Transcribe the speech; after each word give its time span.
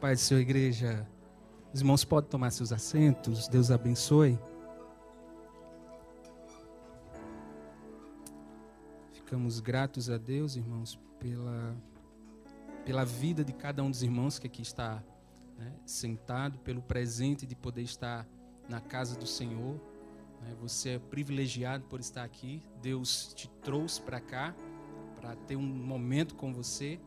Pai 0.00 0.14
do 0.14 0.20
Senhor, 0.20 0.40
igreja. 0.40 1.08
Os 1.72 1.80
irmãos 1.80 2.04
podem 2.04 2.28
tomar 2.28 2.50
seus 2.50 2.70
assentos. 2.70 3.48
Deus 3.48 3.70
abençoe. 3.70 4.38
Ficamos 9.14 9.58
gratos 9.58 10.10
a 10.10 10.18
Deus, 10.18 10.54
irmãos, 10.54 11.00
pela, 11.18 11.74
pela 12.84 13.06
vida 13.06 13.42
de 13.42 13.54
cada 13.54 13.82
um 13.82 13.90
dos 13.90 14.02
irmãos 14.02 14.38
que 14.38 14.46
aqui 14.46 14.60
está 14.60 15.02
né, 15.56 15.72
sentado, 15.86 16.58
pelo 16.58 16.82
presente 16.82 17.46
de 17.46 17.56
poder 17.56 17.82
estar 17.82 18.28
na 18.68 18.82
casa 18.82 19.18
do 19.18 19.26
Senhor. 19.26 19.80
Né, 20.42 20.54
você 20.60 20.90
é 20.90 20.98
privilegiado 20.98 21.84
por 21.84 22.00
estar 22.00 22.22
aqui. 22.22 22.62
Deus 22.82 23.32
te 23.32 23.48
trouxe 23.62 24.02
para 24.02 24.20
cá 24.20 24.54
para 25.18 25.34
ter 25.34 25.56
um 25.56 25.62
momento 25.62 26.34
com 26.34 26.52
você. 26.52 27.00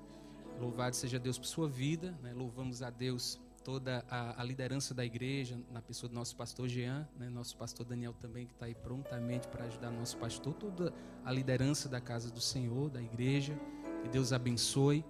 Louvado 0.59 0.95
seja 0.95 1.17
Deus 1.17 1.37
por 1.37 1.47
sua 1.47 1.69
vida. 1.69 2.17
Né? 2.21 2.33
Louvamos 2.33 2.81
a 2.81 2.89
Deus 2.89 3.39
toda 3.63 4.03
a, 4.09 4.41
a, 4.41 4.43
liderança 4.43 4.93
da 4.93 5.05
igreja, 5.05 5.59
na 5.71 5.81
pessoa 5.81 6.09
do 6.09 6.15
nosso 6.15 6.35
pastor 6.35 6.67
Jean, 6.67 7.07
né? 7.17 7.29
nosso 7.29 7.55
pastor 7.55 7.85
Daniel 7.85 8.13
também, 8.13 8.45
que 8.45 8.53
está 8.53 8.65
aí 8.65 8.75
prontamente 8.75 9.47
para 9.47 9.65
ajudar 9.65 9.91
nosso 9.91 10.17
pastor, 10.17 10.53
toda 10.53 10.93
a 11.23 11.31
liderança 11.31 11.87
da 11.87 12.01
casa 12.01 12.31
do 12.31 12.41
Senhor, 12.41 12.89
da 12.89 13.01
igreja. 13.01 13.57
Que 14.01 14.09
Deus 14.09 14.33
abençoe. 14.33 15.03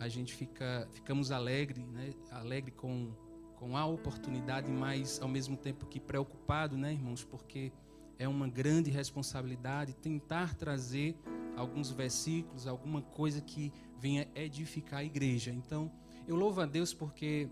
A 0.00 0.08
gente 0.08 0.34
fica, 0.34 0.88
ficamos 0.92 1.30
alegre, 1.30 1.84
né? 1.86 2.12
alegre 2.30 2.70
com, 2.70 3.12
com 3.56 3.76
a 3.76 3.84
oportunidade, 3.86 4.70
mas 4.70 5.20
ao 5.20 5.28
mesmo 5.28 5.56
tempo 5.56 5.86
que 5.86 6.00
preocupado, 6.00 6.76
né, 6.76 6.92
irmãos, 6.92 7.24
porque 7.24 7.72
é 8.18 8.28
uma 8.28 8.48
grande 8.48 8.90
responsabilidade 8.90 9.94
tentar 9.94 10.54
trazer 10.54 11.16
alguns 11.56 11.90
versículos, 11.90 12.66
alguma 12.66 13.02
coisa 13.02 13.40
que 13.40 13.72
venha 13.98 14.28
edificar 14.34 15.00
a 15.00 15.04
igreja. 15.04 15.50
Então, 15.50 15.90
eu 16.26 16.36
louvo 16.36 16.60
a 16.60 16.66
Deus 16.66 16.92
porque 16.92 17.48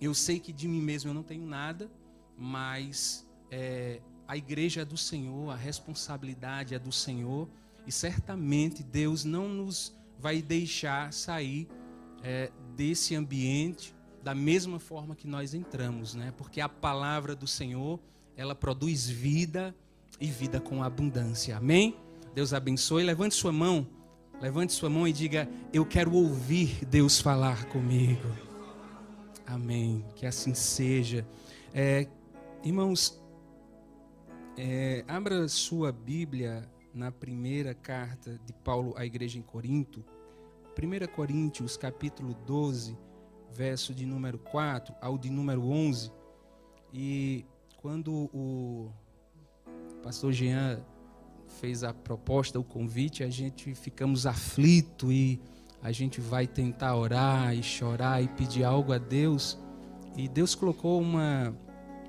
eu 0.00 0.14
sei 0.14 0.38
que 0.38 0.52
de 0.52 0.68
mim 0.68 0.82
mesmo 0.82 1.10
eu 1.10 1.14
não 1.14 1.22
tenho 1.22 1.46
nada, 1.46 1.90
mas 2.36 3.26
é, 3.50 4.00
a 4.26 4.36
igreja 4.36 4.82
é 4.82 4.84
do 4.84 4.96
Senhor, 4.96 5.50
a 5.50 5.56
responsabilidade 5.56 6.74
é 6.74 6.78
do 6.78 6.92
Senhor, 6.92 7.48
e 7.86 7.92
certamente 7.92 8.82
Deus 8.82 9.24
não 9.24 9.48
nos 9.48 9.94
vai 10.18 10.40
deixar 10.40 11.12
sair 11.12 11.68
é, 12.22 12.50
desse 12.74 13.14
ambiente 13.14 13.94
da 14.22 14.34
mesma 14.34 14.78
forma 14.78 15.14
que 15.14 15.26
nós 15.26 15.52
entramos, 15.52 16.14
né? 16.14 16.32
Porque 16.38 16.60
a 16.60 16.68
palavra 16.68 17.36
do 17.36 17.46
Senhor 17.46 18.00
ela 18.36 18.54
produz 18.54 19.06
vida 19.06 19.74
e 20.18 20.26
vida 20.26 20.60
com 20.60 20.82
abundância. 20.82 21.56
Amém? 21.56 21.96
Deus 22.34 22.52
abençoe. 22.52 23.04
Levante 23.04 23.34
sua 23.34 23.52
mão. 23.52 23.86
Levante 24.40 24.72
sua 24.72 24.90
mão 24.90 25.06
e 25.06 25.12
diga: 25.12 25.48
Eu 25.72 25.86
quero 25.86 26.12
ouvir 26.12 26.84
Deus 26.84 27.20
falar 27.20 27.66
comigo. 27.66 28.28
Amém. 29.46 30.04
Que 30.16 30.26
assim 30.26 30.52
seja. 30.52 31.24
É, 31.72 32.08
irmãos, 32.64 33.22
é, 34.58 35.04
abra 35.06 35.46
sua 35.48 35.92
Bíblia 35.92 36.68
na 36.92 37.12
primeira 37.12 37.72
carta 37.72 38.38
de 38.44 38.52
Paulo 38.52 38.94
à 38.96 39.06
igreja 39.06 39.38
em 39.38 39.42
Corinto. 39.42 40.04
1 40.76 41.06
Coríntios, 41.14 41.76
capítulo 41.76 42.34
12, 42.46 42.98
verso 43.52 43.94
de 43.94 44.04
número 44.04 44.38
4 44.38 44.92
ao 45.00 45.16
de 45.16 45.30
número 45.30 45.62
11. 45.68 46.10
E 46.92 47.44
quando 47.80 48.28
o 48.34 48.90
pastor 50.02 50.32
Jean 50.32 50.84
fez 51.54 51.84
a 51.84 51.92
proposta, 51.92 52.58
o 52.58 52.64
convite, 52.64 53.22
a 53.22 53.30
gente 53.30 53.74
ficamos 53.74 54.26
aflito 54.26 55.10
e 55.12 55.40
a 55.82 55.92
gente 55.92 56.20
vai 56.20 56.46
tentar 56.46 56.96
orar 56.96 57.54
e 57.54 57.62
chorar 57.62 58.22
e 58.22 58.28
pedir 58.28 58.64
algo 58.64 58.92
a 58.92 58.98
Deus. 58.98 59.58
E 60.16 60.28
Deus 60.28 60.54
colocou 60.54 61.00
uma, 61.00 61.54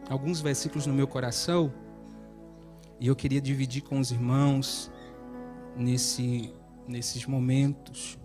alguns 0.09 0.41
versículos 0.41 0.85
no 0.85 0.93
meu 0.93 1.07
coração 1.07 1.73
e 2.99 3.07
eu 3.07 3.15
queria 3.15 3.41
dividir 3.41 3.81
com 3.81 3.99
os 3.99 4.11
irmãos 4.11 4.89
nesse, 5.75 6.53
nesses 6.87 7.25
momentos 7.25 8.17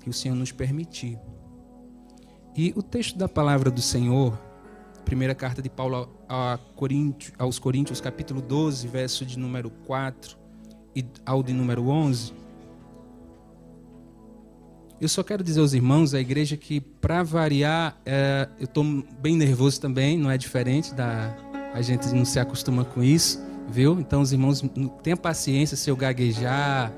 que 0.00 0.08
o 0.08 0.12
Senhor 0.12 0.34
nos 0.34 0.52
permitir. 0.52 1.18
E 2.56 2.72
o 2.76 2.82
texto 2.82 3.18
da 3.18 3.28
palavra 3.28 3.70
do 3.70 3.82
Senhor 3.82 4.38
Primeira 5.04 5.34
carta 5.34 5.60
de 5.60 5.68
Paulo 5.68 6.08
aos 7.38 7.58
Coríntios, 7.58 8.00
capítulo 8.00 8.40
12, 8.40 8.88
verso 8.88 9.24
de 9.26 9.38
número 9.38 9.70
4 9.86 10.36
e 10.96 11.04
ao 11.26 11.42
de 11.42 11.52
número 11.52 11.88
11. 11.88 12.32
Eu 15.00 15.08
só 15.08 15.22
quero 15.22 15.44
dizer 15.44 15.60
aos 15.60 15.74
irmãos, 15.74 16.14
à 16.14 16.20
igreja, 16.20 16.56
que 16.56 16.80
para 16.80 17.22
variar, 17.22 18.00
é, 18.06 18.48
eu 18.58 18.64
estou 18.64 18.84
bem 19.20 19.36
nervoso 19.36 19.80
também, 19.80 20.16
não 20.16 20.30
é 20.30 20.38
diferente 20.38 20.94
da. 20.94 21.36
A 21.74 21.82
gente 21.82 22.06
não 22.14 22.24
se 22.24 22.38
acostuma 22.38 22.84
com 22.84 23.02
isso, 23.02 23.42
viu? 23.68 23.98
Então, 23.98 24.22
os 24.22 24.32
irmãos, 24.32 24.64
tenham 25.02 25.16
paciência 25.16 25.76
se 25.76 25.90
eu 25.90 25.96
gaguejar, 25.96 26.92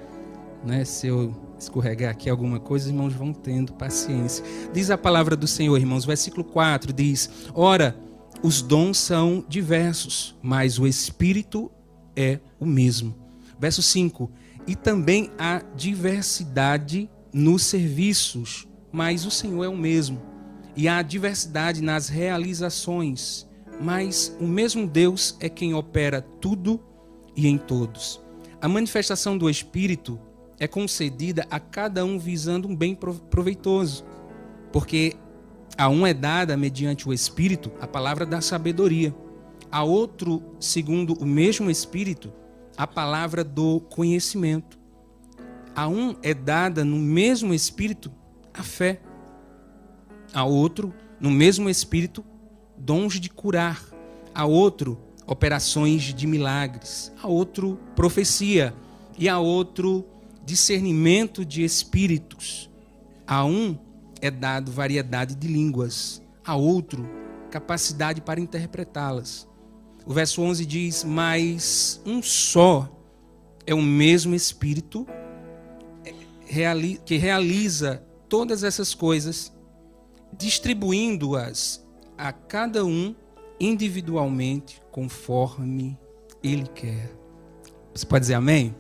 né? 0.65 0.85
se 0.85 1.07
eu 1.07 1.35
escorregar 1.59 2.11
aqui 2.11 2.29
alguma 2.29 2.61
coisa, 2.61 2.87
os 2.87 2.91
irmãos 2.91 3.13
vão 3.13 3.33
tendo 3.33 3.73
paciência. 3.75 4.45
Diz 4.73 4.91
a 4.91 4.99
palavra 4.99 5.37
do 5.37 5.47
Senhor, 5.47 5.77
irmãos, 5.77 6.05
versículo 6.05 6.45
4 6.45 6.93
diz: 6.93 7.31
Ora, 7.55 7.97
os 8.43 8.63
dons 8.63 8.99
são 8.99 9.45
diversos, 9.49 10.37
mas 10.43 10.79
o 10.79 10.87
Espírito 10.87 11.71
é 12.15 12.41
o 12.61 12.67
mesmo. 12.67 13.15
Verso 13.59 13.83
5: 13.83 14.31
E 14.67 14.75
também 14.75 15.31
há 15.39 15.63
diversidade 15.75 17.11
nos 17.33 17.65
serviços, 17.65 18.67
mas 18.93 19.25
o 19.25 19.31
Senhor 19.31 19.65
é 19.65 19.69
o 19.69 19.77
mesmo. 19.77 20.23
E 20.77 20.89
há 20.89 21.01
diversidade 21.01 21.81
nas 21.81 22.09
realizações, 22.09 23.47
mas 23.81 24.37
o 24.39 24.47
mesmo 24.47 24.87
Deus 24.87 25.37
é 25.41 25.49
quem 25.49 25.75
opera 25.75 26.21
tudo 26.21 26.81
e 27.35 27.47
em 27.47 27.57
todos. 27.57 28.21
A 28.61 28.69
manifestação 28.69 29.37
do 29.37 29.49
Espírito 29.49 30.19
é 30.59 30.67
concedida 30.67 31.47
a 31.51 31.61
cada 31.61 32.05
um 32.05 32.19
visando 32.19 32.69
um 32.69 32.75
bem 32.75 32.95
proveitoso, 32.95 34.05
porque 34.73 35.15
a 35.77 35.89
um 35.89 36.07
é 36.07 36.15
dada 36.15 36.57
mediante 36.57 37.09
o 37.09 37.13
Espírito 37.13 37.71
a 37.81 37.87
palavra 37.87 38.25
da 38.25 38.41
sabedoria, 38.41 39.15
a 39.71 39.83
outro, 39.83 40.43
segundo 40.59 41.13
o 41.15 41.27
mesmo 41.27 41.71
Espírito, 41.71 42.33
a 42.77 42.87
palavra 42.87 43.45
do 43.45 43.81
conhecimento. 43.81 44.79
A 45.75 45.89
um 45.89 46.17
é 46.23 46.33
dada 46.33 46.85
no 46.85 46.97
mesmo 46.97 47.53
Espírito 47.53 48.11
a 48.55 48.63
fé, 48.63 49.01
a 50.33 50.45
outro, 50.45 50.95
no 51.21 51.31
mesmo 51.31 51.69
Espírito, 51.69 52.25
dons 52.77 53.21
de 53.21 53.29
curar, 53.29 53.83
a 54.35 54.47
outro, 54.47 54.99
operações 55.27 56.03
de 56.15 56.27
milagres, 56.27 57.13
a 57.23 57.27
outro, 57.27 57.79
profecia, 57.95 58.75
e 59.19 59.29
a 59.29 59.39
outro, 59.39 60.05
discernimento 60.47 61.45
de 61.45 61.65
espíritos. 61.65 62.71
A 63.27 63.45
um 63.45 63.77
é 64.23 64.31
dado 64.31 64.71
variedade 64.71 65.35
de 65.35 65.49
línguas, 65.49 66.23
a 66.45 66.55
outro 66.55 67.07
capacidade 67.51 68.21
para 68.21 68.41
interpretá-las. 68.41 69.49
O 70.07 70.13
verso 70.13 70.41
11 70.41 70.65
diz: 70.65 71.05
Mas 71.05 72.01
um 72.07 72.23
só 72.23 72.89
é 73.67 73.75
o 73.75 73.83
mesmo 73.83 74.35
Espírito 74.35 75.07
que 77.05 77.17
realiza 77.17 78.05
todas 78.29 78.63
essas 78.63 78.95
coisas, 78.95 79.53
distribuindo-as 80.39 81.85
a 82.17 82.33
cada 82.33 82.85
um 82.85 83.15
individualmente, 83.59 84.81
conforme 84.93 85.99
Ele 86.43 86.69
quer. 86.69 87.13
Você 87.93 88.07
pode 88.07 88.23
dizer 88.23 88.35
amém? 88.35 88.75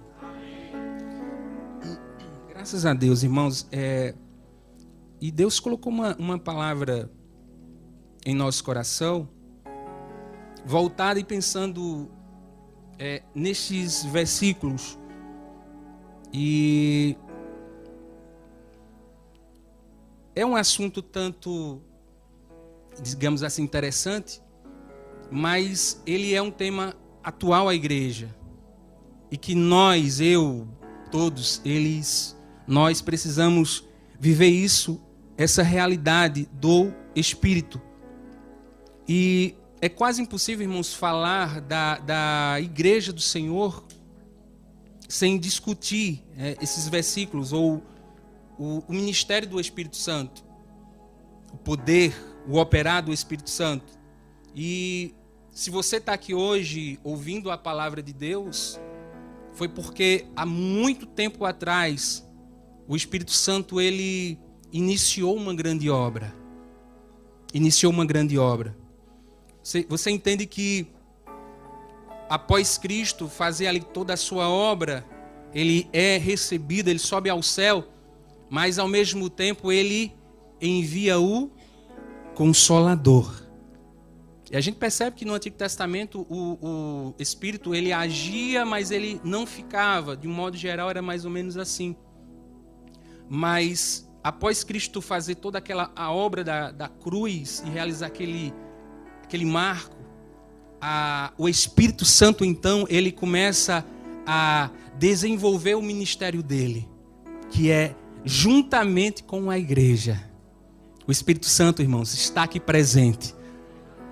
Graças 2.66 2.84
a 2.84 2.94
Deus, 2.94 3.22
irmãos. 3.22 3.68
É... 3.70 4.12
E 5.20 5.30
Deus 5.30 5.60
colocou 5.60 5.92
uma, 5.92 6.16
uma 6.16 6.36
palavra 6.36 7.08
em 8.24 8.34
nosso 8.34 8.64
coração, 8.64 9.28
voltada 10.64 11.20
e 11.20 11.22
pensando 11.22 12.10
é, 12.98 13.22
nestes 13.32 14.04
versículos. 14.06 14.98
E 16.32 17.16
é 20.34 20.44
um 20.44 20.56
assunto 20.56 21.00
tanto, 21.00 21.80
digamos 23.00 23.44
assim, 23.44 23.62
interessante, 23.62 24.42
mas 25.30 26.02
ele 26.04 26.34
é 26.34 26.42
um 26.42 26.50
tema 26.50 26.96
atual 27.22 27.68
à 27.68 27.76
igreja. 27.76 28.34
E 29.30 29.36
que 29.36 29.54
nós, 29.54 30.20
eu, 30.20 30.66
todos, 31.12 31.62
eles 31.64 32.35
nós 32.66 33.00
precisamos 33.00 33.84
viver 34.18 34.48
isso, 34.48 35.00
essa 35.36 35.62
realidade 35.62 36.48
do 36.52 36.92
Espírito. 37.14 37.80
E 39.08 39.54
é 39.80 39.88
quase 39.88 40.22
impossível, 40.22 40.66
irmãos, 40.66 40.94
falar 40.94 41.60
da, 41.60 41.98
da 41.98 42.56
igreja 42.60 43.12
do 43.12 43.20
Senhor 43.20 43.84
sem 45.08 45.38
discutir 45.38 46.24
é, 46.36 46.56
esses 46.60 46.88
versículos 46.88 47.52
ou 47.52 47.82
o, 48.58 48.82
o 48.88 48.92
ministério 48.92 49.48
do 49.48 49.60
Espírito 49.60 49.96
Santo. 49.96 50.44
o 51.52 51.56
poder, 51.56 52.14
o 52.46 52.58
operar 52.58 53.02
do 53.02 53.12
Espírito 53.12 53.50
Santo. 53.50 53.98
E 54.54 55.14
se 55.50 55.70
você 55.70 55.96
está 55.96 56.12
aqui 56.12 56.34
hoje 56.34 56.98
ouvindo 57.02 57.50
a 57.50 57.58
palavra 57.58 58.02
de 58.02 58.12
Deus, 58.12 58.78
foi 59.52 59.68
porque 59.68 60.26
há 60.36 60.44
muito 60.44 61.06
tempo 61.06 61.44
atrás 61.44 62.25
o 62.88 62.96
Espírito 62.96 63.32
Santo 63.32 63.80
ele 63.80 64.38
iniciou 64.72 65.36
uma 65.36 65.54
grande 65.54 65.90
obra. 65.90 66.34
Iniciou 67.52 67.92
uma 67.92 68.04
grande 68.04 68.38
obra. 68.38 68.76
Você, 69.62 69.84
você 69.88 70.10
entende 70.10 70.46
que 70.46 70.86
após 72.28 72.78
Cristo 72.78 73.28
fazer 73.28 73.66
ali 73.66 73.80
toda 73.80 74.14
a 74.14 74.16
sua 74.16 74.48
obra, 74.48 75.04
ele 75.52 75.88
é 75.92 76.18
recebido, 76.18 76.88
ele 76.88 76.98
sobe 76.98 77.30
ao 77.30 77.42
céu, 77.42 77.84
mas 78.50 78.78
ao 78.78 78.88
mesmo 78.88 79.28
tempo 79.30 79.72
ele 79.72 80.12
envia 80.60 81.18
o 81.18 81.50
consolador. 82.34 83.46
E 84.50 84.56
a 84.56 84.60
gente 84.60 84.76
percebe 84.76 85.16
que 85.16 85.24
no 85.24 85.34
Antigo 85.34 85.56
Testamento 85.56 86.24
o, 86.30 86.58
o 86.60 87.14
Espírito 87.18 87.74
ele 87.74 87.92
agia, 87.92 88.64
mas 88.64 88.92
ele 88.92 89.20
não 89.24 89.44
ficava. 89.44 90.16
De 90.16 90.28
um 90.28 90.32
modo 90.32 90.56
geral 90.56 90.88
era 90.88 91.02
mais 91.02 91.24
ou 91.24 91.30
menos 91.30 91.56
assim. 91.56 91.96
Mas 93.28 94.08
após 94.22 94.64
Cristo 94.64 95.00
fazer 95.00 95.36
toda 95.36 95.58
aquela 95.58 95.90
a 95.94 96.12
obra 96.12 96.42
da, 96.42 96.70
da 96.70 96.88
cruz 96.88 97.62
e 97.66 97.70
realizar 97.70 98.06
aquele, 98.06 98.52
aquele 99.22 99.44
marco, 99.44 99.96
a, 100.80 101.32
o 101.38 101.48
Espírito 101.48 102.04
Santo 102.04 102.44
então 102.44 102.86
ele 102.88 103.10
começa 103.10 103.84
a 104.26 104.70
desenvolver 104.98 105.74
o 105.74 105.82
ministério 105.82 106.42
dele, 106.42 106.88
que 107.50 107.70
é 107.70 107.94
juntamente 108.24 109.22
com 109.22 109.50
a 109.50 109.58
igreja. 109.58 110.22
O 111.06 111.12
Espírito 111.12 111.46
Santo, 111.46 111.80
irmãos, 111.80 112.12
está 112.12 112.42
aqui 112.42 112.58
presente 112.58 113.36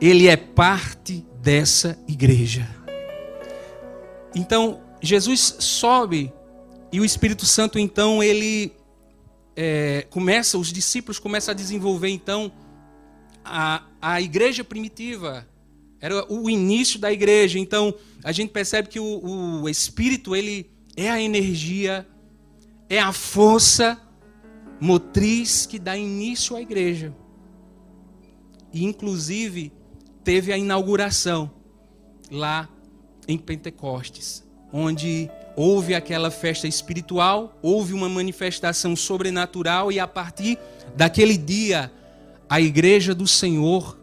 ele 0.00 0.28
é 0.28 0.36
parte 0.36 1.24
dessa 1.40 1.98
igreja. 2.06 2.68
Então, 4.34 4.80
Jesus 5.00 5.56
sobe 5.60 6.32
e 6.92 7.00
o 7.00 7.04
Espírito 7.04 7.46
Santo, 7.46 7.78
então, 7.78 8.22
ele 8.22 8.72
é, 9.56 10.06
começa, 10.10 10.58
os 10.58 10.72
discípulos 10.72 11.18
começam 11.18 11.52
a 11.52 11.54
desenvolver, 11.54 12.08
então, 12.08 12.52
a, 13.44 13.84
a 14.00 14.20
igreja 14.20 14.64
primitiva. 14.64 15.46
Era 16.00 16.30
o 16.30 16.50
início 16.50 16.98
da 16.98 17.12
igreja. 17.12 17.58
Então, 17.58 17.94
a 18.22 18.32
gente 18.32 18.50
percebe 18.50 18.88
que 18.88 19.00
o, 19.00 19.62
o 19.62 19.68
Espírito, 19.68 20.36
ele 20.36 20.70
é 20.96 21.10
a 21.10 21.20
energia, 21.20 22.06
é 22.88 22.98
a 22.98 23.12
força 23.12 24.00
motriz 24.80 25.66
que 25.66 25.78
dá 25.78 25.96
início 25.96 26.56
à 26.56 26.60
igreja. 26.60 27.14
E, 28.72 28.84
inclusive, 28.84 29.72
teve 30.22 30.52
a 30.52 30.58
inauguração 30.58 31.50
lá 32.30 32.68
em 33.26 33.38
Pentecostes, 33.38 34.44
onde 34.72 35.30
houve 35.56 35.94
aquela 35.94 36.30
festa 36.30 36.66
espiritual, 36.66 37.56
houve 37.62 37.92
uma 37.92 38.08
manifestação 38.08 38.96
sobrenatural 38.96 39.92
e 39.92 39.98
a 39.98 40.06
partir 40.06 40.58
daquele 40.96 41.36
dia 41.36 41.90
a 42.48 42.60
igreja 42.60 43.14
do 43.14 43.26
Senhor, 43.26 43.98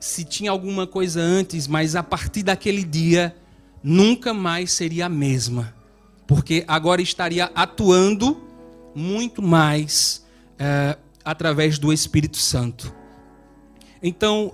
se 0.00 0.24
tinha 0.24 0.50
alguma 0.50 0.86
coisa 0.86 1.20
antes, 1.20 1.66
mas 1.66 1.94
a 1.96 2.02
partir 2.02 2.42
daquele 2.42 2.84
dia 2.84 3.34
nunca 3.82 4.32
mais 4.32 4.72
seria 4.72 5.06
a 5.06 5.08
mesma, 5.08 5.74
porque 6.26 6.64
agora 6.66 7.02
estaria 7.02 7.50
atuando 7.54 8.42
muito 8.94 9.42
mais 9.42 10.24
é, 10.58 10.96
através 11.24 11.78
do 11.78 11.92
Espírito 11.92 12.36
Santo. 12.36 12.94
Então, 14.02 14.52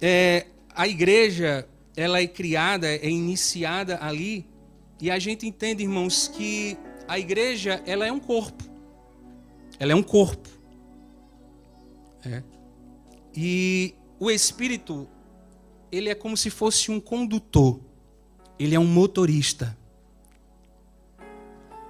é, 0.00 0.46
a 0.74 0.86
igreja 0.86 1.66
ela 1.96 2.20
é 2.20 2.26
criada, 2.26 2.88
é 2.88 3.08
iniciada 3.08 3.98
ali, 4.02 4.46
e 5.04 5.10
a 5.10 5.18
gente 5.18 5.46
entende, 5.46 5.82
irmãos, 5.82 6.28
que 6.28 6.78
a 7.06 7.18
igreja 7.18 7.82
ela 7.84 8.06
é 8.06 8.10
um 8.10 8.18
corpo. 8.18 8.64
Ela 9.78 9.92
é 9.92 9.94
um 9.94 10.02
corpo. 10.02 10.48
É. 12.24 12.42
E 13.36 13.94
o 14.18 14.30
Espírito, 14.30 15.06
ele 15.92 16.08
é 16.08 16.14
como 16.14 16.38
se 16.38 16.48
fosse 16.48 16.90
um 16.90 16.98
condutor. 16.98 17.80
Ele 18.58 18.74
é 18.74 18.80
um 18.80 18.86
motorista. 18.86 19.76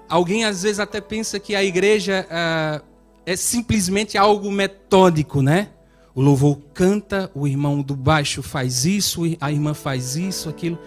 Alguém 0.09 0.45
às 0.45 0.65
vezes 0.65 0.81
até 0.81 1.01
pensa 1.01 1.39
que 1.39 1.55
a 1.55 1.63
igreja 1.63 2.27
ah, 2.29 2.83
é 3.25 3.37
simplesmente 3.37 4.19
algo 4.19 4.51
metódico, 4.51 5.41
né? 5.41 5.71
O 6.17 6.21
louvor 6.21 6.59
canta, 6.75 7.31
o 7.33 7.47
irmão 7.47 7.81
do 7.81 7.95
baixo 7.95 8.43
faz 8.43 8.85
isso, 8.85 9.23
a 9.41 9.53
irmã 9.53 9.73
faz 9.73 10.17
isso, 10.17 10.49
aquilo. 10.49 10.81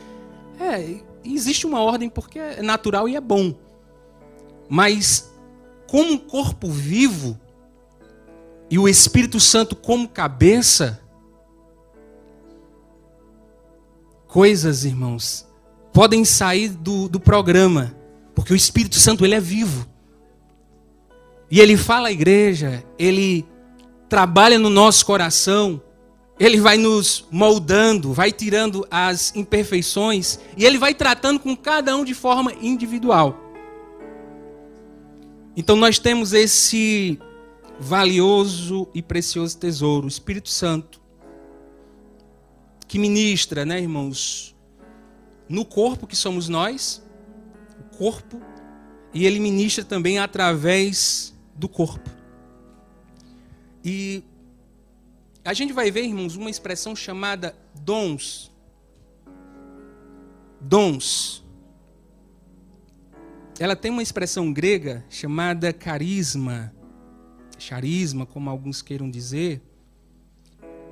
É, 0.59 1.06
existe 1.23 1.65
uma 1.65 1.81
ordem 1.81 2.09
porque 2.09 2.39
é 2.39 2.61
natural 2.61 3.07
e 3.07 3.15
é 3.15 3.21
bom. 3.21 3.55
Mas, 4.69 5.31
como 5.87 6.11
um 6.11 6.17
corpo 6.17 6.69
vivo, 6.69 7.39
e 8.69 8.77
o 8.77 8.87
Espírito 8.87 9.39
Santo 9.39 9.75
como 9.75 10.09
cabeça, 10.09 11.01
coisas, 14.27 14.83
irmãos, 14.83 15.47
podem 15.93 16.25
sair 16.25 16.69
do, 16.69 17.07
do 17.07 17.19
programa, 17.19 17.95
porque 18.35 18.53
o 18.53 18.55
Espírito 18.55 18.99
Santo 18.99 19.25
ele 19.25 19.35
é 19.35 19.39
vivo. 19.39 19.87
E 21.49 21.61
ele 21.61 21.77
fala 21.77 22.09
à 22.09 22.11
igreja, 22.11 22.83
ele 22.99 23.47
trabalha 24.09 24.59
no 24.59 24.69
nosso 24.69 25.05
coração, 25.05 25.81
ele 26.39 26.59
vai 26.59 26.77
nos 26.77 27.25
moldando, 27.31 28.13
vai 28.13 28.31
tirando 28.31 28.87
as 28.91 29.35
imperfeições 29.35 30.39
e 30.55 30.65
ele 30.65 30.77
vai 30.77 30.93
tratando 30.93 31.39
com 31.39 31.55
cada 31.55 31.95
um 31.95 32.03
de 32.03 32.13
forma 32.13 32.53
individual. 32.61 33.35
Então 35.55 35.75
nós 35.75 35.97
temos 35.97 36.33
esse 36.33 37.19
valioso 37.79 38.87
e 38.93 39.01
precioso 39.01 39.57
tesouro, 39.57 40.05
o 40.05 40.07
Espírito 40.07 40.49
Santo, 40.49 41.01
que 42.87 42.99
ministra, 42.99 43.65
né, 43.65 43.81
irmãos, 43.81 44.55
no 45.49 45.65
corpo 45.65 46.05
que 46.05 46.15
somos 46.15 46.47
nós, 46.47 47.03
o 47.79 47.97
corpo, 47.97 48.39
e 49.13 49.25
ele 49.25 49.39
ministra 49.39 49.83
também 49.83 50.19
através 50.19 51.33
do 51.55 51.67
corpo. 51.67 52.09
E 53.83 54.23
a 55.47 55.53
gente 55.53 55.71
vai 55.71 55.89
ver, 55.89 56.03
irmãos, 56.03 56.35
uma 56.35 56.49
expressão 56.49 56.93
chamada 56.93 57.55
dons. 57.73 58.51
Dons. 60.59 61.41
Ela 63.57 63.73
tem 63.73 63.89
uma 63.89 64.03
expressão 64.03 64.51
grega 64.51 65.05
chamada 65.09 65.71
carisma, 65.71 66.73
charisma, 67.57 68.25
como 68.25 68.49
alguns 68.49 68.81
queiram 68.81 69.09
dizer. 69.09 69.61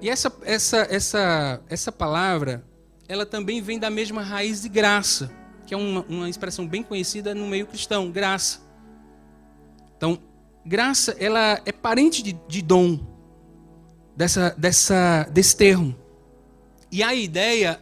E 0.02 0.10
essa, 0.10 0.34
essa, 0.44 0.88
essa, 0.90 1.62
essa 1.68 1.92
palavra, 1.92 2.66
ela 3.10 3.26
também 3.26 3.62
vem 3.62 3.78
da 3.78 3.90
mesma 3.90 4.24
raiz 4.24 4.62
de 4.62 4.70
graça, 4.70 5.36
que 5.68 5.74
é 5.74 5.78
uma, 5.78 6.06
uma 6.08 6.30
expressão 6.30 6.66
bem 6.66 6.82
conhecida 6.82 7.36
no 7.36 7.46
meio 7.46 7.68
cristão, 7.68 8.10
graça. 8.10 8.62
Então, 9.98 10.18
graça, 10.66 11.14
ela 11.20 11.62
é 11.66 11.74
parente 11.74 12.24
de, 12.24 12.32
de 12.48 12.62
dom, 12.62 13.15
dessa, 14.16 14.56
dessa, 14.58 15.28
desse 15.32 15.56
termo. 15.56 15.96
E 16.92 17.04
a 17.04 17.14
ideia 17.14 17.82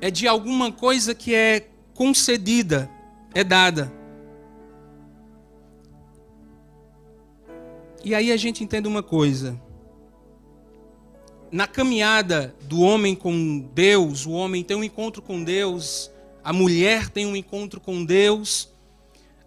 é 0.00 0.10
de 0.10 0.26
alguma 0.26 0.72
coisa 0.72 1.14
que 1.14 1.34
é 1.34 1.68
concedida, 1.94 2.90
é 3.34 3.44
dada. 3.44 3.92
E 8.02 8.14
aí 8.14 8.32
a 8.32 8.36
gente 8.36 8.64
entende 8.64 8.88
uma 8.88 9.02
coisa. 9.02 9.60
Na 11.52 11.66
caminhada 11.66 12.54
do 12.62 12.80
homem 12.80 13.14
com 13.14 13.68
Deus, 13.74 14.24
o 14.24 14.30
homem 14.30 14.64
tem 14.64 14.76
um 14.76 14.84
encontro 14.84 15.20
com 15.20 15.44
Deus, 15.44 16.10
a 16.42 16.52
mulher 16.52 17.10
tem 17.10 17.26
um 17.26 17.36
encontro 17.36 17.80
com 17.80 18.04
Deus, 18.04 18.69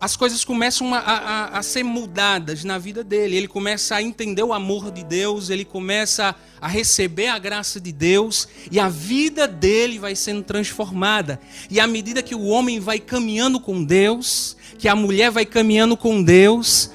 as 0.04 0.18
coisas 0.18 0.44
começam 0.44 0.94
a, 0.94 1.00
a, 1.00 1.60
a, 1.60 1.64
ser 1.64 1.82
mudadas 1.82 2.66
na 2.66 2.78
vida 2.78 3.06
dele. 3.06 3.38
Ele 3.38 3.48
começa 3.48 3.96
a 3.96 4.02
entender 4.02 4.44
o 4.44 4.52
amor 4.52 4.92
de 4.92 5.02
Deus, 5.02 5.50
ele 5.50 5.64
começa 5.64 6.36
a 6.60 6.68
receber 6.68 7.28
a 7.28 7.40
graça 7.40 7.80
de 7.80 7.94
Deus 7.94 8.50
e 8.70 8.82
a 8.82 8.90
vida 8.90 9.48
dele 9.48 9.98
vai 9.98 10.14
sendo 10.14 10.44
transformada. 10.44 11.40
E 11.72 11.80
à 11.80 11.88
medida 11.88 12.22
que 12.22 12.36
o 12.36 12.44
homem 12.44 12.82
vai 12.82 13.00
caminhando 13.00 13.62
com 13.62 13.82
Deus, 13.82 14.58
que 14.78 14.90
a 14.90 14.96
mulher 14.96 15.32
vai 15.32 15.46
caminhando 15.46 15.96
com 15.96 16.22
Deus, 16.22 16.92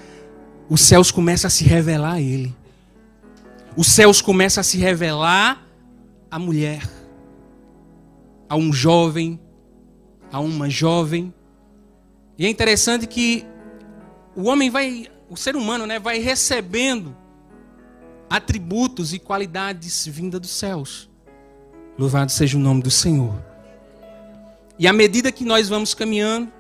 os 0.69 0.83
céus 0.83 1.11
começam 1.11 1.49
a 1.49 1.51
se 1.51 1.65
revelar 1.65 2.17
a 2.17 2.21
ele. 2.21 2.55
Os 3.75 3.87
céus 3.87 4.21
começam 4.21 4.61
a 4.61 4.65
se 4.65 4.77
revelar 4.77 5.67
à 6.31 6.39
mulher, 6.39 6.87
a 8.51 8.55
um 8.55 8.71
jovem, 8.71 9.41
a 10.31 10.41
uma 10.41 10.69
jovem 10.69 11.33
e 12.39 12.47
é 12.47 12.49
interessante 12.49 13.07
que 13.07 13.45
o 14.37 14.45
homem 14.45 14.71
vai, 14.71 15.09
o 15.29 15.37
ser 15.37 15.57
humano, 15.57 15.85
né, 15.85 15.99
vai 15.99 16.21
recebendo 16.21 17.17
atributos 18.31 19.13
e 19.13 19.19
qualidades 19.19 20.07
vinda 20.07 20.39
dos 20.39 20.51
céus. 20.51 21.11
Louvado 21.99 22.31
seja 22.31 22.57
o 22.57 22.61
nome 22.61 22.81
do 22.81 22.93
Senhor. 22.93 23.35
E 24.79 24.87
à 24.87 24.93
medida 24.93 25.33
que 25.33 25.45
nós 25.45 25.69
vamos 25.69 25.95
caminhando, 25.95 26.53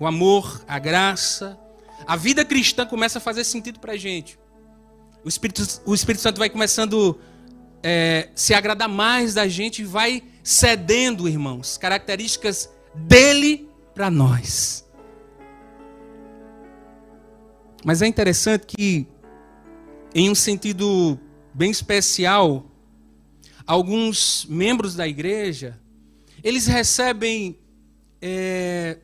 o 0.00 0.06
amor, 0.06 0.64
a 0.66 0.78
graça, 0.78 1.58
a 2.06 2.16
vida 2.16 2.42
cristã 2.42 2.86
começa 2.86 3.18
a 3.18 3.20
fazer 3.20 3.44
sentido 3.44 3.78
para 3.78 3.92
a 3.92 3.96
gente. 3.98 4.38
O 5.22 5.28
Espírito, 5.28 5.62
o 5.84 5.94
Espírito 5.94 6.22
Santo 6.22 6.38
vai 6.38 6.48
começando 6.48 7.20
a 7.20 7.88
é, 7.88 8.30
se 8.34 8.54
agradar 8.54 8.88
mais 8.88 9.34
da 9.34 9.46
gente 9.46 9.82
e 9.82 9.84
vai 9.84 10.22
cedendo, 10.42 11.28
irmãos, 11.28 11.76
características 11.76 12.70
dele 12.94 13.68
para 13.94 14.08
nós. 14.08 14.85
Mas 17.86 18.02
é 18.02 18.06
interessante 18.08 18.66
que, 18.66 19.06
em 20.12 20.28
um 20.28 20.34
sentido 20.34 21.16
bem 21.54 21.70
especial, 21.70 22.68
alguns 23.64 24.44
membros 24.46 24.96
da 24.96 25.06
igreja, 25.06 25.80
eles 26.42 26.66
recebem 26.66 27.56
é, 28.20 28.98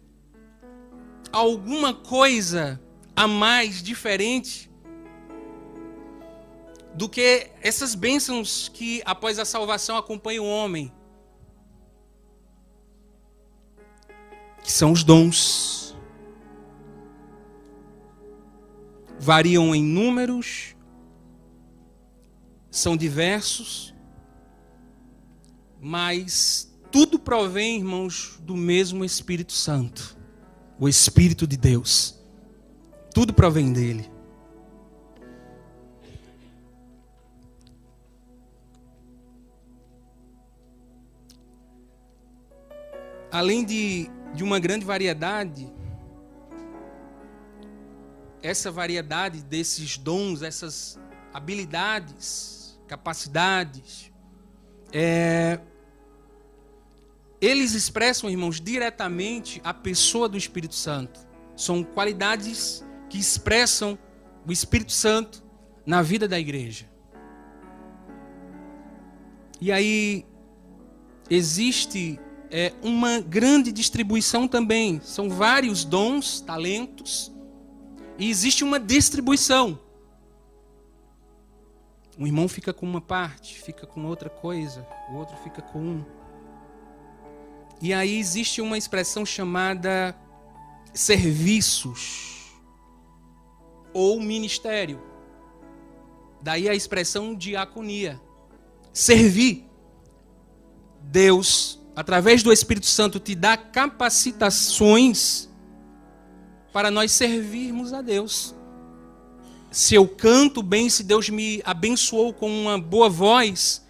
alguma 1.30 1.94
coisa 1.94 2.80
a 3.14 3.28
mais 3.28 3.80
diferente 3.80 4.68
do 6.92 7.08
que 7.08 7.52
essas 7.60 7.94
bênçãos 7.94 8.68
que 8.68 9.00
após 9.04 9.38
a 9.38 9.44
salvação 9.44 9.96
acompanham 9.96 10.44
o 10.44 10.48
homem. 10.48 10.92
Que 14.60 14.72
são 14.72 14.90
os 14.90 15.04
dons. 15.04 15.81
Variam 19.22 19.72
em 19.72 19.84
números, 19.84 20.74
são 22.68 22.96
diversos, 22.96 23.94
mas 25.80 26.76
tudo 26.90 27.20
provém, 27.20 27.78
irmãos, 27.78 28.36
do 28.42 28.56
mesmo 28.56 29.04
Espírito 29.04 29.52
Santo, 29.52 30.18
o 30.76 30.88
Espírito 30.88 31.46
de 31.46 31.56
Deus. 31.56 32.18
Tudo 33.14 33.32
provém 33.32 33.72
dele. 33.72 34.10
Além 43.30 43.64
de, 43.64 44.10
de 44.34 44.42
uma 44.42 44.58
grande 44.58 44.84
variedade, 44.84 45.72
essa 48.42 48.70
variedade 48.70 49.42
desses 49.42 49.96
dons, 49.96 50.42
essas 50.42 50.98
habilidades, 51.32 52.78
capacidades, 52.88 54.12
é, 54.92 55.60
eles 57.40 57.72
expressam, 57.72 58.30
irmãos, 58.30 58.60
diretamente 58.60 59.60
a 59.64 59.72
pessoa 59.72 60.28
do 60.28 60.36
Espírito 60.36 60.74
Santo. 60.74 61.18
São 61.56 61.82
qualidades 61.82 62.84
que 63.08 63.18
expressam 63.18 63.98
o 64.46 64.52
Espírito 64.52 64.92
Santo 64.92 65.42
na 65.84 66.02
vida 66.02 66.28
da 66.28 66.38
igreja. 66.38 66.88
E 69.60 69.72
aí 69.72 70.24
existe 71.30 72.20
é, 72.50 72.72
uma 72.82 73.20
grande 73.20 73.72
distribuição 73.72 74.46
também. 74.46 75.00
São 75.02 75.28
vários 75.30 75.84
dons, 75.84 76.40
talentos, 76.40 77.31
e 78.22 78.30
existe 78.30 78.62
uma 78.62 78.78
distribuição. 78.78 79.80
Um 82.16 82.24
irmão 82.24 82.46
fica 82.46 82.72
com 82.72 82.86
uma 82.86 83.00
parte, 83.00 83.60
fica 83.60 83.84
com 83.84 84.06
outra 84.06 84.30
coisa, 84.30 84.86
o 85.10 85.16
outro 85.16 85.36
fica 85.38 85.60
com 85.60 85.80
um. 85.80 86.04
E 87.80 87.92
aí 87.92 88.16
existe 88.16 88.60
uma 88.60 88.78
expressão 88.78 89.26
chamada 89.26 90.16
serviços 90.94 92.52
ou 93.92 94.20
ministério. 94.20 95.02
Daí 96.40 96.68
a 96.68 96.74
expressão 96.76 97.34
diaconia. 97.34 98.20
Servir. 98.92 99.68
Deus, 101.00 101.80
através 101.96 102.40
do 102.44 102.52
Espírito 102.52 102.86
Santo, 102.86 103.18
te 103.18 103.34
dá 103.34 103.56
capacitações 103.56 105.48
para 106.72 106.90
nós 106.90 107.12
servirmos 107.12 107.92
a 107.92 108.00
Deus. 108.00 108.54
Se 109.70 109.94
eu 109.94 110.06
canto 110.06 110.62
bem, 110.62 110.88
se 110.90 111.02
Deus 111.02 111.28
me 111.28 111.62
abençoou 111.64 112.32
com 112.32 112.50
uma 112.50 112.78
boa 112.78 113.08
voz, 113.08 113.86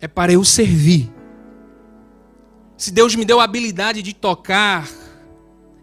é 0.00 0.08
para 0.08 0.32
eu 0.32 0.44
servir. 0.44 1.10
Se 2.76 2.90
Deus 2.90 3.14
me 3.14 3.24
deu 3.24 3.40
a 3.40 3.44
habilidade 3.44 4.02
de 4.02 4.14
tocar, 4.14 4.88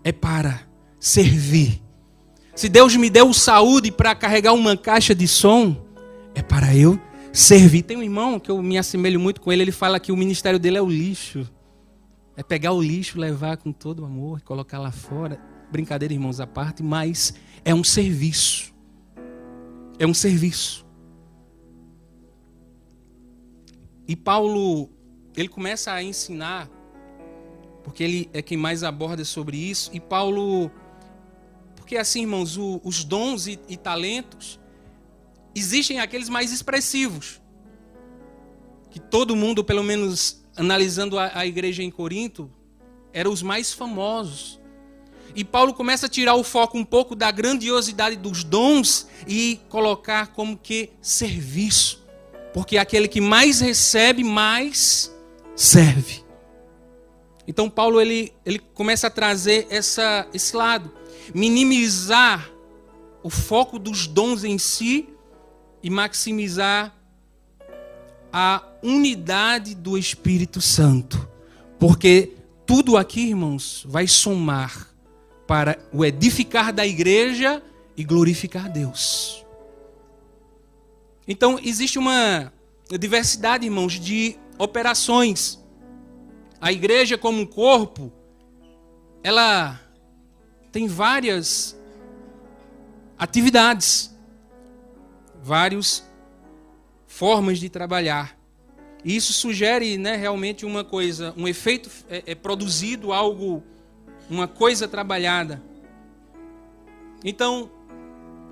é 0.04 0.12
para 0.12 0.62
servir. 1.00 1.82
Se 2.56 2.68
Deus 2.68 2.96
me 2.96 3.10
deu 3.10 3.32
saúde 3.34 3.92
para 3.92 4.16
carregar 4.16 4.54
uma 4.54 4.76
caixa 4.76 5.14
de 5.14 5.28
som, 5.28 5.86
é 6.34 6.42
para 6.42 6.76
eu 6.76 7.00
servir. 7.32 7.84
Tem 7.84 7.98
um 7.98 8.04
irmão 8.04 8.40
que 8.40 8.50
eu 8.50 8.62
me 8.64 8.78
assemelho 8.78 9.20
muito 9.20 9.42
com 9.42 9.52
ele, 9.52 9.62
ele 9.62 9.72
fala 9.72 10.00
que 10.00 10.12
o 10.12 10.18
ministério 10.18 10.58
dele 10.58 10.78
é 10.78 10.82
o 10.82 10.90
lixo. 10.90 11.48
É 12.36 12.44
pegar 12.44 12.72
o 12.72 12.82
lixo, 12.82 13.20
levar 13.20 13.58
com 13.58 13.72
todo 13.72 14.06
amor, 14.06 14.42
colocar 14.42 14.80
lá 14.80 14.92
fora. 14.92 15.40
Brincadeira, 15.72 16.14
irmãos, 16.14 16.40
à 16.40 16.48
parte, 16.48 16.82
mas 16.82 17.34
é 17.64 17.74
um 17.74 17.84
serviço. 17.84 18.74
É 20.00 20.06
um 20.06 20.14
serviço. 20.14 20.86
E 24.08 24.16
Paulo, 24.16 24.90
ele 25.36 25.50
começa 25.50 25.92
a 25.92 26.02
ensinar, 26.02 26.70
porque 27.84 28.04
ele 28.04 28.30
é 28.32 28.42
quem 28.42 28.58
mais 28.58 28.84
aborda 28.84 29.26
sobre 29.26 29.58
isso, 29.58 29.90
e 29.94 30.00
Paulo, 30.00 30.72
porque 31.76 31.98
assim, 31.98 32.22
irmãos, 32.22 32.58
o, 32.58 32.80
os 32.84 33.04
dons 33.04 33.48
e, 33.48 33.60
e 33.68 33.76
talentos, 33.76 34.60
existem 35.54 36.00
aqueles 36.00 36.30
mais 36.30 36.54
expressivos, 36.54 37.42
que 38.90 39.00
todo 39.00 39.36
mundo, 39.36 39.64
pelo 39.64 39.84
menos 39.84 40.42
analisando 40.56 41.20
a, 41.20 41.38
a 41.38 41.46
igreja 41.46 41.84
em 41.84 41.92
Corinto, 41.92 42.50
eram 43.12 43.32
os 43.32 43.42
mais 43.42 43.74
famosos. 43.74 44.60
E 45.38 45.44
Paulo 45.44 45.72
começa 45.72 46.08
a 46.08 46.10
tirar 46.10 46.34
o 46.34 46.44
foco 46.44 46.80
um 46.80 46.84
pouco 46.84 47.16
da 47.16 47.30
grandiosidade 47.30 48.16
dos 48.16 48.44
dons 48.44 49.08
e 49.28 49.60
colocar 49.70 50.30
como 50.30 50.58
que 50.58 50.90
serviço. 51.00 52.04
Porque 52.56 52.76
aquele 52.76 53.08
que 53.08 53.22
mais 53.22 53.62
recebe, 53.62 54.24
mais 54.24 55.16
serve. 55.56 56.24
Então 57.48 57.70
Paulo 57.70 58.02
ele, 58.02 58.34
ele 58.44 58.58
começa 58.58 59.06
a 59.06 59.10
trazer 59.12 59.68
essa, 59.70 60.28
esse 60.34 60.56
lado, 60.56 60.92
minimizar 61.36 62.50
o 63.22 63.30
foco 63.30 63.78
dos 63.78 64.08
dons 64.08 64.44
em 64.44 64.58
si 64.58 65.08
e 65.84 65.90
maximizar 65.92 66.96
a 68.34 68.64
unidade 68.82 69.76
do 69.76 70.00
Espírito 70.00 70.60
Santo. 70.62 71.30
Porque 71.78 72.34
tudo 72.66 72.98
aqui, 72.98 73.28
irmãos, 73.30 73.86
vai 73.88 74.08
somar 74.08 74.97
para 75.48 75.80
o 75.94 76.04
edificar 76.04 76.74
da 76.74 76.86
igreja 76.86 77.64
e 77.96 78.04
glorificar 78.04 78.70
Deus. 78.70 79.46
Então, 81.28 81.60
existe 81.64 81.98
uma 81.98 82.52
diversidade, 83.00 83.66
irmãos, 83.66 83.94
de 83.94 84.38
operações. 84.58 85.60
A 86.60 86.72
igreja, 86.72 87.18
como 87.18 87.42
um 87.42 87.46
corpo, 87.46 88.12
ela 89.24 89.80
tem 90.72 90.88
várias 90.88 91.78
atividades, 93.18 94.16
várias 95.42 96.08
formas 97.08 97.60
de 97.60 97.70
trabalhar. 97.70 98.38
E 99.04 99.16
isso 99.16 99.34
sugere 99.34 99.98
né, 99.98 100.16
realmente 100.16 100.66
uma 100.66 100.84
coisa, 100.84 101.34
um 101.38 101.48
efeito 101.48 101.90
é, 102.10 102.24
é 102.28 102.36
produzido, 102.36 103.14
algo 103.14 103.64
uma 104.30 104.48
coisa 104.48 104.88
trabalhada. 104.88 105.62
Então, 107.24 107.72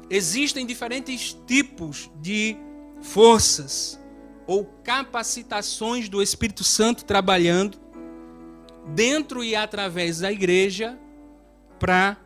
existem 0.09 0.65
diferentes 0.65 1.37
tipos 1.45 2.09
de 2.21 2.57
forças 3.01 3.99
ou 4.47 4.65
capacitações 4.83 6.07
do 6.07 6.21
Espírito 6.21 6.63
Santo 6.63 7.03
trabalhando 7.05 7.79
dentro 8.93 9.43
e 9.43 9.55
através 9.55 10.19
da 10.19 10.31
igreja 10.31 10.97
para 11.79 12.17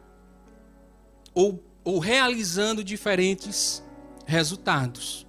ou, 1.34 1.64
ou 1.84 2.00
realizando 2.00 2.84
diferentes 2.84 3.84
resultados. 4.26 5.26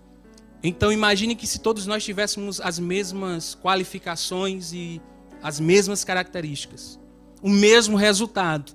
Então 0.63 0.93
imagine 0.93 1.35
que 1.35 1.47
se 1.47 1.59
todos 1.61 1.87
nós 1.87 2.05
tivéssemos 2.05 2.61
as 2.61 2.79
mesmas 2.79 3.55
qualificações 3.55 4.73
e 4.73 5.01
as 5.43 5.59
mesmas 5.59 6.05
características, 6.05 7.00
o 7.43 7.49
mesmo 7.49 7.97
resultado. 7.97 8.73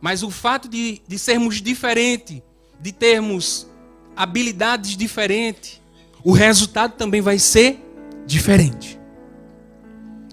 Mas 0.00 0.22
o 0.22 0.30
fato 0.30 0.68
de, 0.68 1.00
de 1.06 1.18
sermos 1.18 1.60
diferentes, 1.60 2.42
de 2.80 2.92
termos 2.92 3.66
habilidades 4.14 4.96
diferentes, 4.96 5.80
o 6.24 6.32
resultado 6.32 6.94
também 6.94 7.20
vai 7.20 7.38
ser 7.38 7.80
diferente. 8.26 8.98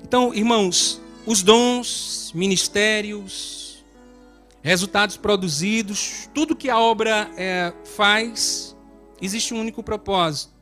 Então, 0.01 0.33
irmãos, 0.33 1.01
os 1.25 1.41
dons, 1.41 2.31
ministérios, 2.35 3.83
resultados 4.61 5.17
produzidos, 5.17 6.29
tudo 6.33 6.55
que 6.55 6.69
a 6.69 6.79
obra 6.79 7.29
é, 7.37 7.73
faz, 7.95 8.75
existe 9.21 9.53
um 9.53 9.59
único 9.59 9.83
propósito: 9.83 10.53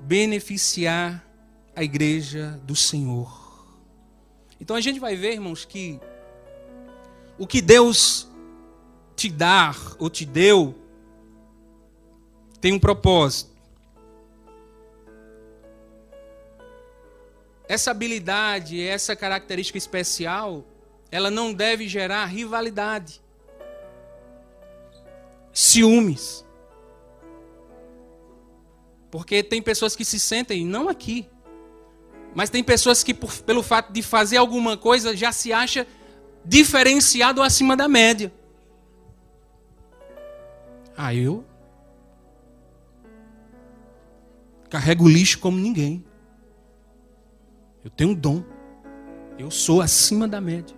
beneficiar 0.00 1.24
a 1.74 1.82
igreja 1.82 2.60
do 2.64 2.74
Senhor. 2.74 3.37
Então 4.60 4.76
a 4.76 4.80
gente 4.80 4.98
vai 4.98 5.16
ver, 5.16 5.32
irmãos, 5.32 5.64
que 5.64 6.00
o 7.38 7.46
que 7.46 7.60
Deus 7.60 8.28
te 9.14 9.28
dá 9.28 9.74
ou 9.98 10.10
te 10.10 10.24
deu 10.24 10.74
tem 12.60 12.72
um 12.72 12.78
propósito. 12.78 13.56
Essa 17.68 17.90
habilidade, 17.90 18.82
essa 18.82 19.14
característica 19.14 19.76
especial, 19.76 20.64
ela 21.10 21.30
não 21.30 21.52
deve 21.52 21.86
gerar 21.86 22.24
rivalidade, 22.26 23.20
ciúmes. 25.52 26.44
Porque 29.10 29.42
tem 29.42 29.60
pessoas 29.62 29.94
que 29.94 30.04
se 30.04 30.18
sentem, 30.18 30.64
não 30.64 30.88
aqui, 30.88 31.28
mas 32.34 32.50
tem 32.50 32.62
pessoas 32.62 33.02
que, 33.02 33.12
por, 33.12 33.32
pelo 33.42 33.62
fato 33.62 33.92
de 33.92 34.02
fazer 34.02 34.36
alguma 34.36 34.76
coisa, 34.76 35.16
já 35.16 35.32
se 35.32 35.52
acha 35.52 35.86
diferenciado 36.44 37.42
acima 37.42 37.76
da 37.76 37.88
média. 37.88 38.32
Ah, 40.96 41.14
eu 41.14 41.44
carrego 44.68 45.08
lixo 45.08 45.38
como 45.38 45.58
ninguém. 45.58 46.04
Eu 47.84 47.90
tenho 47.90 48.10
um 48.10 48.14
dom. 48.14 48.44
Eu 49.38 49.50
sou 49.50 49.80
acima 49.80 50.28
da 50.28 50.40
média. 50.40 50.77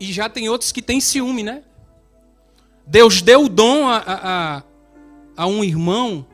E 0.00 0.12
já 0.12 0.28
tem 0.28 0.48
outros 0.48 0.72
que 0.72 0.82
têm 0.82 1.00
ciúme, 1.00 1.42
né? 1.42 1.64
Deus 2.86 3.20
deu 3.20 3.44
o 3.44 3.48
dom 3.48 3.86
a, 3.86 4.02
a, 4.06 4.62
a 5.36 5.46
um 5.46 5.62
irmão 5.62 6.26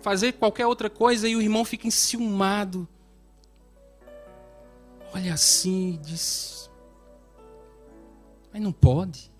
fazer 0.00 0.34
qualquer 0.34 0.66
outra 0.66 0.88
coisa 0.88 1.28
e 1.28 1.34
o 1.34 1.42
irmão 1.42 1.64
fica 1.64 1.86
enciumado. 1.86 2.86
Olha 5.12 5.34
assim, 5.34 5.98
diz. 6.04 6.70
Mas 8.52 8.62
não 8.62 8.70
pode. 8.70 9.32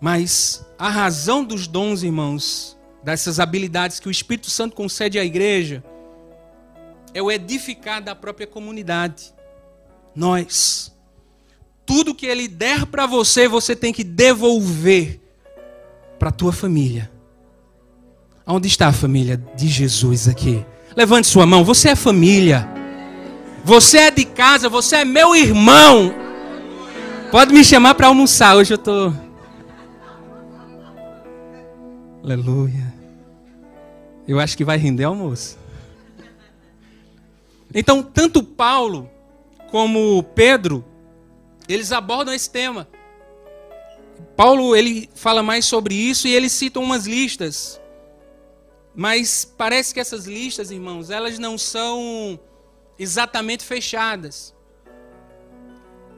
Mas 0.00 0.66
a 0.78 0.88
razão 0.88 1.44
dos 1.44 1.66
dons, 1.66 2.02
irmãos, 2.02 2.78
dessas 3.04 3.38
habilidades 3.38 4.00
que 4.00 4.08
o 4.08 4.10
Espírito 4.10 4.50
Santo 4.50 4.74
concede 4.74 5.18
à 5.18 5.24
igreja, 5.24 5.84
é 7.14 7.22
o 7.22 7.30
edificar 7.30 8.02
da 8.02 8.14
própria 8.14 8.46
comunidade. 8.46 9.32
Nós. 10.14 10.92
Tudo 11.84 12.14
que 12.14 12.26
ele 12.26 12.48
der 12.48 12.86
para 12.86 13.06
você, 13.06 13.48
você 13.48 13.74
tem 13.74 13.92
que 13.92 14.04
devolver 14.04 15.20
para 16.18 16.28
a 16.28 16.32
tua 16.32 16.52
família. 16.52 17.10
Onde 18.46 18.68
está 18.68 18.88
a 18.88 18.92
família 18.92 19.36
de 19.56 19.68
Jesus 19.68 20.28
aqui? 20.28 20.64
Levante 20.96 21.26
sua 21.26 21.46
mão. 21.46 21.64
Você 21.64 21.90
é 21.90 21.96
família. 21.96 22.68
Você 23.64 23.98
é 23.98 24.10
de 24.10 24.24
casa. 24.24 24.68
Você 24.68 24.96
é 24.96 25.04
meu 25.04 25.34
irmão. 25.34 26.14
Pode 27.30 27.52
me 27.52 27.64
chamar 27.64 27.94
para 27.94 28.08
almoçar. 28.08 28.56
Hoje 28.56 28.74
eu 28.74 28.76
estou. 28.76 29.14
Aleluia. 32.22 32.92
Eu 34.26 34.38
acho 34.38 34.56
que 34.56 34.64
vai 34.64 34.76
render 34.76 35.04
almoço. 35.04 35.61
Então, 37.74 38.02
tanto 38.02 38.42
Paulo 38.42 39.10
como 39.70 40.22
Pedro, 40.34 40.84
eles 41.68 41.92
abordam 41.92 42.34
esse 42.34 42.50
tema. 42.50 42.88
Paulo 44.36 44.76
ele 44.76 45.08
fala 45.14 45.42
mais 45.42 45.64
sobre 45.64 45.94
isso 45.94 46.28
e 46.28 46.34
ele 46.34 46.48
cita 46.48 46.78
umas 46.80 47.06
listas. 47.06 47.80
Mas 48.94 49.44
parece 49.44 49.94
que 49.94 50.00
essas 50.00 50.26
listas, 50.26 50.70
irmãos, 50.70 51.08
elas 51.08 51.38
não 51.38 51.56
são 51.56 52.38
exatamente 52.98 53.64
fechadas. 53.64 54.54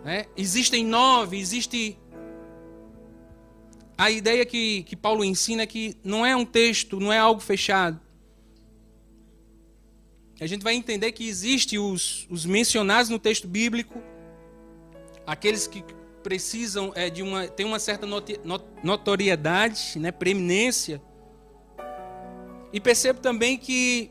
É? 0.05 0.27
Existem 0.37 0.85
nove, 0.85 1.39
existe. 1.39 1.97
A 3.97 4.11
ideia 4.11 4.45
que, 4.45 4.83
que 4.83 4.97
Paulo 4.97 5.25
ensina 5.25 5.63
é 5.63 5.67
que 5.67 5.97
não 6.03 6.27
é 6.27 6.35
um 6.35 6.45
texto, 6.45 6.99
não 6.99 7.13
é 7.13 7.19
algo 7.19 7.41
fechado 7.41 8.01
a 10.41 10.47
gente 10.47 10.63
vai 10.63 10.75
entender 10.75 11.13
que 11.13 11.29
existe 11.29 11.79
os, 11.79 12.27
os 12.29 12.45
mencionados 12.45 13.09
no 13.09 13.19
texto 13.19 13.47
bíblico, 13.47 14.03
aqueles 15.27 15.67
que 15.67 15.85
precisam 16.23 16.93
é, 16.95 17.09
de 17.11 17.23
uma 17.23 17.47
tem 17.47 17.65
uma 17.65 17.79
certa 17.79 18.07
notoriedade, 18.83 19.99
né, 19.99 20.11
preeminência. 20.11 21.01
E 22.73 22.81
percebo 22.81 23.21
também 23.21 23.57
que 23.57 24.11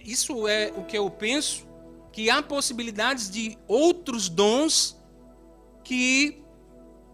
isso 0.00 0.48
é 0.48 0.72
o 0.76 0.84
que 0.84 0.98
eu 0.98 1.08
penso, 1.10 1.66
que 2.12 2.30
há 2.30 2.42
possibilidades 2.42 3.30
de 3.30 3.56
outros 3.68 4.28
dons 4.28 4.96
que 5.84 6.42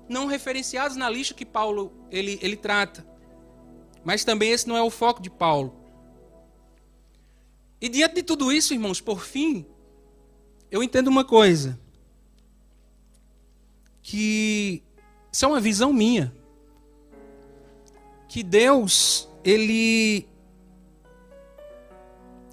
não 0.09 0.27
referenciados 0.27 0.97
na 0.97 1.11
lista 1.11 1.35
que 1.35 1.45
Paulo 1.45 1.93
ele, 2.11 2.39
ele 2.41 2.57
trata. 2.57 3.07
Mas 4.05 4.25
também 4.25 4.51
esse 4.51 4.67
não 4.67 4.77
é 4.77 4.83
o 4.83 4.91
foco 4.91 5.21
de 5.21 5.29
Paulo. 5.29 5.82
E 7.83 7.89
diante 7.89 8.15
de 8.15 8.23
tudo 8.23 8.53
isso, 8.53 8.73
irmãos, 8.73 9.01
por 9.01 9.25
fim, 9.25 9.67
eu 10.71 10.85
entendo 10.85 11.09
uma 11.09 11.25
coisa. 11.25 11.77
Que 14.01 14.85
isso 15.33 15.45
é 15.45 15.49
uma 15.49 15.61
visão 15.61 15.93
minha. 15.93 16.33
Que 18.29 18.45
Deus, 18.45 19.29
ele 19.43 20.29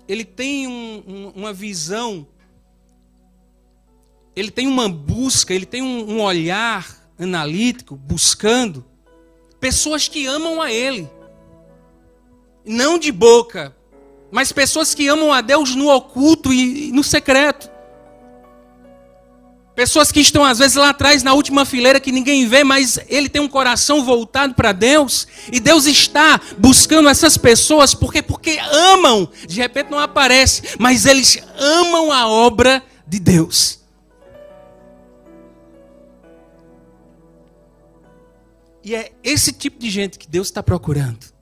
ele 0.07 0.25
tem 0.25 0.65
um, 0.65 1.03
um, 1.05 1.27
uma 1.35 1.53
visão, 1.53 2.27
ele 4.35 4.49
tem 4.49 4.65
uma 4.65 4.89
busca, 4.89 5.53
ele 5.53 5.67
tem 5.67 5.83
um, 5.83 6.13
um 6.13 6.21
olhar 6.23 7.07
analítico, 7.19 7.95
buscando 7.95 8.83
pessoas 9.59 10.07
que 10.07 10.25
amam 10.25 10.59
a 10.59 10.71
Ele, 10.71 11.07
não 12.65 12.97
de 12.97 13.11
boca, 13.11 13.75
mas 14.31 14.51
pessoas 14.51 14.93
que 14.93 15.07
amam 15.07 15.33
a 15.33 15.41
Deus 15.41 15.75
no 15.75 15.89
oculto 15.89 16.53
e 16.53 16.91
no 16.91 17.03
secreto. 17.03 17.69
Pessoas 19.75 20.11
que 20.11 20.19
estão 20.19 20.43
às 20.43 20.59
vezes 20.59 20.75
lá 20.75 20.89
atrás 20.89 21.23
na 21.23 21.33
última 21.33 21.63
fileira 21.63 22.01
que 22.01 22.11
ninguém 22.11 22.45
vê, 22.45 22.65
mas 22.65 22.99
ele 23.07 23.29
tem 23.29 23.41
um 23.41 23.47
coração 23.47 24.03
voltado 24.03 24.53
para 24.53 24.73
Deus, 24.73 25.25
e 25.53 25.59
Deus 25.59 25.85
está 25.85 26.39
buscando 26.57 27.07
essas 27.07 27.37
pessoas 27.37 27.93
porque 27.93 28.21
porque 28.21 28.59
amam. 28.59 29.29
De 29.47 29.55
repente 29.55 29.89
não 29.89 29.99
aparece, 29.99 30.75
mas 30.77 31.05
eles 31.05 31.41
amam 31.57 32.11
a 32.11 32.27
obra 32.27 32.83
de 33.07 33.19
Deus. 33.19 33.79
E 38.83 38.93
é 38.95 39.11
esse 39.23 39.53
tipo 39.53 39.79
de 39.79 39.89
gente 39.89 40.19
que 40.19 40.27
Deus 40.27 40.47
está 40.47 40.61
procurando. 40.61 41.38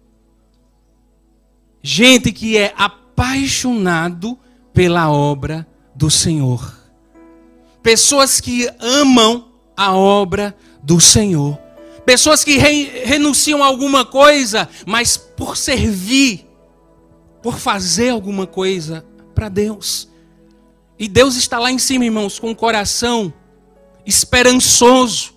Gente 1.89 2.33
que 2.33 2.57
é 2.57 2.73
apaixonado 2.75 4.37
pela 4.73 5.09
obra 5.09 5.65
do 5.95 6.11
Senhor. 6.11 6.77
Pessoas 7.81 8.41
que 8.41 8.69
amam 8.77 9.53
a 9.73 9.95
obra 9.95 10.53
do 10.83 10.99
Senhor. 10.99 11.57
Pessoas 12.05 12.43
que 12.43 12.57
re 12.57 13.03
renunciam 13.05 13.63
a 13.63 13.67
alguma 13.67 14.03
coisa, 14.03 14.67
mas 14.85 15.15
por 15.15 15.55
servir, 15.55 16.45
por 17.41 17.57
fazer 17.57 18.09
alguma 18.09 18.45
coisa 18.45 19.05
para 19.33 19.47
Deus. 19.47 20.09
E 20.99 21.07
Deus 21.07 21.37
está 21.37 21.57
lá 21.57 21.71
em 21.71 21.79
cima, 21.79 22.03
irmãos, 22.03 22.37
com 22.37 22.51
o 22.51 22.55
coração 22.55 23.33
esperançoso, 24.05 25.33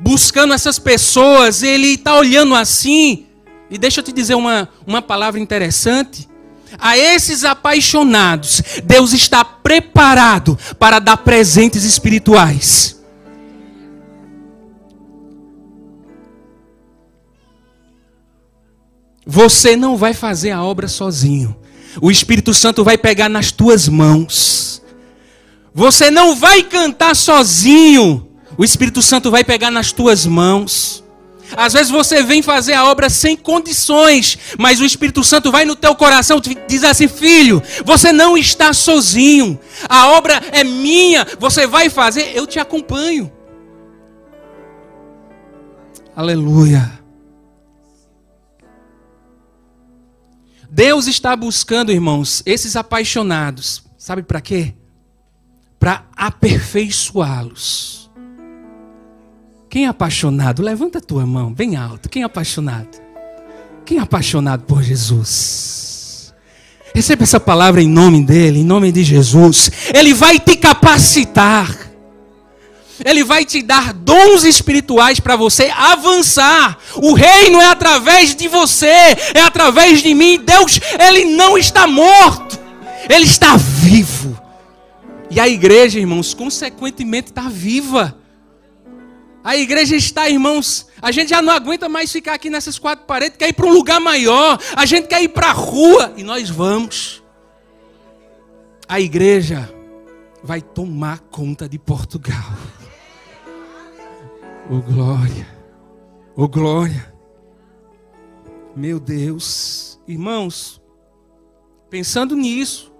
buscando 0.00 0.52
essas 0.52 0.80
pessoas. 0.80 1.62
Ele 1.62 1.94
está 1.94 2.16
olhando 2.16 2.56
assim 2.56 3.28
e 3.72 3.78
deixa 3.78 4.00
eu 4.00 4.04
te 4.04 4.12
dizer 4.12 4.34
uma, 4.34 4.68
uma 4.86 5.00
palavra 5.00 5.40
interessante. 5.40 6.28
A 6.78 6.98
esses 6.98 7.42
apaixonados, 7.42 8.62
Deus 8.84 9.14
está 9.14 9.42
preparado 9.42 10.58
para 10.78 10.98
dar 10.98 11.16
presentes 11.16 11.82
espirituais. 11.82 13.00
Você 19.24 19.74
não 19.74 19.96
vai 19.96 20.12
fazer 20.12 20.50
a 20.50 20.62
obra 20.62 20.86
sozinho. 20.86 21.56
o 21.98 22.10
Espírito 22.10 22.52
Santo 22.52 22.84
vai 22.84 22.98
pegar 22.98 23.30
nas 23.30 23.52
tuas 23.52 23.88
mãos. 23.88 24.82
Você 25.72 26.10
não 26.10 26.36
vai 26.36 26.62
cantar 26.62 27.16
sozinho, 27.16 28.28
o 28.58 28.64
Espírito 28.64 29.00
Santo 29.00 29.30
vai 29.30 29.42
pegar 29.42 29.70
nas 29.70 29.92
tuas 29.92 30.26
mãos. 30.26 31.01
Às 31.56 31.72
vezes 31.72 31.90
você 31.90 32.22
vem 32.22 32.42
fazer 32.42 32.74
a 32.74 32.84
obra 32.84 33.08
sem 33.10 33.36
condições, 33.36 34.38
mas 34.58 34.80
o 34.80 34.84
Espírito 34.84 35.22
Santo 35.22 35.50
vai 35.50 35.64
no 35.64 35.76
teu 35.76 35.94
coração 35.94 36.40
e 36.44 36.54
diz 36.66 36.84
assim: 36.84 37.08
filho, 37.08 37.62
você 37.84 38.12
não 38.12 38.36
está 38.36 38.72
sozinho, 38.72 39.58
a 39.88 40.08
obra 40.08 40.40
é 40.52 40.64
minha, 40.64 41.26
você 41.38 41.66
vai 41.66 41.88
fazer, 41.88 42.32
eu 42.34 42.46
te 42.46 42.58
acompanho. 42.58 43.30
Aleluia. 46.14 47.00
Deus 50.70 51.06
está 51.06 51.36
buscando, 51.36 51.92
irmãos, 51.92 52.42
esses 52.46 52.76
apaixonados, 52.76 53.84
sabe 53.98 54.22
para 54.22 54.40
quê? 54.40 54.74
Para 55.78 56.06
aperfeiçoá-los. 56.16 58.01
Quem 59.72 59.86
é 59.86 59.88
apaixonado? 59.88 60.62
Levanta 60.62 60.98
a 60.98 61.00
tua 61.00 61.24
mão 61.24 61.50
bem 61.50 61.76
alto. 61.76 62.10
Quem 62.10 62.20
é 62.20 62.26
apaixonado? 62.26 63.00
Quem 63.86 63.96
é 63.96 64.02
apaixonado 64.02 64.64
por 64.64 64.82
Jesus? 64.82 66.34
Receba 66.94 67.22
essa 67.22 67.40
palavra 67.40 67.80
em 67.80 67.88
nome 67.88 68.22
dele, 68.22 68.60
em 68.60 68.64
nome 68.64 68.92
de 68.92 69.02
Jesus. 69.02 69.70
Ele 69.94 70.12
vai 70.12 70.38
te 70.38 70.56
capacitar. 70.56 71.74
Ele 73.02 73.24
vai 73.24 73.46
te 73.46 73.62
dar 73.62 73.94
dons 73.94 74.44
espirituais 74.44 75.18
para 75.18 75.36
você 75.36 75.72
avançar. 75.74 76.76
O 76.96 77.14
reino 77.14 77.58
é 77.58 77.68
através 77.68 78.36
de 78.36 78.48
você, 78.48 79.16
é 79.32 79.40
através 79.40 80.02
de 80.02 80.12
mim. 80.12 80.38
Deus, 80.38 80.78
ele 81.00 81.24
não 81.24 81.56
está 81.56 81.86
morto, 81.86 82.60
ele 83.08 83.24
está 83.24 83.56
vivo. 83.56 84.38
E 85.30 85.40
a 85.40 85.48
igreja, 85.48 85.98
irmãos, 85.98 86.34
consequentemente 86.34 87.30
está 87.30 87.48
viva. 87.48 88.20
A 89.44 89.56
igreja 89.56 89.96
está, 89.96 90.28
irmãos. 90.28 90.86
A 91.00 91.10
gente 91.10 91.30
já 91.30 91.42
não 91.42 91.52
aguenta 91.52 91.88
mais 91.88 92.12
ficar 92.12 92.34
aqui 92.34 92.48
nessas 92.48 92.78
quatro 92.78 93.04
paredes, 93.06 93.36
quer 93.36 93.48
ir 93.48 93.52
para 93.52 93.66
um 93.66 93.72
lugar 93.72 94.00
maior. 94.00 94.58
A 94.76 94.86
gente 94.86 95.08
quer 95.08 95.22
ir 95.22 95.28
para 95.28 95.48
a 95.48 95.52
rua 95.52 96.12
e 96.16 96.22
nós 96.22 96.48
vamos. 96.48 97.22
A 98.88 99.00
igreja 99.00 99.72
vai 100.42 100.60
tomar 100.60 101.20
conta 101.20 101.68
de 101.68 101.78
Portugal. 101.78 102.52
Oh 104.70 104.80
glória. 104.80 105.48
Oh 106.36 106.48
glória. 106.48 107.12
Meu 108.74 108.98
Deus, 108.98 110.00
irmãos, 110.06 110.80
pensando 111.90 112.34
nisso, 112.34 112.92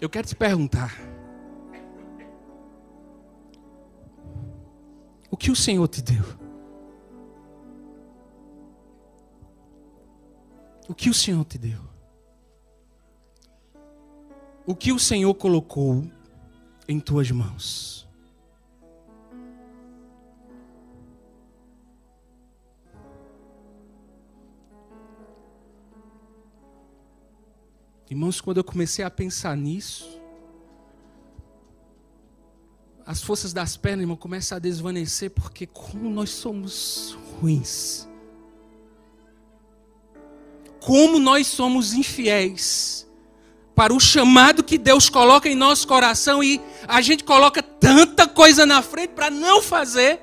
eu 0.00 0.08
quero 0.08 0.28
te 0.28 0.36
perguntar. 0.36 1.13
O 5.34 5.36
que 5.36 5.50
o 5.50 5.56
Senhor 5.56 5.88
te 5.88 6.00
deu? 6.00 6.22
O 10.88 10.94
que 10.94 11.10
o 11.10 11.12
Senhor 11.12 11.44
te 11.44 11.58
deu? 11.58 11.80
O 14.64 14.76
que 14.76 14.92
o 14.92 14.98
Senhor 15.00 15.34
colocou 15.34 16.04
em 16.86 17.00
tuas 17.00 17.28
mãos? 17.32 18.08
Irmãos, 28.08 28.40
quando 28.40 28.58
eu 28.58 28.64
comecei 28.64 29.04
a 29.04 29.10
pensar 29.10 29.56
nisso, 29.56 30.22
as 33.06 33.22
forças 33.22 33.52
das 33.52 33.76
pernas, 33.76 34.02
irmão, 34.02 34.16
começam 34.16 34.56
a 34.56 34.58
desvanecer, 34.58 35.30
porque 35.30 35.66
como 35.66 36.08
nós 36.08 36.30
somos 36.30 37.16
ruins. 37.38 38.08
Como 40.80 41.18
nós 41.18 41.46
somos 41.46 41.92
infiéis 41.92 43.06
para 43.74 43.92
o 43.92 44.00
chamado 44.00 44.62
que 44.62 44.78
Deus 44.78 45.08
coloca 45.08 45.48
em 45.48 45.54
nosso 45.54 45.86
coração 45.86 46.42
e 46.42 46.60
a 46.86 47.00
gente 47.00 47.24
coloca 47.24 47.62
tanta 47.62 48.26
coisa 48.26 48.64
na 48.64 48.80
frente 48.80 49.10
para 49.10 49.30
não 49.30 49.60
fazer. 49.60 50.20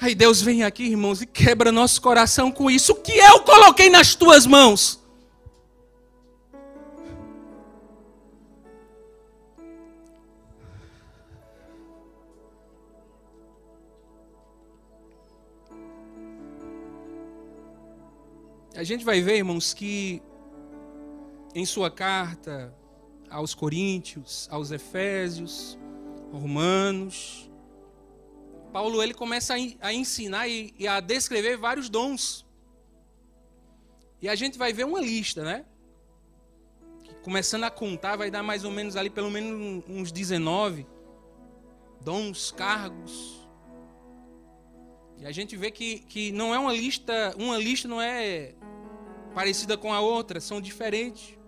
Aí 0.00 0.14
Deus 0.14 0.40
vem 0.40 0.62
aqui, 0.62 0.84
irmãos, 0.84 1.20
e 1.20 1.26
quebra 1.26 1.72
nosso 1.72 2.00
coração 2.00 2.50
com 2.50 2.70
isso. 2.70 2.92
O 2.92 2.96
que 2.96 3.12
eu 3.12 3.40
coloquei 3.40 3.90
nas 3.90 4.14
tuas 4.14 4.46
mãos? 4.46 5.05
A 18.76 18.84
gente 18.84 19.06
vai 19.06 19.22
ver, 19.22 19.36
irmãos, 19.36 19.72
que 19.72 20.22
em 21.54 21.64
sua 21.64 21.90
carta 21.90 22.74
aos 23.30 23.54
Coríntios, 23.54 24.46
aos 24.50 24.70
Efésios, 24.70 25.78
Romanos, 26.30 27.50
Paulo 28.70 29.02
ele 29.02 29.14
começa 29.14 29.54
a, 29.80 29.94
ensinar 29.94 30.46
e, 30.48 30.86
a 30.86 31.00
descrever 31.00 31.56
vários 31.56 31.88
dons. 31.88 32.44
E 34.20 34.28
a 34.28 34.34
gente 34.34 34.58
vai 34.58 34.74
ver 34.74 34.84
uma 34.84 35.00
lista, 35.00 35.42
né? 35.42 35.64
Começando 37.22 37.64
a 37.64 37.70
contar, 37.70 38.16
vai 38.16 38.30
dar 38.30 38.42
mais 38.42 38.62
ou 38.62 38.70
menos 38.70 38.94
ali, 38.94 39.08
pelo 39.08 39.30
menos 39.30 39.82
uns 39.88 40.12
19 40.12 40.86
dons, 42.02 42.50
cargos. 42.50 43.45
E 45.18 45.26
a 45.26 45.32
gente 45.32 45.56
vê 45.56 45.70
que, 45.70 46.00
que 46.00 46.32
não 46.32 46.54
é 46.54 46.58
uma 46.58 46.72
lista, 46.72 47.34
uma 47.38 47.56
lista 47.58 47.88
não 47.88 48.00
é 48.00 48.54
parecida 49.34 49.76
com 49.76 49.92
a 49.92 50.00
outra, 50.00 50.40
são 50.40 50.60
diferentes. 50.60 51.38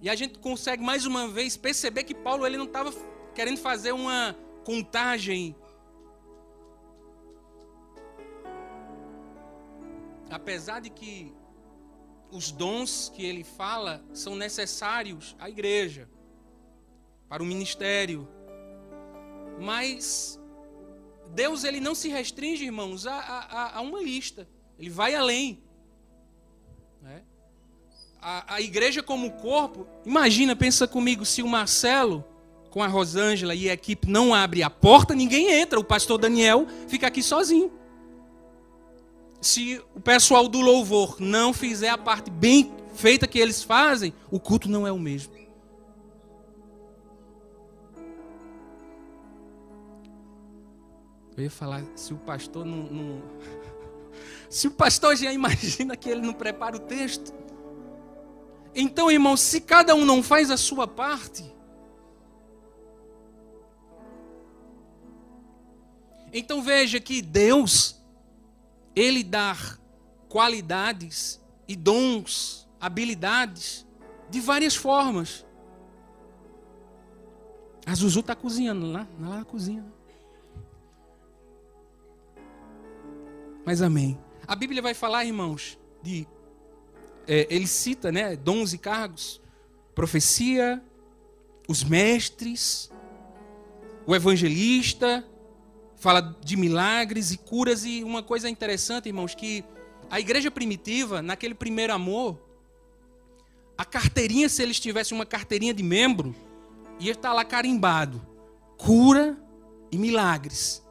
E 0.00 0.08
a 0.08 0.14
gente 0.14 0.38
consegue 0.38 0.82
mais 0.82 1.06
uma 1.06 1.28
vez 1.28 1.56
perceber 1.56 2.04
que 2.04 2.14
Paulo 2.14 2.46
ele 2.46 2.56
não 2.56 2.66
estava 2.66 2.92
querendo 3.34 3.58
fazer 3.58 3.92
uma 3.92 4.36
contagem. 4.64 5.56
Apesar 10.30 10.80
de 10.80 10.90
que 10.90 11.32
os 12.30 12.50
dons 12.50 13.12
que 13.14 13.24
ele 13.24 13.44
fala 13.44 14.04
são 14.12 14.34
necessários 14.34 15.36
à 15.38 15.48
igreja, 15.48 16.08
para 17.28 17.42
o 17.42 17.46
ministério. 17.46 18.28
Mas 19.60 20.40
Deus 21.34 21.64
ele 21.64 21.80
não 21.80 21.94
se 21.94 22.08
restringe, 22.08 22.64
irmãos, 22.64 23.06
a, 23.06 23.14
a, 23.14 23.78
a 23.78 23.80
uma 23.80 24.00
lista. 24.00 24.48
Ele 24.78 24.90
vai 24.90 25.14
além 25.14 25.64
a, 28.24 28.54
a 28.54 28.60
igreja 28.62 29.02
como 29.02 29.30
corpo, 29.32 29.86
imagina, 30.06 30.56
pensa 30.56 30.88
comigo, 30.88 31.26
se 31.26 31.42
o 31.42 31.46
Marcelo 31.46 32.24
com 32.70 32.82
a 32.82 32.86
Rosângela 32.86 33.54
e 33.54 33.68
a 33.68 33.74
equipe 33.74 34.10
não 34.10 34.34
abre 34.34 34.62
a 34.62 34.70
porta, 34.70 35.14
ninguém 35.14 35.52
entra. 35.52 35.78
O 35.78 35.84
pastor 35.84 36.18
Daniel 36.18 36.66
fica 36.88 37.06
aqui 37.06 37.22
sozinho. 37.22 37.70
Se 39.40 39.80
o 39.94 40.00
pessoal 40.00 40.48
do 40.48 40.60
louvor 40.60 41.16
não 41.20 41.52
fizer 41.52 41.90
a 41.90 41.98
parte 41.98 42.30
bem 42.30 42.72
feita 42.94 43.28
que 43.28 43.38
eles 43.38 43.62
fazem, 43.62 44.12
o 44.30 44.40
culto 44.40 44.68
não 44.68 44.86
é 44.86 44.90
o 44.90 44.98
mesmo. 44.98 45.34
Eu 51.36 51.44
ia 51.44 51.50
falar, 51.50 51.84
se 51.96 52.12
o 52.12 52.18
pastor 52.18 52.64
não. 52.64 52.84
não... 52.84 53.22
Se 54.48 54.68
o 54.68 54.70
pastor 54.70 55.16
já 55.16 55.32
imagina 55.32 55.96
que 55.96 56.08
ele 56.08 56.20
não 56.20 56.32
prepara 56.32 56.76
o 56.76 56.78
texto. 56.78 57.34
Então, 58.72 59.10
irmãos, 59.10 59.40
se 59.40 59.60
cada 59.60 59.96
um 59.96 60.04
não 60.04 60.22
faz 60.22 60.48
a 60.48 60.56
sua 60.56 60.86
parte, 60.86 61.44
então 66.32 66.62
veja 66.62 67.00
que 67.00 67.20
Deus, 67.20 68.00
Ele 68.94 69.24
dá 69.24 69.56
qualidades 70.28 71.40
e 71.66 71.74
dons, 71.74 72.68
habilidades, 72.80 73.84
de 74.28 74.40
várias 74.40 74.74
formas. 74.74 75.44
A 77.86 77.94
Zuzu 77.94 78.20
está 78.20 78.34
cozinhando 78.34 78.90
lá, 78.90 79.06
lá 79.20 79.38
na 79.38 79.44
cozinha. 79.44 79.84
Mas 83.64 83.80
amém. 83.80 84.18
A 84.46 84.54
Bíblia 84.54 84.82
vai 84.82 84.94
falar, 84.94 85.24
irmãos, 85.24 85.78
de 86.02 86.26
é, 87.26 87.46
ele 87.48 87.66
cita 87.66 88.12
né, 88.12 88.36
dons 88.36 88.72
e 88.72 88.78
cargos, 88.78 89.40
profecia, 89.94 90.82
os 91.66 91.82
mestres, 91.82 92.90
o 94.06 94.14
evangelista, 94.14 95.24
fala 95.96 96.36
de 96.44 96.56
milagres 96.56 97.32
e 97.32 97.38
curas 97.38 97.84
e 97.84 98.04
uma 98.04 98.22
coisa 98.22 98.48
interessante, 98.50 99.06
irmãos, 99.06 99.34
que 99.34 99.64
a 100.10 100.20
igreja 100.20 100.50
primitiva, 100.50 101.22
naquele 101.22 101.54
primeiro 101.54 101.94
amor, 101.94 102.38
a 103.76 103.84
carteirinha, 103.84 104.48
se 104.48 104.62
eles 104.62 104.78
tivessem 104.78 105.16
uma 105.16 105.24
carteirinha 105.24 105.72
de 105.72 105.82
membro, 105.82 106.34
ia 107.00 107.12
estar 107.12 107.32
lá 107.32 107.44
carimbado: 107.44 108.20
cura 108.76 109.36
e 109.90 109.96
milagres. 109.96 110.83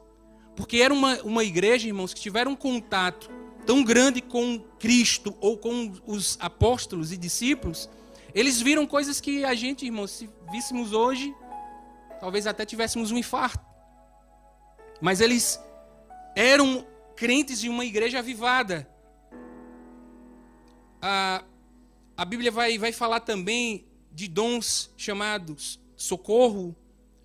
Porque 0.56 0.78
era 0.78 0.94
uma, 0.94 1.22
uma 1.24 1.44
igreja, 1.44 1.88
irmãos, 1.88 2.14
que 2.14 2.22
tiveram 2.22 2.52
um 2.52 2.56
contato 2.56 3.30
tão 3.66 3.84
grande 3.84 4.22
com 4.22 4.60
Cristo 4.80 5.36
ou 5.40 5.58
com 5.58 5.94
os 6.06 6.38
apóstolos 6.40 7.12
e 7.12 7.18
discípulos, 7.18 7.90
eles 8.34 8.62
viram 8.62 8.86
coisas 8.86 9.22
que 9.22 9.46
a 9.46 9.54
gente, 9.54 9.86
irmãos, 9.86 10.12
se 10.12 10.30
víssemos 10.52 10.92
hoje, 10.92 11.34
talvez 12.20 12.46
até 12.48 12.66
tivéssemos 12.66 13.12
um 13.12 13.18
infarto. 13.18 13.64
Mas 15.02 15.22
eles 15.22 15.60
eram 16.36 16.86
crentes 17.16 17.60
de 17.60 17.70
uma 17.70 17.86
igreja 17.86 18.20
avivada. 18.20 18.88
A, 21.02 21.44
a 22.16 22.26
Bíblia 22.26 22.52
vai, 22.52 22.78
vai 22.78 22.92
falar 22.92 23.20
também 23.20 23.86
de 24.12 24.28
dons 24.28 24.92
chamados 24.96 25.80
socorro, 25.96 26.76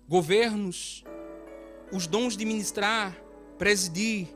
governos, 0.07 1.03
os 1.91 2.07
dons 2.07 2.37
de 2.37 2.45
ministrar, 2.45 3.15
presidir, 3.57 4.27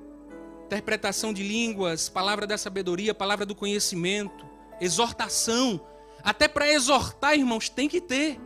interpretação 0.65 1.33
de 1.33 1.43
línguas, 1.43 2.09
palavra 2.09 2.47
da 2.47 2.57
sabedoria, 2.57 3.13
palavra 3.13 3.45
do 3.45 3.53
conhecimento, 3.53 4.45
exortação. 4.81 5.79
Até 6.23 6.47
para 6.47 6.71
exortar, 6.71 7.35
irmãos, 7.35 7.69
tem 7.69 7.87
que 7.87 8.01
ter 8.01 8.39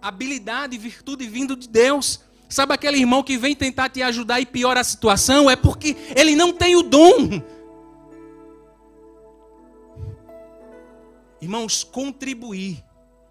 habilidade 0.00 0.74
e 0.74 0.78
virtude 0.78 1.26
vindo 1.26 1.56
de 1.56 1.68
Deus. 1.68 2.20
Sabe 2.48 2.74
aquele 2.74 2.98
irmão 2.98 3.22
que 3.22 3.38
vem 3.38 3.54
tentar 3.54 3.88
te 3.88 4.02
ajudar 4.02 4.40
e 4.40 4.46
piora 4.46 4.80
a 4.80 4.84
situação? 4.84 5.50
É 5.50 5.56
porque 5.56 5.96
ele 6.16 6.34
não 6.34 6.52
tem 6.52 6.76
o 6.76 6.82
dom. 6.82 7.42
Irmãos, 11.40 11.82
contribuir. 11.82 12.84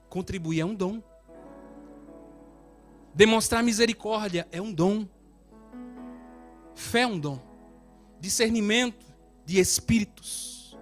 Contribuir 0.09 0.61
é 0.61 0.65
um 0.65 0.75
dom. 0.75 1.01
Demonstrar 3.13 3.63
misericórdia 3.63 4.47
é 4.52 4.62
um 4.62 4.71
dom. 4.71 5.08
Fé 6.74 7.02
é 7.02 7.08
um 7.08 7.19
dom. 7.19 7.39
Discernimento 8.19 9.06
de 9.45 9.60
espíritos 9.60 10.78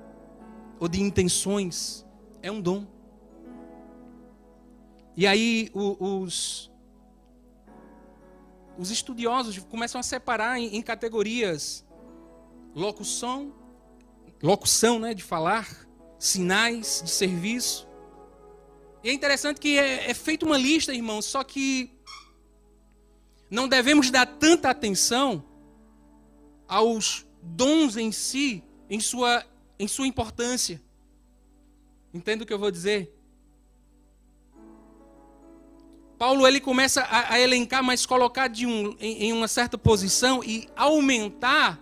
ou 0.79 0.87
de 0.87 1.01
intenções 1.01 2.05
é 2.41 2.51
um 2.51 2.61
dom. 2.61 2.85
E 5.17 5.27
aí 5.27 5.69
os, 5.73 6.71
os 8.77 8.91
estudiosos 8.91 9.57
começam 9.59 9.99
a 9.99 10.03
separar 10.03 10.59
em, 10.59 10.77
em 10.77 10.81
categorias 10.81 11.85
locução, 12.73 13.53
locução, 14.41 14.99
né, 14.99 15.13
de 15.13 15.23
falar, 15.23 15.67
sinais 16.17 17.01
de 17.03 17.09
serviço. 17.09 17.87
E 19.03 19.09
é 19.09 19.13
interessante 19.13 19.59
que 19.59 19.77
é, 19.77 20.09
é 20.09 20.13
feita 20.13 20.45
uma 20.45 20.57
lista, 20.57 20.93
irmãos, 20.93 21.25
só 21.25 21.43
que 21.43 21.98
não 23.49 23.67
devemos 23.67 24.11
dar 24.11 24.25
tanta 24.25 24.69
atenção 24.69 25.43
aos 26.67 27.25
dons 27.41 27.97
em 27.97 28.11
si, 28.11 28.63
em 28.89 28.99
sua, 28.99 29.43
em 29.77 29.87
sua 29.87 30.07
importância. 30.07 30.81
Entende 32.13 32.43
o 32.43 32.45
que 32.45 32.53
eu 32.53 32.59
vou 32.59 32.71
dizer? 32.71 33.15
Paulo 36.17 36.45
ele 36.45 36.59
começa 36.59 37.01
a, 37.01 37.33
a 37.33 37.39
elencar, 37.39 37.81
mas 37.81 38.05
colocar 38.05 38.47
de 38.49 38.65
um, 38.65 38.95
em, 38.99 39.23
em 39.23 39.33
uma 39.33 39.47
certa 39.47 39.77
posição 39.77 40.43
e 40.43 40.67
aumentar 40.75 41.79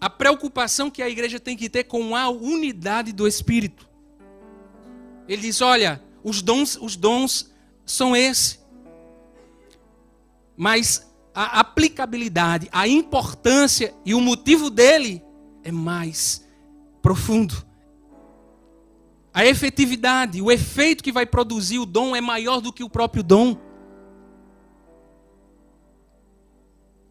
a 0.00 0.08
preocupação 0.08 0.90
que 0.90 1.02
a 1.02 1.08
igreja 1.08 1.40
tem 1.40 1.56
que 1.56 1.68
ter 1.68 1.84
com 1.84 2.14
a 2.14 2.28
unidade 2.28 3.12
do 3.12 3.26
Espírito. 3.26 3.88
Ele 5.26 5.42
diz: 5.42 5.60
olha, 5.60 6.02
os 6.22 6.40
dons, 6.40 6.78
os 6.80 6.94
dons 6.94 7.52
são 7.84 8.14
esses. 8.14 8.64
Mas 10.58 11.08
a 11.32 11.60
aplicabilidade, 11.60 12.68
a 12.72 12.88
importância 12.88 13.94
e 14.04 14.12
o 14.12 14.20
motivo 14.20 14.68
dele 14.68 15.22
é 15.62 15.70
mais 15.70 16.44
profundo. 17.00 17.64
A 19.32 19.46
efetividade, 19.46 20.42
o 20.42 20.50
efeito 20.50 21.04
que 21.04 21.12
vai 21.12 21.24
produzir 21.24 21.78
o 21.78 21.86
dom 21.86 22.16
é 22.16 22.20
maior 22.20 22.60
do 22.60 22.72
que 22.72 22.82
o 22.82 22.90
próprio 22.90 23.22
dom. 23.22 23.56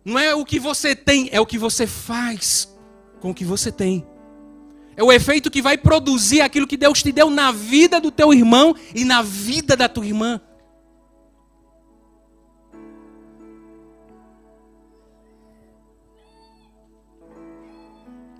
Não 0.03 0.19
é 0.19 0.35
o 0.35 0.43
que 0.43 0.59
você 0.59 0.93
tem, 0.93 1.29
é 1.31 1.39
o 1.39 1.45
que 1.45 1.57
você 1.57 1.87
faz 1.87 2.77
com 3.21 3.31
o 3.31 3.33
que 3.33 3.45
você 3.45 3.71
tem. 3.71 4.05
É 4.97 5.03
o 5.03 5.11
efeito 5.11 5.49
que 5.49 5.61
vai 5.61 5.77
produzir 5.77 6.41
aquilo 6.41 6.67
que 6.67 6.75
Deus 6.75 7.01
te 7.01 7.13
deu 7.13 7.29
na 7.29 7.53
vida 7.53 8.01
do 8.01 8.11
teu 8.11 8.33
irmão 8.33 8.75
e 8.93 9.05
na 9.05 9.21
vida 9.21 9.77
da 9.77 9.87
tua 9.87 10.05
irmã. 10.05 10.41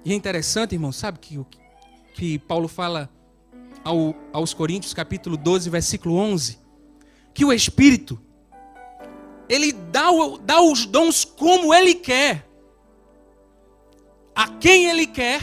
E 0.08 0.14
é 0.14 0.16
interessante, 0.16 0.74
irmão, 0.74 0.94
sabe 0.94 1.20
que, 1.20 1.38
que 2.14 2.40
Paulo 2.40 2.70
fala 2.70 3.10
ao, 3.84 4.16
aos 4.32 4.54
Coríntios, 4.54 4.94
capítulo 4.94 5.36
12, 5.36 5.70
versículo 5.70 6.16
11? 6.16 6.58
Que 7.34 7.44
o 7.44 7.52
Espírito, 7.52 8.18
ele 9.50 9.74
dá, 9.74 10.06
dá 10.46 10.62
os 10.62 10.86
dons 10.86 11.26
como 11.26 11.74
ele 11.74 11.94
quer, 11.94 12.50
a 14.34 14.48
quem 14.48 14.86
ele 14.86 15.06
quer 15.06 15.42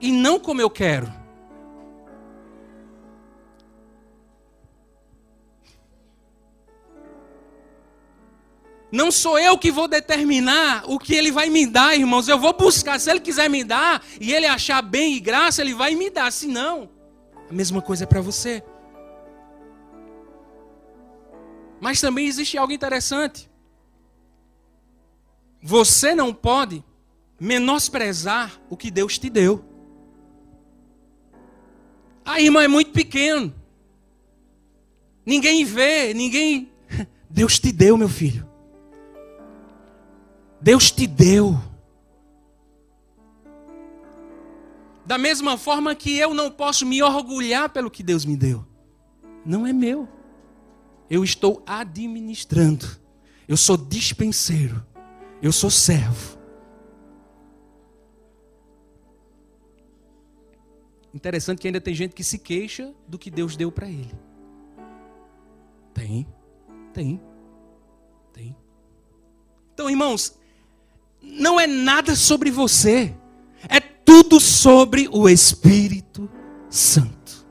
e 0.00 0.12
não 0.12 0.38
como 0.38 0.60
eu 0.60 0.70
quero. 0.70 1.12
Não 8.94 9.10
sou 9.10 9.36
eu 9.36 9.58
que 9.58 9.72
vou 9.72 9.88
determinar 9.88 10.84
o 10.86 11.00
que 11.00 11.16
ele 11.16 11.32
vai 11.32 11.50
me 11.50 11.66
dar, 11.66 11.96
irmãos. 11.96 12.28
Eu 12.28 12.38
vou 12.38 12.52
buscar. 12.52 13.00
Se 13.00 13.10
ele 13.10 13.18
quiser 13.18 13.50
me 13.50 13.64
dar 13.64 14.00
e 14.20 14.32
ele 14.32 14.46
achar 14.46 14.80
bem 14.82 15.16
e 15.16 15.20
graça, 15.20 15.62
ele 15.62 15.74
vai 15.74 15.96
me 15.96 16.08
dar. 16.08 16.30
Se 16.30 16.46
não, 16.46 16.88
a 17.50 17.52
mesma 17.52 17.82
coisa 17.82 18.04
é 18.04 18.06
para 18.06 18.20
você. 18.20 18.62
Mas 21.80 22.00
também 22.00 22.28
existe 22.28 22.56
algo 22.56 22.72
interessante. 22.72 23.50
Você 25.60 26.14
não 26.14 26.32
pode 26.32 26.84
menosprezar 27.40 28.60
o 28.70 28.76
que 28.76 28.92
Deus 28.92 29.18
te 29.18 29.28
deu. 29.28 29.64
A 32.24 32.40
irmã 32.40 32.62
é 32.62 32.68
muito 32.68 32.92
pequeno. 32.92 33.52
Ninguém 35.26 35.64
vê, 35.64 36.14
ninguém. 36.14 36.70
Deus 37.28 37.58
te 37.58 37.72
deu, 37.72 37.98
meu 37.98 38.08
filho. 38.08 38.53
Deus 40.64 40.90
te 40.90 41.06
deu. 41.06 41.60
Da 45.04 45.18
mesma 45.18 45.58
forma 45.58 45.94
que 45.94 46.16
eu 46.16 46.32
não 46.32 46.50
posso 46.50 46.86
me 46.86 47.02
orgulhar 47.02 47.68
pelo 47.68 47.90
que 47.90 48.02
Deus 48.02 48.24
me 48.24 48.34
deu. 48.34 48.64
Não 49.44 49.66
é 49.66 49.74
meu. 49.74 50.08
Eu 51.10 51.22
estou 51.22 51.62
administrando. 51.66 52.86
Eu 53.46 53.58
sou 53.58 53.76
dispenseiro. 53.76 54.82
Eu 55.42 55.52
sou 55.52 55.70
servo. 55.70 56.38
Interessante 61.12 61.60
que 61.60 61.68
ainda 61.68 61.80
tem 61.80 61.94
gente 61.94 62.14
que 62.14 62.24
se 62.24 62.38
queixa 62.38 62.94
do 63.06 63.18
que 63.18 63.30
Deus 63.30 63.54
deu 63.54 63.70
para 63.70 63.86
ele. 63.86 64.14
Tem, 65.92 66.26
tem, 66.94 67.20
tem. 68.32 68.56
Então, 69.74 69.90
irmãos, 69.90 70.42
não 71.24 71.58
é 71.58 71.66
nada 71.66 72.14
sobre 72.14 72.50
você, 72.50 73.14
é 73.68 73.80
tudo 73.80 74.38
sobre 74.38 75.08
o 75.10 75.28
Espírito 75.28 76.30
Santo. 76.68 77.46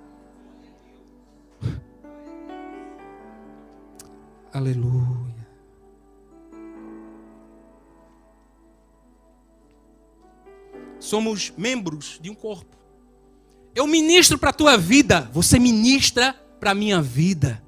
Aleluia. 4.53 5.33
Somos 10.99 11.51
membros 11.57 12.19
de 12.21 12.29
um 12.29 12.35
corpo. 12.35 12.77
Eu 13.73 13.87
ministro 13.87 14.37
para 14.37 14.51
a 14.51 14.53
tua 14.53 14.77
vida, 14.77 15.29
você 15.33 15.57
ministra 15.57 16.33
para 16.59 16.71
a 16.71 16.75
minha 16.75 17.01
vida. 17.01 17.62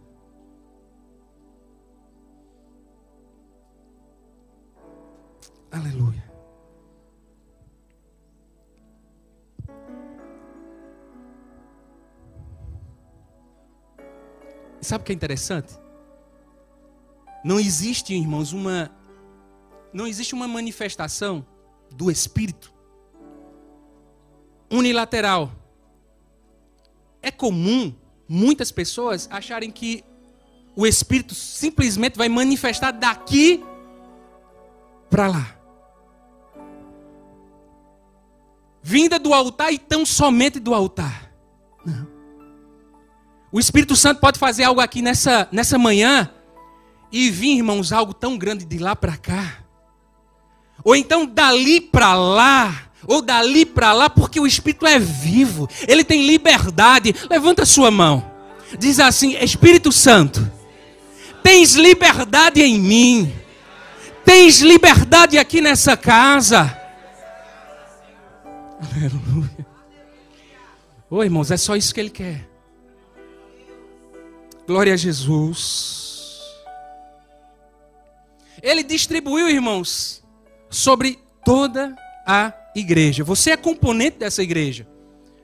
Sabe 14.85 15.01
o 15.01 15.05
que 15.05 15.11
é 15.11 15.15
interessante? 15.15 15.77
Não 17.43 17.59
existe, 17.59 18.13
irmãos, 18.13 18.53
uma 18.53 18.91
não 19.93 20.05
existe 20.05 20.33
uma 20.33 20.47
manifestação 20.47 21.45
do 21.89 22.11
espírito 22.11 22.73
unilateral. 24.69 25.51
É 27.21 27.31
comum 27.31 27.95
muitas 28.27 28.71
pessoas 28.71 29.27
acharem 29.31 29.71
que 29.71 30.03
o 30.75 30.85
espírito 30.85 31.33
simplesmente 31.33 32.17
vai 32.17 32.27
manifestar 32.27 32.91
daqui 32.91 33.63
para 35.09 35.27
lá. 35.27 35.55
Vinda 38.83 39.17
do 39.17 39.33
altar 39.33 39.71
e 39.71 39.79
tão 39.79 40.05
somente 40.05 40.59
do 40.59 40.73
altar. 40.73 41.31
Não. 41.85 42.14
O 43.55 43.59
Espírito 43.59 43.95
Santo 43.95 44.19
pode 44.19 44.37
fazer 44.37 44.65
algo 44.65 44.81
aqui 44.81 45.01
nessa, 45.01 45.47
nessa 45.49 45.77
manhã 45.77 46.29
e 47.09 47.31
vir, 47.31 47.55
irmãos, 47.55 47.93
algo 47.93 48.13
tão 48.13 48.37
grande 48.37 48.65
de 48.65 48.77
lá 48.77 48.97
para 48.97 49.15
cá. 49.15 49.59
Ou 50.83 50.93
então 50.93 51.25
dali 51.25 51.79
para 51.79 52.15
lá, 52.15 52.89
ou 53.07 53.21
dali 53.21 53.65
para 53.65 53.93
lá, 53.93 54.09
porque 54.09 54.41
o 54.41 54.45
Espírito 54.45 54.85
é 54.85 54.99
vivo, 54.99 55.69
ele 55.87 56.03
tem 56.03 56.27
liberdade. 56.27 57.15
Levanta 57.29 57.65
sua 57.65 57.89
mão. 57.89 58.29
Diz 58.77 58.99
assim: 58.99 59.37
Espírito 59.37 59.89
Santo, 59.89 60.51
tens 61.41 61.75
liberdade 61.75 62.61
em 62.61 62.77
mim. 62.77 63.33
Tens 64.25 64.59
liberdade 64.59 65.37
aqui 65.37 65.61
nessa 65.61 65.95
casa. 65.95 66.77
Aleluia. 68.93 69.65
Ô 71.09 71.23
irmãos, 71.23 71.51
é 71.51 71.55
só 71.55 71.77
isso 71.77 71.93
que 71.93 72.01
ele 72.01 72.09
quer. 72.09 72.54
Glória 74.67 74.93
a 74.93 74.97
Jesus. 74.97 76.41
Ele 78.61 78.83
distribuiu, 78.83 79.47
irmãos, 79.47 80.23
sobre 80.69 81.19
toda 81.43 81.95
a 82.25 82.51
igreja. 82.75 83.23
Você 83.23 83.51
é 83.51 83.57
componente 83.57 84.17
dessa 84.17 84.41
igreja. 84.41 84.87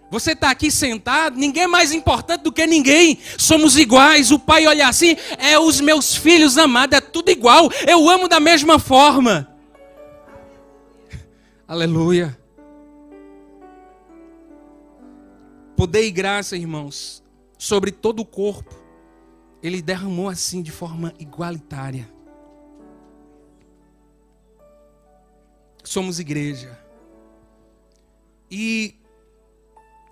Você 0.09 0.31
está 0.33 0.49
aqui 0.49 0.69
sentado, 0.69 1.37
ninguém 1.37 1.63
é 1.63 1.67
mais 1.67 1.93
importante 1.93 2.41
do 2.41 2.51
que 2.51 2.65
ninguém. 2.67 3.17
Somos 3.37 3.77
iguais. 3.77 4.31
O 4.31 4.39
pai 4.39 4.67
olha 4.67 4.87
assim, 4.87 5.15
é 5.37 5.57
os 5.57 5.79
meus 5.79 6.15
filhos 6.15 6.57
amados, 6.57 6.97
é 6.97 7.01
tudo 7.01 7.29
igual. 7.29 7.69
Eu 7.87 8.09
amo 8.09 8.27
da 8.27 8.39
mesma 8.39 8.77
forma. 8.77 9.47
Aleluia. 11.67 12.37
Poder 15.77 16.03
e 16.03 16.11
graça, 16.11 16.57
irmãos, 16.57 17.23
sobre 17.57 17.91
todo 17.91 18.19
o 18.19 18.25
corpo, 18.25 18.75
ele 19.61 19.81
derramou 19.81 20.27
assim 20.27 20.61
de 20.61 20.71
forma 20.71 21.13
igualitária. 21.19 22.09
Somos 25.83 26.19
igreja. 26.19 26.79
E 28.49 28.95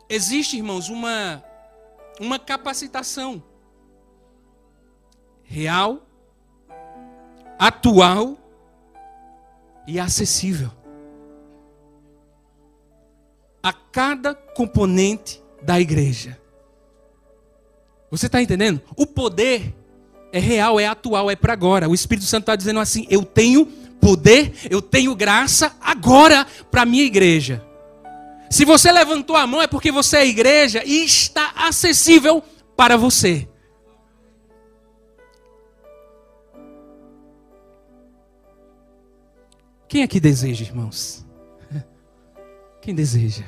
existe, 0.07 0.57
irmãos, 0.57 0.89
uma, 0.89 1.43
uma 2.19 2.39
capacitação 2.39 3.43
real, 5.43 6.07
atual 7.57 8.37
e 9.87 9.99
acessível 9.99 10.71
a 13.61 13.73
cada 13.73 14.33
componente 14.33 15.43
da 15.61 15.79
igreja. 15.79 16.39
Você 18.11 18.25
está 18.25 18.41
entendendo? 18.41 18.81
O 18.95 19.05
poder 19.05 19.75
é 20.31 20.39
real, 20.39 20.79
é 20.79 20.87
atual, 20.87 21.29
é 21.29 21.35
para 21.35 21.53
agora. 21.53 21.89
O 21.89 21.93
Espírito 21.93 22.25
Santo 22.25 22.43
está 22.43 22.55
dizendo 22.55 22.79
assim: 22.79 23.05
eu 23.09 23.23
tenho 23.23 23.65
poder, 23.99 24.53
eu 24.69 24.81
tenho 24.81 25.15
graça 25.15 25.75
agora 25.79 26.45
para 26.71 26.81
a 26.81 26.85
minha 26.85 27.03
igreja. 27.03 27.63
Se 28.49 28.65
você 28.65 28.91
levantou 28.91 29.35
a 29.35 29.45
mão 29.45 29.61
é 29.61 29.67
porque 29.67 29.91
você 29.91 30.17
é 30.17 30.27
igreja 30.27 30.83
e 30.83 31.05
está 31.05 31.53
acessível 31.55 32.43
para 32.75 32.97
você. 32.97 33.47
Quem 39.87 40.03
aqui 40.03 40.19
deseja, 40.19 40.63
irmãos? 40.63 41.25
Quem 42.81 42.93
deseja? 42.93 43.43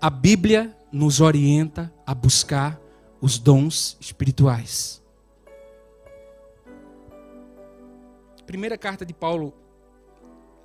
A 0.00 0.10
Bíblia 0.10 0.74
nos 0.92 1.20
orienta 1.20 1.92
a 2.06 2.14
buscar 2.14 2.80
os 3.20 3.38
dons 3.38 3.96
espirituais. 4.00 5.02
Primeira 8.46 8.78
carta 8.78 9.04
de 9.04 9.12
Paulo 9.12 9.52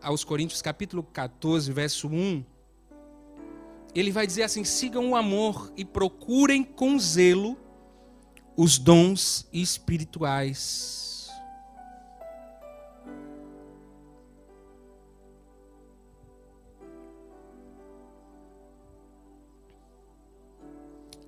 aos 0.02 0.24
Coríntios, 0.24 0.62
capítulo 0.62 1.04
14, 1.04 1.72
verso 1.72 2.08
1, 2.08 2.44
ele 3.94 4.12
vai 4.12 4.26
dizer 4.26 4.44
assim: 4.44 4.64
sigam 4.64 5.12
o 5.12 5.16
amor 5.16 5.72
e 5.76 5.84
procurem 5.84 6.64
com 6.64 6.98
zelo 6.98 7.58
os 8.56 8.78
dons 8.78 9.48
espirituais. 9.52 11.03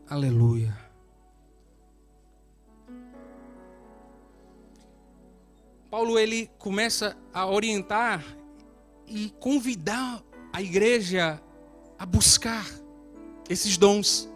Aleluia. 0.07 0.77
Paulo 5.89 6.19
ele 6.19 6.47
começa 6.59 7.17
a 7.33 7.47
orientar 7.47 8.23
e 9.07 9.29
convidar 9.39 10.21
a 10.53 10.61
igreja 10.61 11.41
a 11.97 12.05
buscar 12.05 12.65
esses 13.49 13.77
dons. 13.77 14.29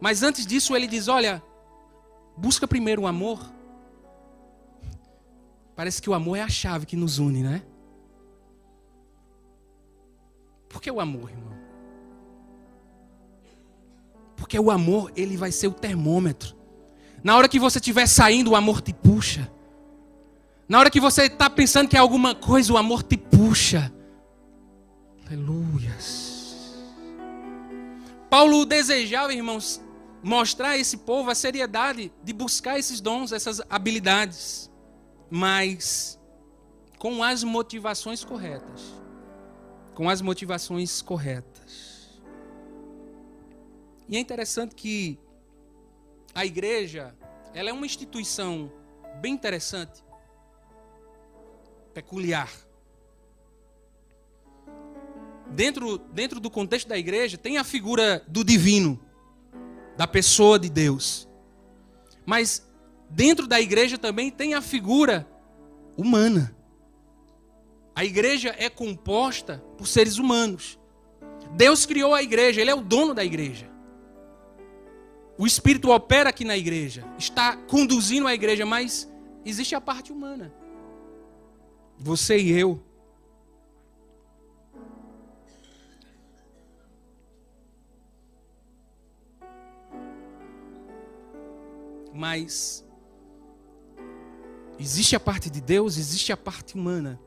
Mas 0.00 0.22
antes 0.22 0.46
disso 0.46 0.76
ele 0.76 0.86
diz: 0.86 1.08
"Olha, 1.08 1.42
busca 2.36 2.68
primeiro 2.68 3.02
o 3.02 3.06
amor". 3.06 3.40
Parece 5.74 6.00
que 6.00 6.08
o 6.08 6.14
amor 6.14 6.36
é 6.36 6.42
a 6.42 6.48
chave 6.48 6.86
que 6.86 6.96
nos 6.96 7.18
une, 7.18 7.42
né? 7.42 7.62
Por 10.68 10.80
que 10.80 10.90
o 10.90 11.00
amor, 11.00 11.30
irmão? 11.30 11.65
Porque 14.46 14.60
o 14.60 14.70
amor, 14.70 15.10
ele 15.16 15.36
vai 15.36 15.50
ser 15.50 15.66
o 15.66 15.72
termômetro. 15.72 16.54
Na 17.20 17.36
hora 17.36 17.48
que 17.48 17.58
você 17.58 17.78
estiver 17.78 18.06
saindo, 18.06 18.52
o 18.52 18.54
amor 18.54 18.80
te 18.80 18.92
puxa. 18.92 19.50
Na 20.68 20.78
hora 20.78 20.88
que 20.88 21.00
você 21.00 21.24
está 21.24 21.50
pensando 21.50 21.88
que 21.88 21.96
é 21.96 21.98
alguma 21.98 22.32
coisa, 22.32 22.72
o 22.72 22.76
amor 22.76 23.02
te 23.02 23.16
puxa. 23.16 23.92
Aleluias. 25.26 26.76
Paulo 28.30 28.64
desejava, 28.64 29.34
irmãos, 29.34 29.82
mostrar 30.22 30.68
a 30.68 30.78
esse 30.78 30.98
povo 30.98 31.28
a 31.28 31.34
seriedade 31.34 32.12
de 32.22 32.32
buscar 32.32 32.78
esses 32.78 33.00
dons, 33.00 33.32
essas 33.32 33.60
habilidades, 33.68 34.70
mas 35.28 36.20
com 37.00 37.20
as 37.20 37.42
motivações 37.42 38.24
corretas. 38.24 38.94
Com 39.92 40.08
as 40.08 40.22
motivações 40.22 41.02
corretas. 41.02 41.95
E 44.08 44.16
é 44.16 44.20
interessante 44.20 44.74
que 44.74 45.18
a 46.34 46.44
igreja, 46.44 47.14
ela 47.54 47.70
é 47.70 47.72
uma 47.72 47.86
instituição 47.86 48.70
bem 49.20 49.32
interessante, 49.32 50.04
peculiar. 51.92 52.52
Dentro, 55.50 55.98
dentro 55.98 56.38
do 56.38 56.50
contexto 56.50 56.88
da 56.88 56.98
igreja, 56.98 57.38
tem 57.38 57.56
a 57.56 57.64
figura 57.64 58.22
do 58.28 58.44
divino, 58.44 59.00
da 59.96 60.06
pessoa 60.06 60.58
de 60.58 60.68
Deus. 60.68 61.28
Mas 62.24 62.68
dentro 63.08 63.46
da 63.46 63.60
igreja 63.60 63.96
também 63.96 64.30
tem 64.30 64.54
a 64.54 64.60
figura 64.60 65.26
humana. 65.96 66.54
A 67.94 68.04
igreja 68.04 68.54
é 68.58 68.68
composta 68.68 69.64
por 69.78 69.86
seres 69.86 70.18
humanos. 70.18 70.78
Deus 71.52 71.86
criou 71.86 72.14
a 72.14 72.22
igreja, 72.22 72.60
Ele 72.60 72.70
é 72.70 72.74
o 72.74 72.82
dono 72.82 73.14
da 73.14 73.24
igreja. 73.24 73.75
O 75.38 75.46
Espírito 75.46 75.90
opera 75.90 76.30
aqui 76.30 76.44
na 76.44 76.56
igreja, 76.56 77.04
está 77.18 77.56
conduzindo 77.56 78.26
a 78.26 78.32
igreja, 78.32 78.64
mas 78.64 79.10
existe 79.44 79.74
a 79.74 79.80
parte 79.80 80.10
humana. 80.10 80.52
Você 81.98 82.38
e 82.38 82.52
eu. 82.52 82.82
Mas 92.14 92.82
existe 94.78 95.14
a 95.14 95.20
parte 95.20 95.50
de 95.50 95.60
Deus, 95.60 95.98
existe 95.98 96.32
a 96.32 96.36
parte 96.36 96.74
humana. 96.74 97.20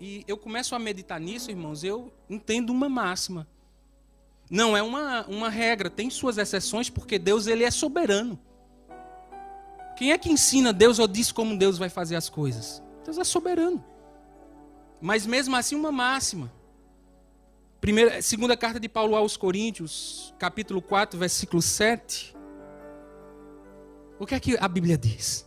E 0.00 0.22
eu 0.28 0.36
começo 0.36 0.72
a 0.74 0.78
meditar 0.78 1.18
nisso, 1.18 1.50
irmãos, 1.50 1.82
eu 1.82 2.12
entendo 2.30 2.70
uma 2.70 2.88
máxima. 2.88 3.48
Não 4.50 4.76
é 4.76 4.82
uma, 4.82 5.26
uma 5.26 5.48
regra, 5.48 5.90
tem 5.90 6.08
suas 6.08 6.38
exceções, 6.38 6.88
porque 6.88 7.18
Deus 7.18 7.46
ele 7.46 7.64
é 7.64 7.70
soberano. 7.70 8.38
Quem 9.96 10.12
é 10.12 10.18
que 10.18 10.30
ensina 10.30 10.72
Deus 10.72 10.98
ou 10.98 11.08
diz 11.08 11.32
como 11.32 11.56
Deus 11.56 11.78
vai 11.78 11.88
fazer 11.88 12.16
as 12.16 12.28
coisas? 12.28 12.82
Deus 13.04 13.18
é 13.18 13.24
soberano. 13.24 13.82
Mas 15.00 15.26
mesmo 15.26 15.56
assim, 15.56 15.74
uma 15.74 15.90
máxima. 15.90 16.52
Primeira, 17.80 18.20
segunda 18.22 18.56
carta 18.56 18.78
de 18.78 18.88
Paulo 18.88 19.16
aos 19.16 19.36
Coríntios, 19.36 20.34
capítulo 20.38 20.80
4, 20.80 21.18
versículo 21.18 21.62
7. 21.62 22.36
O 24.18 24.26
que 24.26 24.34
é 24.34 24.40
que 24.40 24.56
a 24.58 24.68
Bíblia 24.68 24.96
diz? 24.96 25.46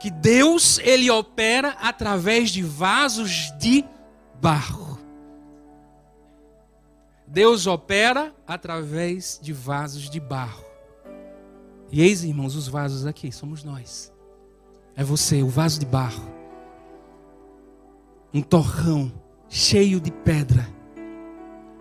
Que 0.00 0.10
Deus, 0.10 0.78
ele 0.78 1.10
opera 1.10 1.70
através 1.80 2.50
de 2.50 2.62
vasos 2.62 3.52
de 3.58 3.84
barro. 4.40 4.98
Deus 7.26 7.66
opera 7.66 8.32
através 8.46 9.38
de 9.42 9.52
vasos 9.52 10.08
de 10.08 10.20
barro. 10.20 10.64
E 11.90 12.00
eis, 12.00 12.24
irmãos, 12.24 12.54
os 12.54 12.68
vasos 12.68 13.06
aqui, 13.06 13.32
somos 13.32 13.64
nós. 13.64 14.12
É 14.94 15.02
você, 15.02 15.42
o 15.42 15.48
vaso 15.48 15.78
de 15.78 15.86
barro. 15.86 16.24
Um 18.32 18.42
torrão 18.42 19.12
cheio 19.48 20.00
de 20.00 20.10
pedra. 20.10 20.68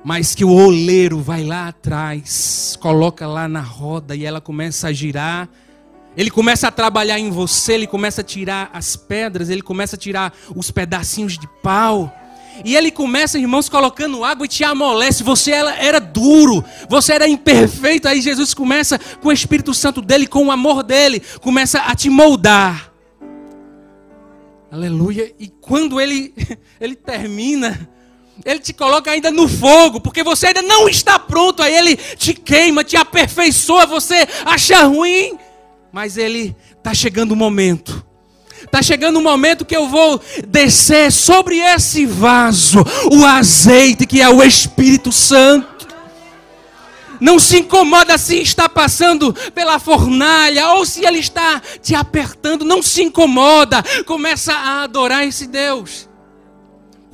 Mas 0.03 0.35
que 0.35 0.45
o 0.45 0.51
oleiro 0.51 1.19
vai 1.19 1.43
lá 1.43 1.67
atrás, 1.67 2.77
coloca 2.79 3.25
lá 3.25 3.47
na 3.47 3.61
roda 3.61 4.15
e 4.15 4.25
ela 4.25 4.39
começa 4.39 4.87
a 4.87 4.93
girar. 4.93 5.49
Ele 6.15 6.29
começa 6.29 6.67
a 6.67 6.71
trabalhar 6.71 7.19
em 7.19 7.29
você, 7.29 7.73
ele 7.73 7.87
começa 7.87 8.21
a 8.21 8.23
tirar 8.23 8.69
as 8.71 8.95
pedras, 8.95 9.49
ele 9.49 9.61
começa 9.61 9.95
a 9.95 9.99
tirar 9.99 10.33
os 10.55 10.71
pedacinhos 10.71 11.37
de 11.37 11.47
pau. 11.61 12.13
E 12.63 12.75
ele 12.75 12.91
começa, 12.91 13.37
irmãos, 13.37 13.67
colocando 13.67 14.23
água 14.23 14.45
e 14.45 14.49
te 14.49 14.63
amolece. 14.63 15.23
Você 15.23 15.51
era, 15.51 15.99
duro, 15.99 16.63
você 16.89 17.13
era 17.13 17.27
imperfeito. 17.27 18.07
Aí 18.07 18.21
Jesus 18.21 18.53
começa 18.53 18.97
com 19.21 19.29
o 19.29 19.31
Espírito 19.31 19.73
Santo 19.73 20.01
dele, 20.01 20.27
com 20.27 20.45
o 20.45 20.51
amor 20.51 20.83
dele, 20.83 21.21
começa 21.41 21.79
a 21.79 21.95
te 21.95 22.09
moldar. 22.09 22.93
Aleluia. 24.71 25.33
E 25.39 25.47
quando 25.47 25.99
ele, 25.99 26.33
ele 26.79 26.95
termina, 26.95 27.89
ele 28.43 28.59
te 28.59 28.73
coloca 28.73 29.11
ainda 29.11 29.31
no 29.31 29.47
fogo, 29.47 29.99
porque 29.99 30.23
você 30.23 30.47
ainda 30.47 30.61
não 30.61 30.87
está 30.87 31.19
pronto. 31.19 31.61
Aí 31.61 31.75
ele 31.75 31.95
te 31.95 32.33
queima, 32.33 32.83
te 32.83 32.95
aperfeiçoa. 32.95 33.85
Você 33.85 34.27
acha 34.45 34.83
ruim, 34.83 35.37
mas 35.91 36.17
ele 36.17 36.55
está 36.77 36.93
chegando 36.93 37.31
o 37.31 37.35
momento 37.35 38.05
Está 38.65 38.81
chegando 38.81 39.17
o 39.17 39.23
momento 39.23 39.63
que 39.63 39.75
eu 39.75 39.87
vou 39.87 40.21
descer 40.47 41.11
sobre 41.11 41.59
esse 41.59 42.05
vaso 42.05 42.83
o 43.11 43.25
azeite 43.25 44.05
que 44.05 44.21
é 44.21 44.29
o 44.29 44.43
Espírito 44.43 45.11
Santo. 45.11 45.75
Não 47.19 47.39
se 47.39 47.59
incomoda 47.59 48.17
se 48.17 48.41
está 48.41 48.67
passando 48.67 49.33
pela 49.53 49.79
fornalha 49.79 50.73
ou 50.73 50.85
se 50.85 51.05
ele 51.05 51.19
está 51.19 51.61
te 51.81 51.95
apertando. 51.95 52.65
Não 52.65 52.81
se 52.81 53.03
incomoda. 53.03 53.83
Começa 54.05 54.53
a 54.53 54.83
adorar 54.83 55.25
esse 55.25 55.47
Deus. 55.47 56.09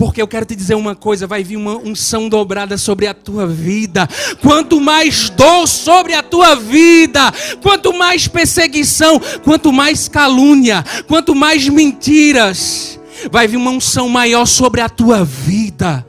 Porque 0.02 0.20
eu 0.20 0.28
quero 0.28 0.48
te 0.48 0.56
dizer 0.56 0.74
uma 0.74 0.96
coisa: 0.96 1.28
vai 1.28 1.44
vir 1.44 1.58
uma 1.58 1.78
unção 1.78 2.28
dobrada 2.28 2.76
sobre 2.76 3.06
a 3.06 3.14
tua 3.14 3.46
vida. 3.46 4.10
Quanto 4.42 4.82
mais 4.82 5.30
dor 5.30 5.68
sobre 5.68 6.16
a 6.16 6.24
tua 6.24 6.56
vida, 6.56 7.32
quanto 7.62 7.94
mais 7.94 8.28
perseguição, 8.28 9.22
quanto 9.44 9.72
mais 9.72 10.08
calúnia, 10.08 10.84
quanto 11.08 11.36
mais 11.36 11.70
mentiras, 11.70 13.00
vai 13.32 13.48
vir 13.48 13.58
uma 13.58 13.70
unção 13.70 14.10
maior 14.10 14.48
sobre 14.48 14.82
a 14.82 14.90
tua 14.90 15.24
vida. 15.24 16.04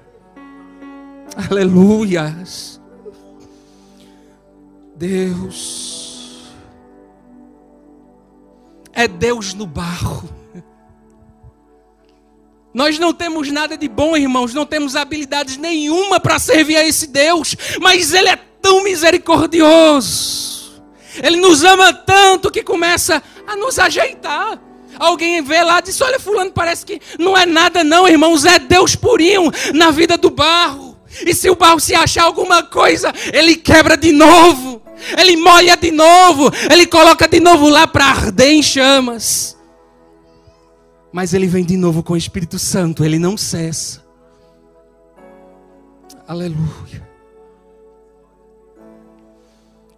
Aleluias. 1.51 2.81
Deus. 4.97 6.47
É 8.95 9.07
Deus 9.07 9.53
no 9.53 9.67
barro. 9.67 10.42
Nós 12.75 12.99
não 12.99 13.13
temos 13.13 13.51
nada 13.51 13.77
de 13.77 13.87
bom, 13.87 14.17
irmãos, 14.17 14.55
não 14.55 14.65
temos 14.65 14.97
habilidades 14.97 15.59
nenhuma 15.59 16.19
para 16.19 16.39
servir 16.39 16.77
a 16.77 16.87
esse 16.87 17.07
Deus, 17.07 17.55
mas 17.81 18.15
Ele 18.15 18.31
é 18.31 18.39
tão 18.63 18.83
misericordioso, 18.83 20.83
Ele 21.23 21.37
nos 21.37 21.63
ama 21.65 21.93
tanto 21.93 22.51
que 22.51 22.63
começa 22.63 23.23
a 23.47 23.57
nos 23.57 23.79
ajeitar. 23.79 24.59
Alguém 24.99 25.43
vê 25.43 25.63
lá 25.63 25.81
e 25.81 25.83
diz: 25.83 26.01
Olha, 26.01 26.19
Fulano, 26.19 26.53
parece 26.53 26.87
que 26.87 27.01
não 27.19 27.37
é 27.37 27.45
nada, 27.45 27.85
não, 27.85 28.09
irmãos, 28.09 28.45
é 28.45 28.59
Deus 28.59 28.95
purinho 28.95 29.51
na 29.75 29.91
vida 29.91 30.17
do 30.17 30.31
barro. 30.31 30.97
E 31.27 31.35
se 31.35 31.51
o 31.51 31.57
barro 31.57 31.79
se 31.79 31.95
achar 31.95 32.25
alguma 32.25 32.63
coisa, 32.63 33.13
ele 33.33 33.57
quebra 33.57 33.97
de 33.97 34.13
novo, 34.13 34.83
ele 35.19 35.37
molha 35.37 35.77
de 35.77 35.91
novo, 35.91 36.51
ele 36.71 36.87
coloca 36.87 37.29
de 37.29 37.39
novo 37.39 37.69
lá 37.69 37.87
para 37.87 38.07
arder 38.07 38.51
em 38.51 38.63
chamas. 38.63 39.57
Mas 41.13 41.35
ele 41.35 41.47
vem 41.47 41.65
de 41.65 41.77
novo 41.77 42.03
com 42.03 42.15
o 42.15 42.17
Espírito 42.17 42.59
Santo, 42.59 43.05
ele 43.05 43.19
não 43.19 43.37
cessa. 43.37 44.03
Aleluia. 46.27 47.11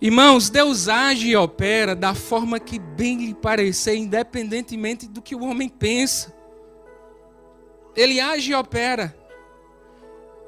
Irmãos, 0.00 0.50
Deus 0.50 0.88
age 0.88 1.28
e 1.28 1.36
opera 1.36 1.94
da 1.94 2.14
forma 2.14 2.58
que 2.58 2.78
bem 2.78 3.26
lhe 3.26 3.34
parecer, 3.34 3.94
independentemente 3.94 5.06
do 5.06 5.22
que 5.22 5.34
o 5.34 5.44
homem 5.44 5.68
pensa. 5.68 6.34
Ele 7.96 8.20
age 8.20 8.50
e 8.50 8.54
opera. 8.54 9.16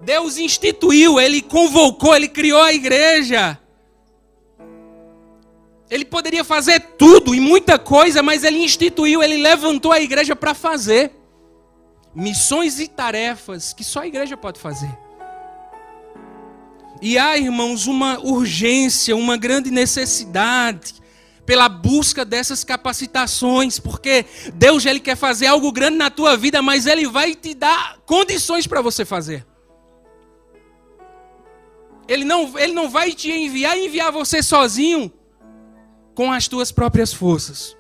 Deus 0.01 0.37
instituiu, 0.37 1.19
ele 1.19 1.41
convocou, 1.41 2.15
ele 2.15 2.29
criou 2.29 2.61
a 2.61 2.73
igreja. 2.73 3.59
Ele 5.91 6.05
poderia 6.05 6.43
fazer 6.43 6.81
tudo 6.99 7.35
e 7.35 7.41
muita 7.41 7.79
coisa, 7.79 8.23
mas 8.23 8.43
ele 8.43 8.59
instituiu, 8.59 9.23
ele 9.23 9.37
levantou 9.37 9.93
a 9.93 10.01
igreja 10.01 10.35
para 10.35 10.53
fazer 10.53 11.13
missões 12.15 12.81
e 12.81 12.89
tarefas 12.89 13.73
que 13.73 13.85
só 13.85 14.01
a 14.01 14.07
igreja 14.07 14.37
pode 14.37 14.59
fazer. 14.59 14.91
E 17.01 17.19
há, 17.19 17.37
irmãos, 17.37 17.87
uma 17.87 18.19
urgência, 18.19 19.15
uma 19.15 19.37
grande 19.37 19.71
necessidade 19.71 20.95
pela 21.45 21.69
busca 21.69 22.25
dessas 22.25 22.65
capacitações, 22.65 23.79
porque 23.79 24.25
Deus 24.55 24.85
ele 24.85 24.99
quer 24.99 25.17
fazer 25.17 25.47
algo 25.47 25.71
grande 25.71 25.97
na 25.97 26.11
tua 26.11 26.37
vida, 26.37 26.61
mas 26.61 26.87
ele 26.87 27.07
vai 27.07 27.35
te 27.37 27.55
dar 27.55 27.99
condições 28.05 28.67
para 28.67 28.81
você 28.81 29.05
fazer. 29.05 29.47
Ele 32.09 32.25
não, 32.25 32.59
ele 32.59 32.73
não 32.73 32.89
vai 32.89 33.13
te 33.13 33.31
enviar 33.31 33.79
enviar 33.79 34.11
você 34.11 34.43
sozinho 34.43 35.13
com 36.17 36.33
as 36.33 36.49
tuas 36.49 36.73
próprias 36.73 37.13
forças. 37.13 37.77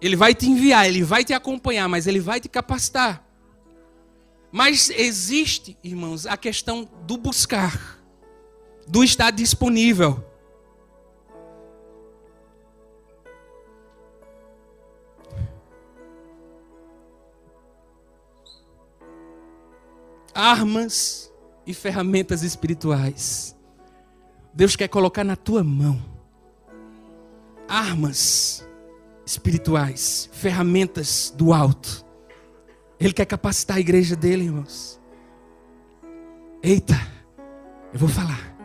Ele 0.00 0.14
vai 0.14 0.32
te 0.32 0.48
enviar, 0.48 0.86
ele 0.86 1.02
vai 1.02 1.24
te 1.24 1.34
acompanhar, 1.34 1.88
mas 1.88 2.06
ele 2.06 2.20
vai 2.20 2.40
te 2.40 2.48
capacitar. 2.48 3.26
Mas 4.52 4.88
existe, 4.88 5.76
irmãos, 5.82 6.26
a 6.26 6.36
questão 6.36 6.88
do 7.04 7.16
buscar, 7.18 7.98
do 8.86 9.02
estar 9.02 9.32
disponível. 9.32 10.24
Armas 20.32 21.32
e 21.66 21.74
ferramentas 21.74 22.44
espirituais. 22.44 23.56
Deus 24.54 24.76
quer 24.76 24.86
colocar 24.86 25.24
na 25.24 25.34
tua 25.34 25.64
mão 25.64 26.17
armas 27.68 28.66
espirituais, 29.24 30.28
ferramentas 30.32 31.32
do 31.36 31.52
alto. 31.52 32.04
Ele 32.98 33.12
quer 33.12 33.26
capacitar 33.26 33.76
a 33.76 33.80
igreja 33.80 34.16
dele, 34.16 34.44
irmãos. 34.44 34.98
Eita, 36.62 36.98
eu 37.92 37.98
vou 37.98 38.08
falar. 38.08 38.56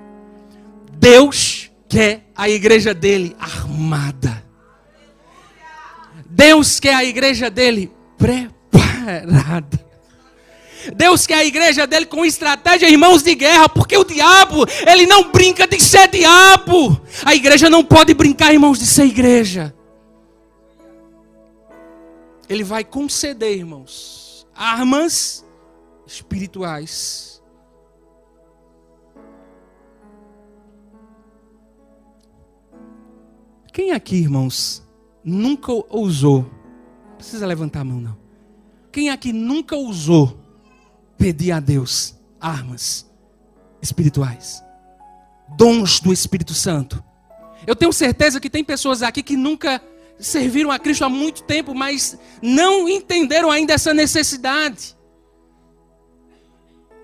Deus 0.94 1.70
quer 1.88 2.26
a 2.36 2.50
igreja 2.50 2.94
dele 2.94 3.36
armada. 3.38 4.44
Deus 6.26 6.80
quer 6.80 6.96
a 6.96 7.04
igreja 7.04 7.50
dele 7.50 7.92
preparada. 8.18 9.93
Deus 10.96 11.26
quer 11.26 11.36
a 11.36 11.46
igreja 11.46 11.88
dele 11.88 12.06
com 12.06 12.26
estratégia, 12.26 12.90
irmãos 12.90 13.24
de 13.24 13.36
guerra, 13.36 13.70
porque 13.70 13.98
o 13.98 14.04
diabo, 14.04 14.66
ele 14.88 15.06
não 15.06 15.32
brinca 15.32 15.68
de 15.68 15.80
ser 15.80 16.10
diabo. 16.10 17.00
A 17.24 17.34
igreja 17.34 17.70
não 17.70 17.84
pode 17.84 18.14
brincar, 18.14 18.54
irmãos, 18.54 18.80
de 18.80 18.86
ser 18.86 19.06
igreja. 19.06 19.74
Ele 22.50 22.64
vai 22.64 22.84
conceder, 22.84 23.58
irmãos, 23.58 24.46
armas 24.54 25.46
espirituais. 26.06 27.42
Quem 33.72 33.92
aqui, 33.92 34.18
irmãos, 34.18 34.88
nunca 35.24 35.72
usou? 35.90 36.44
Não 37.10 37.16
precisa 37.18 37.48
levantar 37.48 37.80
a 37.82 37.84
mão, 37.84 38.00
não. 38.00 38.18
Quem 38.92 39.10
aqui 39.10 39.34
nunca 39.34 39.76
usou 39.76 40.43
pedir 41.24 41.54
a 41.54 41.62
Deus 41.62 42.16
armas 42.38 43.10
espirituais, 43.82 44.62
dons 45.56 46.02
do 46.02 46.12
Espírito 46.12 46.54
Santo. 46.54 47.02
Eu 47.66 47.78
tenho 47.78 47.94
certeza 47.94 48.42
que 48.42 48.50
tem 48.50 48.62
pessoas 48.62 49.02
aqui 49.02 49.24
que 49.24 49.38
nunca 49.38 49.82
serviram 50.20 50.70
a 50.70 50.78
Cristo 50.78 51.06
há 51.06 51.10
muito 51.10 51.44
tempo, 51.44 51.74
mas 51.74 52.20
não 52.42 52.90
entenderam 52.90 53.50
ainda 53.50 53.72
essa 53.72 53.94
necessidade. 53.94 54.98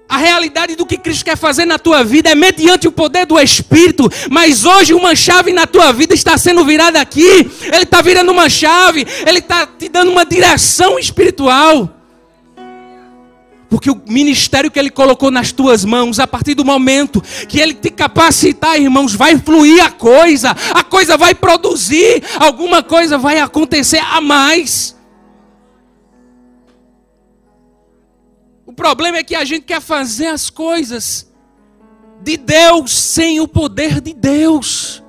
A 0.09 0.17
realidade 0.17 0.75
do 0.75 0.85
que 0.85 0.97
Cristo 0.97 1.23
quer 1.23 1.37
fazer 1.37 1.63
na 1.63 1.79
tua 1.79 2.03
vida 2.03 2.29
é 2.29 2.35
mediante 2.35 2.89
o 2.89 2.91
poder 2.91 3.25
do 3.25 3.39
Espírito. 3.39 4.09
Mas 4.29 4.65
hoje 4.65 4.93
uma 4.93 5.15
chave 5.15 5.53
na 5.53 5.65
tua 5.65 5.93
vida 5.93 6.13
está 6.13 6.37
sendo 6.37 6.65
virada 6.65 6.99
aqui. 6.99 7.49
Ele 7.71 7.83
está 7.83 8.01
virando 8.01 8.33
uma 8.33 8.49
chave. 8.49 9.07
Ele 9.25 9.39
está 9.39 9.65
te 9.65 9.87
dando 9.87 10.11
uma 10.11 10.25
direção 10.25 10.99
espiritual. 10.99 11.98
Porque 13.69 13.91
o 13.91 14.01
ministério 14.07 14.71
que 14.71 14.79
Ele 14.79 14.89
colocou 14.89 15.29
nas 15.29 15.51
tuas 15.51 15.85
mãos, 15.85 16.19
a 16.19 16.25
partir 16.25 16.55
do 16.55 16.65
momento 16.65 17.21
que 17.47 17.59
Ele 17.59 17.73
te 17.73 17.91
capacitar, 17.91 18.79
irmãos, 18.81 19.13
vai 19.13 19.37
fluir 19.37 19.83
a 19.83 19.91
coisa, 19.91 20.55
a 20.73 20.83
coisa 20.83 21.15
vai 21.15 21.35
produzir, 21.35 22.23
alguma 22.39 22.81
coisa 22.81 23.17
vai 23.17 23.39
acontecer 23.39 23.99
a 23.99 24.19
mais. 24.19 24.97
O 28.65 28.73
problema 28.73 29.17
é 29.17 29.23
que 29.23 29.35
a 29.35 29.45
gente 29.45 29.63
quer 29.63 29.81
fazer 29.81 30.27
as 30.27 30.49
coisas 30.49 31.29
de 32.21 32.37
Deus 32.37 32.91
sem 32.91 33.39
o 33.39 33.47
poder 33.47 34.01
de 34.01 34.13
Deus. 34.13 35.03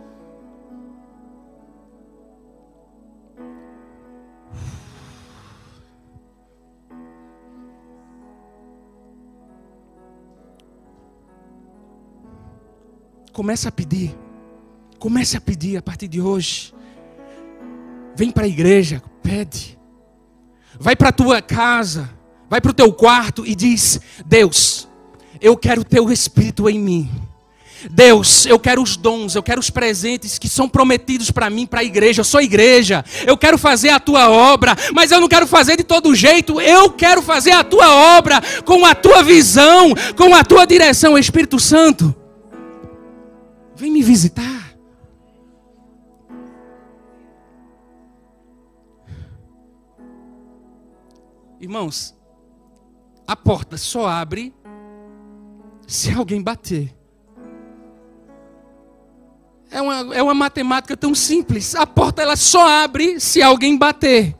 Comece 13.32 13.68
a 13.68 13.72
pedir. 13.72 14.16
Comece 14.98 15.36
a 15.36 15.40
pedir 15.40 15.76
a 15.76 15.82
partir 15.82 16.08
de 16.08 16.20
hoje. 16.20 16.74
Vem 18.14 18.30
para 18.30 18.44
a 18.44 18.48
igreja, 18.48 19.02
pede. 19.22 19.78
Vai 20.78 20.94
para 20.94 21.08
a 21.08 21.12
tua 21.12 21.40
casa, 21.42 22.10
vai 22.48 22.60
para 22.60 22.70
o 22.70 22.74
teu 22.74 22.92
quarto 22.92 23.46
e 23.46 23.54
diz: 23.54 24.00
Deus, 24.26 24.88
eu 25.40 25.56
quero 25.56 25.80
o 25.80 25.84
teu 25.84 26.10
espírito 26.10 26.68
em 26.68 26.78
mim. 26.78 27.10
Deus, 27.88 28.44
eu 28.44 28.58
quero 28.58 28.82
os 28.82 28.96
dons, 28.96 29.34
eu 29.34 29.42
quero 29.42 29.58
os 29.58 29.70
presentes 29.70 30.38
que 30.38 30.48
são 30.48 30.68
prometidos 30.68 31.30
para 31.30 31.48
mim, 31.48 31.66
para 31.66 31.80
a 31.80 31.84
igreja. 31.84 32.20
Eu 32.20 32.24
sou 32.24 32.40
igreja, 32.40 33.04
eu 33.26 33.38
quero 33.38 33.56
fazer 33.56 33.88
a 33.88 33.98
tua 33.98 34.28
obra, 34.28 34.76
mas 34.92 35.10
eu 35.10 35.20
não 35.20 35.28
quero 35.28 35.46
fazer 35.46 35.76
de 35.76 35.84
todo 35.84 36.14
jeito. 36.14 36.60
Eu 36.60 36.90
quero 36.90 37.22
fazer 37.22 37.52
a 37.52 37.64
tua 37.64 37.88
obra 38.18 38.42
com 38.64 38.84
a 38.84 38.94
tua 38.94 39.22
visão, 39.22 39.94
com 40.16 40.34
a 40.34 40.44
tua 40.44 40.66
direção, 40.66 41.16
Espírito 41.16 41.58
Santo. 41.58 42.14
Vem 43.80 43.90
me 43.90 44.02
visitar. 44.02 44.76
Irmãos, 51.58 52.14
a 53.26 53.34
porta 53.34 53.78
só 53.78 54.06
abre 54.06 54.54
se 55.86 56.12
alguém 56.12 56.42
bater. 56.42 56.94
É 59.70 59.80
uma, 59.80 60.14
é 60.14 60.22
uma 60.22 60.34
matemática 60.34 60.94
tão 60.94 61.14
simples. 61.14 61.74
A 61.74 61.86
porta 61.86 62.20
ela 62.20 62.36
só 62.36 62.84
abre 62.84 63.18
se 63.18 63.40
alguém 63.40 63.78
bater. 63.78 64.36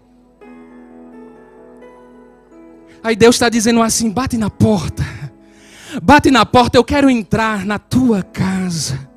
Aí 3.03 3.16
Deus 3.16 3.36
está 3.36 3.49
dizendo 3.49 3.80
assim: 3.80 4.11
bate 4.11 4.36
na 4.36 4.51
porta. 4.51 5.03
Bate 6.03 6.30
na 6.30 6.45
porta, 6.45 6.76
eu 6.76 6.84
quero 6.84 7.09
entrar 7.09 7.64
na 7.64 7.78
tua 7.78 8.22
casa. 8.22 9.10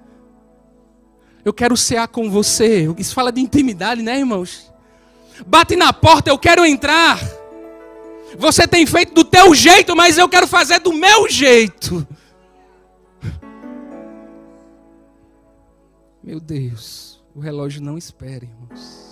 Eu 1.44 1.54
quero 1.54 1.76
cear 1.76 2.08
com 2.08 2.30
você. 2.30 2.88
Isso 2.98 3.14
fala 3.14 3.32
de 3.32 3.42
intimidade, 3.42 4.02
né, 4.02 4.18
irmãos? 4.18 4.72
Bate 5.46 5.76
na 5.76 5.92
porta, 5.92 6.30
eu 6.30 6.38
quero 6.38 6.66
entrar. 6.66 7.20
Você 8.38 8.68
tem 8.68 8.86
feito 8.86 9.14
do 9.14 9.24
teu 9.24 9.54
jeito, 9.54 9.96
mas 9.96 10.18
eu 10.18 10.30
quero 10.30 10.48
fazer 10.48 10.80
do 10.80 10.94
meu 10.94 11.30
jeito. 11.30 12.08
Meu 16.24 16.40
Deus, 16.40 17.22
o 17.36 17.40
relógio 17.40 17.82
não 17.82 17.98
espera, 17.98 18.46
irmãos. 18.46 19.04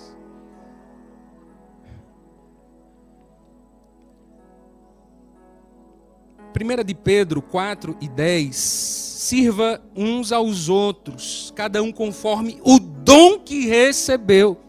Primeira 6.54 6.84
de 6.84 6.94
Pedro 6.94 7.42
4 7.42 7.98
e 8.00 8.08
10 8.08 9.11
sirva 9.22 9.80
uns 9.96 10.32
aos 10.32 10.68
outros, 10.68 11.54
cada 11.56 11.84
um 11.84 11.92
conforme 11.92 12.60
o 12.64 12.80
dom 12.80 13.38
que 13.38 13.68
recebeu, 13.68 14.60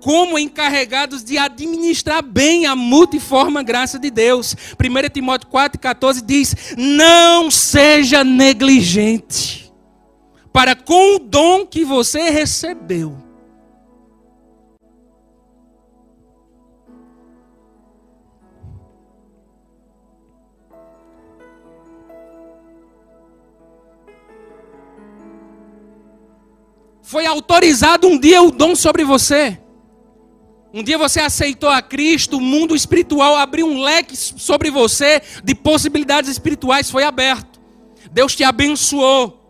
como 0.00 0.36
encarregados 0.36 1.22
de 1.22 1.38
administrar 1.38 2.24
bem 2.24 2.66
a 2.66 2.74
multiforme 2.74 3.62
graça 3.62 4.00
de 4.00 4.10
Deus. 4.10 4.56
1 4.72 5.08
Timóteo 5.10 5.48
4,14 5.48 6.24
diz: 6.26 6.74
Não 6.76 7.48
seja 7.48 8.24
negligente, 8.24 9.72
para 10.52 10.74
com 10.74 11.14
o 11.14 11.18
dom 11.20 11.64
que 11.64 11.84
você 11.84 12.30
recebeu 12.30 13.25
Foi 27.06 27.24
autorizado 27.24 28.08
um 28.08 28.18
dia 28.18 28.42
o 28.42 28.50
dom 28.50 28.74
sobre 28.74 29.04
você. 29.04 29.60
Um 30.74 30.82
dia 30.82 30.98
você 30.98 31.20
aceitou 31.20 31.68
a 31.68 31.80
Cristo, 31.80 32.38
o 32.38 32.40
mundo 32.40 32.74
espiritual 32.74 33.36
abriu 33.36 33.64
um 33.64 33.80
leque 33.80 34.16
sobre 34.16 34.72
você 34.72 35.22
de 35.44 35.54
possibilidades 35.54 36.28
espirituais, 36.28 36.90
foi 36.90 37.04
aberto. 37.04 37.60
Deus 38.10 38.34
te 38.34 38.42
abençoou. 38.42 39.40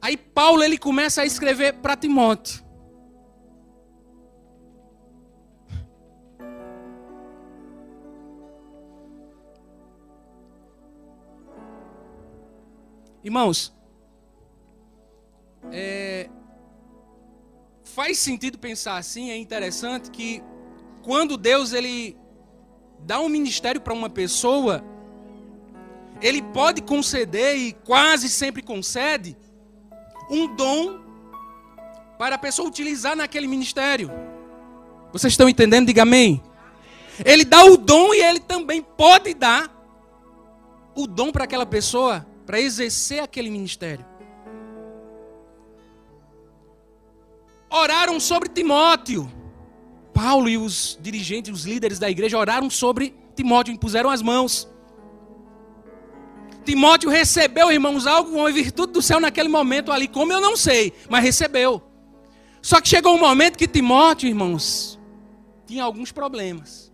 Aí 0.00 0.16
Paulo 0.16 0.64
ele 0.64 0.78
começa 0.78 1.20
a 1.20 1.26
escrever 1.26 1.74
para 1.74 1.94
Timóteo. 1.94 2.71
Irmãos, 13.32 13.72
é, 15.70 16.28
faz 17.82 18.18
sentido 18.18 18.58
pensar 18.58 18.98
assim, 18.98 19.30
é 19.30 19.38
interessante 19.38 20.10
que 20.10 20.42
quando 21.02 21.38
Deus 21.38 21.72
ele 21.72 22.14
dá 22.98 23.20
um 23.20 23.30
ministério 23.30 23.80
para 23.80 23.94
uma 23.94 24.10
pessoa, 24.10 24.84
ele 26.20 26.42
pode 26.42 26.82
conceder 26.82 27.56
e 27.56 27.72
quase 27.72 28.28
sempre 28.28 28.60
concede 28.60 29.34
um 30.30 30.54
dom 30.54 31.00
para 32.18 32.34
a 32.34 32.38
pessoa 32.38 32.68
utilizar 32.68 33.16
naquele 33.16 33.46
ministério. 33.46 34.10
Vocês 35.10 35.32
estão 35.32 35.48
entendendo? 35.48 35.86
Diga 35.86 36.02
amém. 36.02 36.42
Ele 37.24 37.46
dá 37.46 37.64
o 37.64 37.78
dom 37.78 38.12
e 38.12 38.20
ele 38.20 38.40
também 38.40 38.82
pode 38.82 39.32
dar 39.32 39.74
o 40.94 41.06
dom 41.06 41.32
para 41.32 41.44
aquela 41.44 41.64
pessoa 41.64 42.30
para 42.46 42.60
exercer 42.60 43.22
aquele 43.22 43.50
ministério. 43.50 44.04
Oraram 47.70 48.20
sobre 48.20 48.48
Timóteo. 48.48 49.30
Paulo 50.12 50.48
e 50.48 50.58
os 50.58 50.98
dirigentes, 51.00 51.52
os 51.52 51.64
líderes 51.64 51.98
da 51.98 52.10
igreja 52.10 52.36
oraram 52.36 52.68
sobre 52.68 53.14
Timóteo, 53.34 53.72
impuseram 53.72 54.10
as 54.10 54.20
mãos. 54.20 54.68
Timóteo 56.64 57.10
recebeu, 57.10 57.72
irmãos, 57.72 58.06
algo, 58.06 58.36
uma 58.36 58.52
virtude 58.52 58.92
do 58.92 59.02
céu 59.02 59.18
naquele 59.18 59.48
momento 59.48 59.90
ali, 59.90 60.06
como 60.06 60.32
eu 60.32 60.40
não 60.40 60.56
sei, 60.56 60.92
mas 61.08 61.24
recebeu. 61.24 61.82
Só 62.60 62.80
que 62.80 62.88
chegou 62.88 63.16
um 63.16 63.20
momento 63.20 63.56
que 63.56 63.66
Timóteo, 63.66 64.28
irmãos, 64.28 65.00
tinha 65.66 65.82
alguns 65.82 66.12
problemas. 66.12 66.92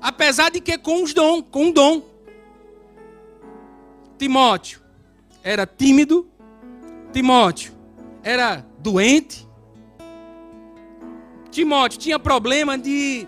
Apesar 0.00 0.50
de 0.50 0.60
que 0.60 0.78
com 0.78 1.02
os 1.02 1.12
dom, 1.12 1.42
com 1.42 1.68
o 1.68 1.72
dom. 1.72 2.02
Timóteo 4.16 4.80
era 5.42 5.66
tímido, 5.66 6.28
Timóteo 7.12 7.72
era 8.22 8.64
doente, 8.78 9.48
Timóteo 11.50 11.98
tinha 11.98 12.18
problema 12.18 12.78
de. 12.78 13.26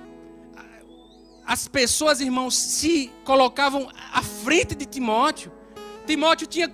As 1.44 1.66
pessoas, 1.66 2.20
irmãos, 2.20 2.56
se 2.56 3.10
colocavam 3.24 3.88
à 4.12 4.22
frente 4.22 4.74
de 4.74 4.86
Timóteo. 4.86 5.50
Timóteo 6.06 6.46
tinha, 6.46 6.72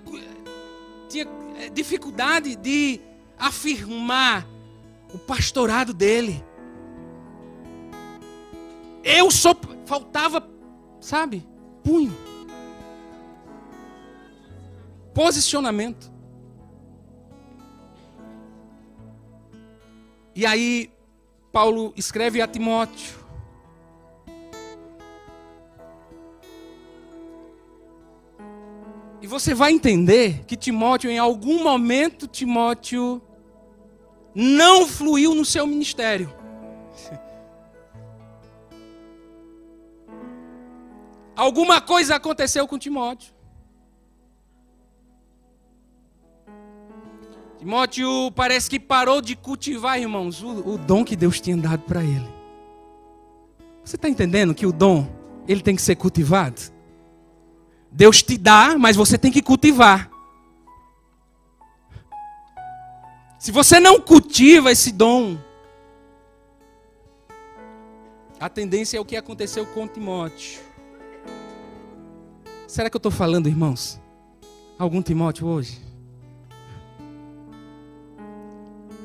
tinha 1.09 1.27
eh, 1.57 1.71
dificuldade 1.71 2.55
de 2.55 3.01
afirmar 3.39 4.47
o 5.13 5.19
pastorado 5.19 5.95
dele. 5.95 6.45
Eu 9.03 9.31
só 9.31 9.57
faltava, 9.87 10.47
sabe, 11.01 11.47
punho. 11.83 12.15
Posicionamento. 15.19 16.11
E 20.33 20.47
aí, 20.47 20.93
Paulo 21.51 21.93
escreve 21.97 22.41
a 22.41 22.47
Timóteo: 22.47 23.19
E 29.21 29.27
você 29.27 29.55
vai 29.55 29.73
entender 29.73 30.45
que 30.45 30.57
Timóteo, 30.57 31.11
em 31.11 31.19
algum 31.19 31.65
momento, 31.65 32.29
Timóteo 32.29 33.21
não 34.33 34.87
fluiu 34.87 35.35
no 35.35 35.45
seu 35.45 35.67
ministério. 35.67 36.33
Alguma 41.35 41.81
coisa 41.81 42.15
aconteceu 42.15 42.69
com 42.69 42.79
Timóteo. 42.79 43.37
Timóteo 47.59 48.31
parece 48.37 48.71
que 48.71 48.79
parou 48.79 49.21
de 49.21 49.35
cultivar, 49.35 50.01
irmãos, 50.01 50.43
o, 50.43 50.75
o 50.75 50.79
dom 50.79 51.05
que 51.05 51.17
Deus 51.17 51.41
tinha 51.41 51.57
dado 51.57 51.83
para 51.83 52.05
ele. 52.05 52.29
Você 53.85 53.97
está 53.97 54.09
entendendo 54.09 54.55
que 54.55 54.65
o 54.65 54.73
dom, 54.73 55.09
ele 55.47 55.61
tem 55.61 55.75
que 55.75 55.83
ser 55.83 55.97
cultivado? 55.97 56.61
Deus 57.91 58.23
te 58.23 58.39
dá, 58.39 58.79
mas 58.79 58.95
você 58.95 59.19
tem 59.19 59.33
que 59.33 59.43
cultivar. 59.43 60.09
Se 63.41 63.51
você 63.51 63.81
não 63.81 64.01
cultiva 64.01 64.71
esse 64.71 64.93
dom, 64.93 65.37
a 68.39 68.49
tendência 68.49 68.99
é 68.99 69.01
o 69.01 69.05
que 69.05 69.17
aconteceu 69.17 69.67
com 69.67 69.89
Timóteo. 69.89 70.61
Será 72.69 72.89
que 72.89 72.97
eu 72.97 73.01
estou 73.01 73.11
falando, 73.11 73.49
irmãos? 73.49 73.99
Algum 74.79 75.03
Timóteo 75.03 75.49
hoje? 75.49 75.88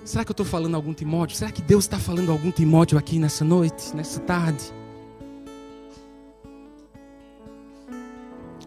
Será 0.05 0.25
que 0.25 0.31
eu 0.31 0.33
estou 0.33 0.45
falando 0.45 0.75
algum 0.75 0.93
Timóteo? 0.93 1.37
Será 1.37 1.49
que 1.49 1.61
Deus 1.61 1.85
está 1.85 1.97
falando 1.97 2.29
algum 2.29 2.51
Timóteo 2.51 2.97
aqui 2.97 3.17
nessa 3.17 3.45
noite, 3.45 3.95
nessa 3.95 4.19
tarde? 4.19 4.63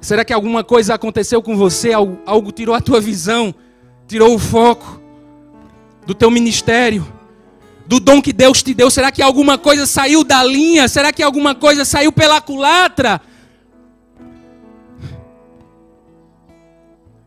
Será 0.01 0.25
que 0.25 0.33
alguma 0.33 0.65
coisa 0.65 0.95
aconteceu 0.95 1.43
com 1.43 1.55
você? 1.55 1.93
Algo, 1.93 2.19
algo 2.25 2.51
tirou 2.51 2.75
a 2.75 2.81
tua 2.81 3.03
visão, 3.03 3.55
tirou 4.09 4.35
o 4.35 4.39
foco 4.39 4.99
do 6.07 6.15
teu 6.15 6.31
ministério, 6.31 7.07
do 7.87 8.01
dom 8.01 8.23
que 8.23 8.33
Deus 8.33 8.63
te 8.63 8.73
deu? 8.73 8.91
Será 8.91 9.13
que 9.13 9.21
alguma 9.21 9.59
coisa 9.59 9.85
saiu 9.85 10.25
da 10.25 10.43
linha? 10.43 10.89
Será 10.89 11.13
que 11.13 11.23
alguma 11.23 11.55
coisa 11.55 11.85
saiu 11.85 12.13
pela 12.13 12.41
culatra? 12.41 13.21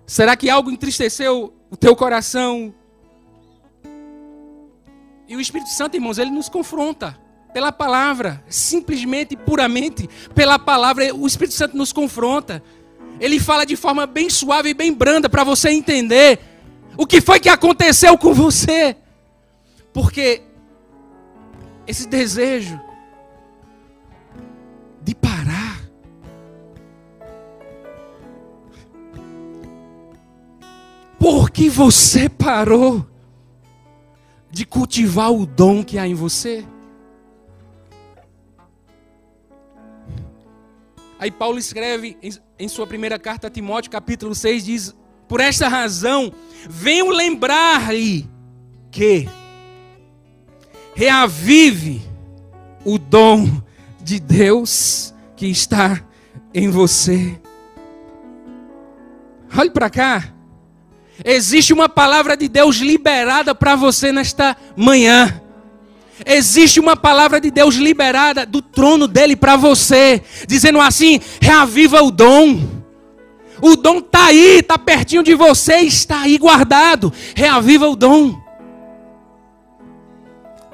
Será 0.07 0.35
que 0.35 0.49
algo 0.49 0.71
entristeceu 0.71 1.53
o 1.69 1.77
teu 1.77 1.95
coração? 1.95 2.73
E 5.29 5.35
o 5.35 5.39
Espírito 5.39 5.69
Santo, 5.69 5.95
irmãos, 5.95 6.17
ele 6.17 6.31
nos 6.31 6.49
confronta 6.49 7.15
pela 7.53 7.71
palavra, 7.71 8.43
simplesmente, 8.49 9.37
puramente 9.37 10.09
pela 10.33 10.57
palavra. 10.57 11.13
O 11.13 11.27
Espírito 11.27 11.53
Santo 11.53 11.77
nos 11.77 11.93
confronta. 11.93 12.63
Ele 13.19 13.39
fala 13.39 13.63
de 13.63 13.75
forma 13.75 14.07
bem 14.07 14.27
suave 14.27 14.69
e 14.69 14.73
bem 14.73 14.91
branda 14.91 15.29
para 15.29 15.43
você 15.43 15.69
entender 15.69 16.39
o 16.97 17.05
que 17.05 17.21
foi 17.21 17.39
que 17.39 17.47
aconteceu 17.47 18.17
com 18.17 18.33
você. 18.33 18.95
Porque 19.93 20.41
esse 21.85 22.07
desejo 22.07 22.81
de 25.03 25.13
parar 25.13 25.79
Por 31.19 31.51
que 31.51 31.69
você 31.69 32.29
parou 32.29 33.05
de 34.59 34.65
cultivar 34.65 35.31
o 35.31 35.45
dom 35.45 35.81
que 35.81 35.97
há 35.97 36.05
em 36.05 36.13
você? 36.13 36.65
Aí 41.17 41.31
Paulo 41.31 41.57
escreve 41.57 42.17
em, 42.59 42.67
sua 42.67 42.85
primeira 42.85 43.17
carta 43.17 43.47
a 43.47 43.49
Timóteo, 43.49 43.89
capítulo 43.89 44.35
6, 44.35 44.65
diz: 44.65 44.95
Por 45.29 45.39
esta 45.39 45.69
razão, 45.69 46.33
venho 46.69 47.09
lembrar-lhe 47.09 48.29
que 48.91 49.29
reavive 50.93 52.01
o 52.83 52.97
dom 52.97 53.61
de 54.01 54.19
Deus 54.19 55.13
que 55.37 55.47
está 55.47 56.05
em 56.53 56.69
você. 56.69 57.39
Olhe 59.57 59.69
para 59.69 59.89
cá. 59.89 60.33
Existe 61.23 61.73
uma 61.73 61.89
palavra 61.89 62.37
de 62.37 62.47
Deus 62.47 62.77
liberada 62.77 63.53
para 63.53 63.75
você 63.75 64.11
nesta 64.11 64.55
manhã. 64.75 65.41
Existe 66.25 66.79
uma 66.79 66.95
palavra 66.95 67.39
de 67.39 67.49
Deus 67.49 67.75
liberada 67.75 68.45
do 68.45 68.61
trono 68.61 69.07
dele 69.07 69.35
para 69.35 69.55
você, 69.55 70.21
dizendo 70.47 70.79
assim: 70.79 71.19
reaviva 71.41 72.01
o 72.01 72.11
dom. 72.11 72.79
O 73.61 73.75
dom 73.75 73.99
está 73.99 74.27
aí, 74.27 74.59
está 74.59 74.77
pertinho 74.77 75.21
de 75.21 75.35
você, 75.35 75.79
está 75.79 76.21
aí 76.21 76.37
guardado. 76.37 77.11
Reaviva 77.35 77.87
o 77.89 77.95
dom. 77.95 78.41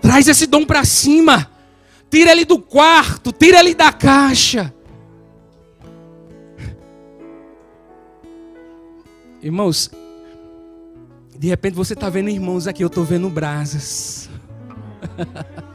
Traz 0.01 0.27
esse 0.27 0.45
dom 0.45 0.65
para 0.65 0.83
cima. 0.83 1.49
Tira 2.09 2.31
ele 2.31 2.45
do 2.45 2.59
quarto, 2.59 3.31
tira 3.31 3.59
ele 3.59 3.73
da 3.73 3.91
caixa. 3.91 4.73
Irmãos, 9.41 9.91
de 11.37 11.47
repente 11.47 11.73
você 11.73 11.93
está 11.93 12.09
vendo 12.09 12.29
irmãos 12.29 12.67
aqui, 12.67 12.83
eu 12.83 12.87
estou 12.87 13.03
vendo 13.03 13.29
brasas. 13.29 14.29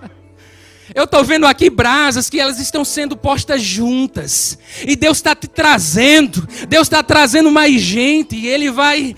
Eu 0.92 1.04
estou 1.04 1.22
vendo 1.22 1.46
aqui 1.46 1.70
brasas 1.70 2.28
que 2.28 2.40
elas 2.40 2.58
estão 2.58 2.84
sendo 2.84 3.16
postas 3.16 3.62
juntas. 3.62 4.58
E 4.84 4.96
Deus 4.96 5.18
está 5.18 5.36
te 5.36 5.46
trazendo. 5.46 6.46
Deus 6.68 6.86
está 6.88 7.00
trazendo 7.00 7.48
mais 7.48 7.80
gente. 7.80 8.34
E 8.34 8.48
Ele 8.48 8.72
vai. 8.72 9.14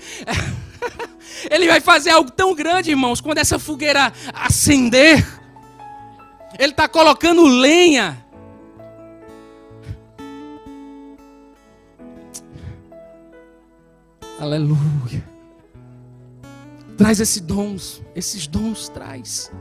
Ele 1.49 1.67
vai 1.67 1.81
fazer 1.81 2.11
algo 2.11 2.29
tão 2.29 2.53
grande, 2.53 2.91
irmãos, 2.91 3.19
quando 3.19 3.39
essa 3.39 3.57
fogueira 3.57 4.13
acender. 4.33 5.25
Ele 6.59 6.71
está 6.71 6.87
colocando 6.87 7.43
lenha. 7.43 8.23
Aleluia. 14.39 15.32
Traz 16.97 17.19
esses 17.19 17.41
dons, 17.41 18.01
esses 18.15 18.45
dons 18.47 18.89
traz. 18.89 19.51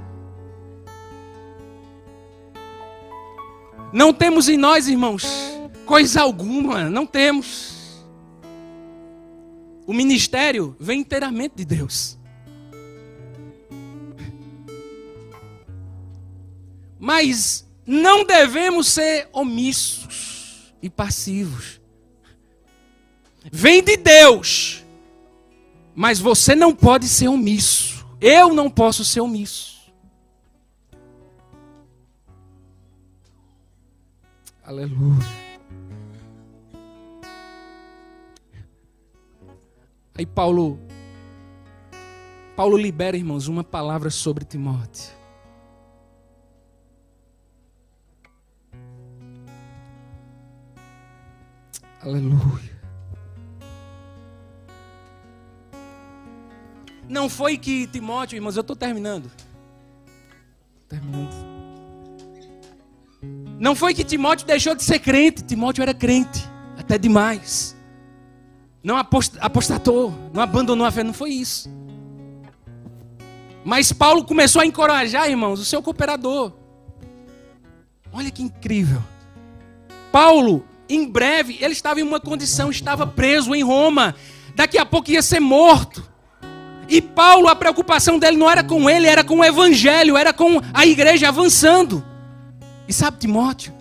Não 3.92 4.12
temos 4.12 4.48
em 4.48 4.56
nós, 4.56 4.88
irmãos, 4.88 5.26
coisa 5.86 6.22
alguma, 6.22 6.88
não 6.88 7.06
temos. 7.06 8.04
O 9.86 9.92
ministério 9.92 10.76
vem 10.78 11.00
inteiramente 11.00 11.56
de 11.56 11.64
Deus. 11.64 12.18
Mas 16.98 17.66
não 17.84 18.24
devemos 18.24 18.88
ser 18.88 19.28
omissos 19.32 20.72
e 20.80 20.88
passivos. 20.88 21.80
Vem 23.50 23.82
de 23.82 23.96
Deus 23.96 24.81
mas 25.95 26.18
você 26.18 26.55
não 26.55 26.74
pode 26.74 27.09
ser 27.09 27.28
omisso. 27.28 28.07
Eu 28.20 28.55
não 28.55 28.70
posso 28.70 29.05
ser 29.05 29.20
omisso. 29.20 29.72
Aleluia. 34.64 35.43
Aí 40.14 40.26
Paulo 40.26 40.78
Paulo 42.55 42.76
libera, 42.76 43.16
irmãos, 43.16 43.49
uma 43.49 43.64
palavra 43.64 44.11
sobre 44.11 44.45
Timóteo. 44.45 45.11
Aleluia. 52.01 52.71
Não 57.12 57.28
foi 57.28 57.58
que 57.58 57.86
Timóteo, 57.86 58.36
irmãos, 58.36 58.56
eu 58.56 58.62
estou 58.62 58.74
terminando. 58.74 59.30
Terminando. 60.88 61.30
Não 63.60 63.76
foi 63.76 63.92
que 63.92 64.02
Timóteo 64.02 64.46
deixou 64.46 64.74
de 64.74 64.82
ser 64.82 64.98
crente. 64.98 65.42
Timóteo 65.42 65.82
era 65.82 65.92
crente, 65.92 66.42
até 66.74 66.96
demais. 66.96 67.76
Não 68.82 68.96
apostatou, 68.96 70.14
não 70.32 70.42
abandonou 70.42 70.86
a 70.86 70.90
fé, 70.90 71.04
não 71.04 71.12
foi 71.12 71.32
isso. 71.32 71.70
Mas 73.62 73.92
Paulo 73.92 74.24
começou 74.24 74.62
a 74.62 74.66
encorajar, 74.66 75.28
irmãos, 75.28 75.60
o 75.60 75.66
seu 75.66 75.82
cooperador. 75.82 76.50
Olha 78.10 78.30
que 78.30 78.42
incrível. 78.42 79.02
Paulo, 80.10 80.64
em 80.88 81.06
breve, 81.06 81.58
ele 81.60 81.74
estava 81.74 82.00
em 82.00 82.02
uma 82.02 82.18
condição, 82.18 82.70
estava 82.70 83.06
preso 83.06 83.54
em 83.54 83.62
Roma 83.62 84.14
daqui 84.54 84.78
a 84.78 84.86
pouco 84.86 85.10
ia 85.10 85.20
ser 85.20 85.40
morto. 85.40 86.10
E 86.88 87.00
Paulo, 87.00 87.48
a 87.48 87.56
preocupação 87.56 88.18
dele 88.18 88.36
não 88.36 88.50
era 88.50 88.62
com 88.62 88.88
ele, 88.88 89.06
era 89.06 89.24
com 89.24 89.38
o 89.38 89.44
evangelho, 89.44 90.16
era 90.16 90.32
com 90.32 90.60
a 90.72 90.86
igreja 90.86 91.28
avançando. 91.28 92.04
E 92.86 92.92
sabe, 92.92 93.18
Timóteo? 93.18 93.72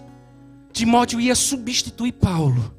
Timóteo 0.72 1.20
ia 1.20 1.36
substituir 1.36 2.14
Paulo, 2.14 2.74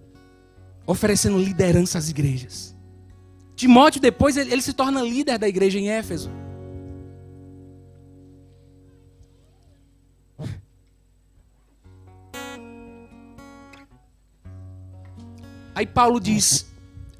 oferecendo 0.86 1.38
liderança 1.38 1.98
às 1.98 2.08
igrejas. 2.08 2.74
Timóteo, 3.54 4.00
depois, 4.00 4.36
ele, 4.36 4.52
ele 4.52 4.62
se 4.62 4.72
torna 4.72 5.02
líder 5.02 5.38
da 5.38 5.48
igreja 5.48 5.78
em 5.78 5.90
Éfeso. 5.90 6.30
Aí 15.74 15.86
Paulo 15.86 16.20
diz: 16.20 16.66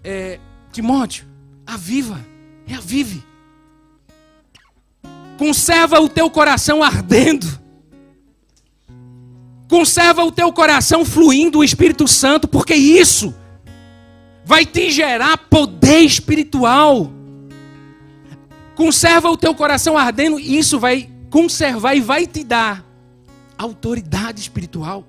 é, 0.05 0.38
Timóteo, 0.72 1.26
aviva, 1.66 2.24
reavive. 2.67 3.25
Conserva 5.39 6.01
o 6.01 6.09
teu 6.09 6.31
coração 6.31 6.83
ardendo. 6.83 7.61
Conserva 9.69 10.23
o 10.23 10.31
teu 10.31 10.53
coração 10.53 11.05
fluindo 11.05 11.59
o 11.59 11.65
Espírito 11.65 12.07
Santo, 12.07 12.47
porque 12.47 12.75
isso 12.75 13.35
vai 14.45 14.67
te 14.67 14.91
gerar 14.91 15.37
poder 15.39 16.01
espiritual. 16.01 17.11
Conserva 18.75 19.31
o 19.31 19.37
teu 19.37 19.55
coração 19.55 19.97
ardendo, 19.97 20.39
isso 20.39 20.79
vai 20.79 21.09
conservar 21.31 21.95
e 21.95 22.01
vai 22.01 22.27
te 22.27 22.45
dar 22.45 22.85
autoridade 23.57 24.41
espiritual. 24.41 25.07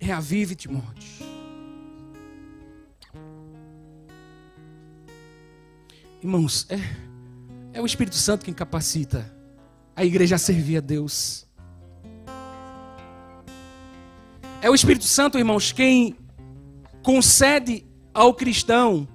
Reavive, 0.00 0.54
Timóteo. 0.54 1.26
Irmãos, 6.22 6.66
é, 6.68 6.78
é 7.72 7.80
o 7.80 7.86
Espírito 7.86 8.16
Santo 8.16 8.44
quem 8.44 8.54
capacita 8.54 9.34
a 9.94 10.04
igreja 10.04 10.36
a 10.36 10.38
servir 10.38 10.78
a 10.78 10.80
Deus. 10.80 11.46
É 14.60 14.68
o 14.68 14.74
Espírito 14.74 15.04
Santo, 15.04 15.38
irmãos, 15.38 15.72
quem 15.72 16.16
concede 17.02 17.84
ao 18.12 18.34
cristão 18.34 19.08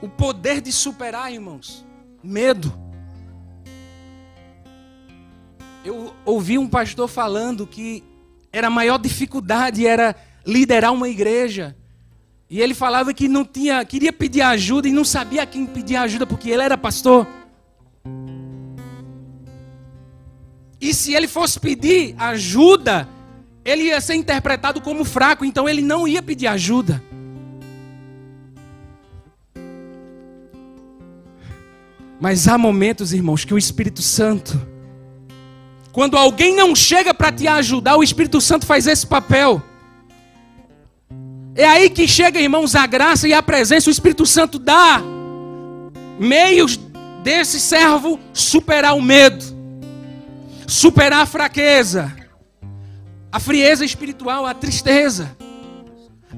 o 0.00 0.08
poder 0.08 0.60
de 0.60 0.72
superar, 0.72 1.32
irmãos, 1.32 1.84
medo. 2.22 2.87
Eu 5.88 6.12
ouvi 6.26 6.58
um 6.58 6.68
pastor 6.68 7.08
falando 7.08 7.66
que 7.66 8.04
era 8.52 8.66
a 8.66 8.70
maior 8.70 8.98
dificuldade 8.98 9.86
era 9.86 10.14
liderar 10.46 10.92
uma 10.92 11.08
igreja. 11.08 11.74
E 12.50 12.60
ele 12.60 12.74
falava 12.74 13.14
que 13.14 13.26
não 13.26 13.42
tinha, 13.42 13.82
queria 13.86 14.12
pedir 14.12 14.42
ajuda 14.42 14.86
e 14.86 14.92
não 14.92 15.02
sabia 15.02 15.44
a 15.44 15.46
quem 15.46 15.64
pedir 15.64 15.96
ajuda 15.96 16.26
porque 16.26 16.50
ele 16.50 16.60
era 16.60 16.76
pastor. 16.76 17.26
E 20.78 20.92
se 20.92 21.14
ele 21.14 21.26
fosse 21.26 21.58
pedir 21.58 22.14
ajuda, 22.18 23.08
ele 23.64 23.84
ia 23.84 23.98
ser 23.98 24.14
interpretado 24.14 24.82
como 24.82 25.06
fraco, 25.06 25.42
então 25.42 25.66
ele 25.66 25.80
não 25.80 26.06
ia 26.06 26.22
pedir 26.22 26.48
ajuda. 26.48 27.02
Mas 32.20 32.46
há 32.46 32.58
momentos, 32.58 33.14
irmãos, 33.14 33.42
que 33.42 33.54
o 33.54 33.58
Espírito 33.58 34.02
Santo 34.02 34.67
quando 35.98 36.16
alguém 36.16 36.54
não 36.54 36.76
chega 36.76 37.12
para 37.12 37.32
te 37.32 37.48
ajudar, 37.48 37.96
o 37.96 38.04
Espírito 38.04 38.40
Santo 38.40 38.64
faz 38.64 38.86
esse 38.86 39.04
papel. 39.04 39.60
É 41.56 41.66
aí 41.66 41.90
que 41.90 42.06
chega, 42.06 42.40
irmãos, 42.40 42.76
a 42.76 42.86
graça 42.86 43.26
e 43.26 43.34
a 43.34 43.42
presença. 43.42 43.90
O 43.90 43.92
Espírito 43.92 44.24
Santo 44.24 44.60
dá 44.60 45.02
meios 46.16 46.78
desse 47.24 47.58
servo 47.58 48.20
superar 48.32 48.94
o 48.94 49.02
medo, 49.02 49.44
superar 50.68 51.22
a 51.22 51.26
fraqueza, 51.26 52.14
a 53.32 53.40
frieza 53.40 53.84
espiritual, 53.84 54.46
a 54.46 54.54
tristeza, 54.54 55.36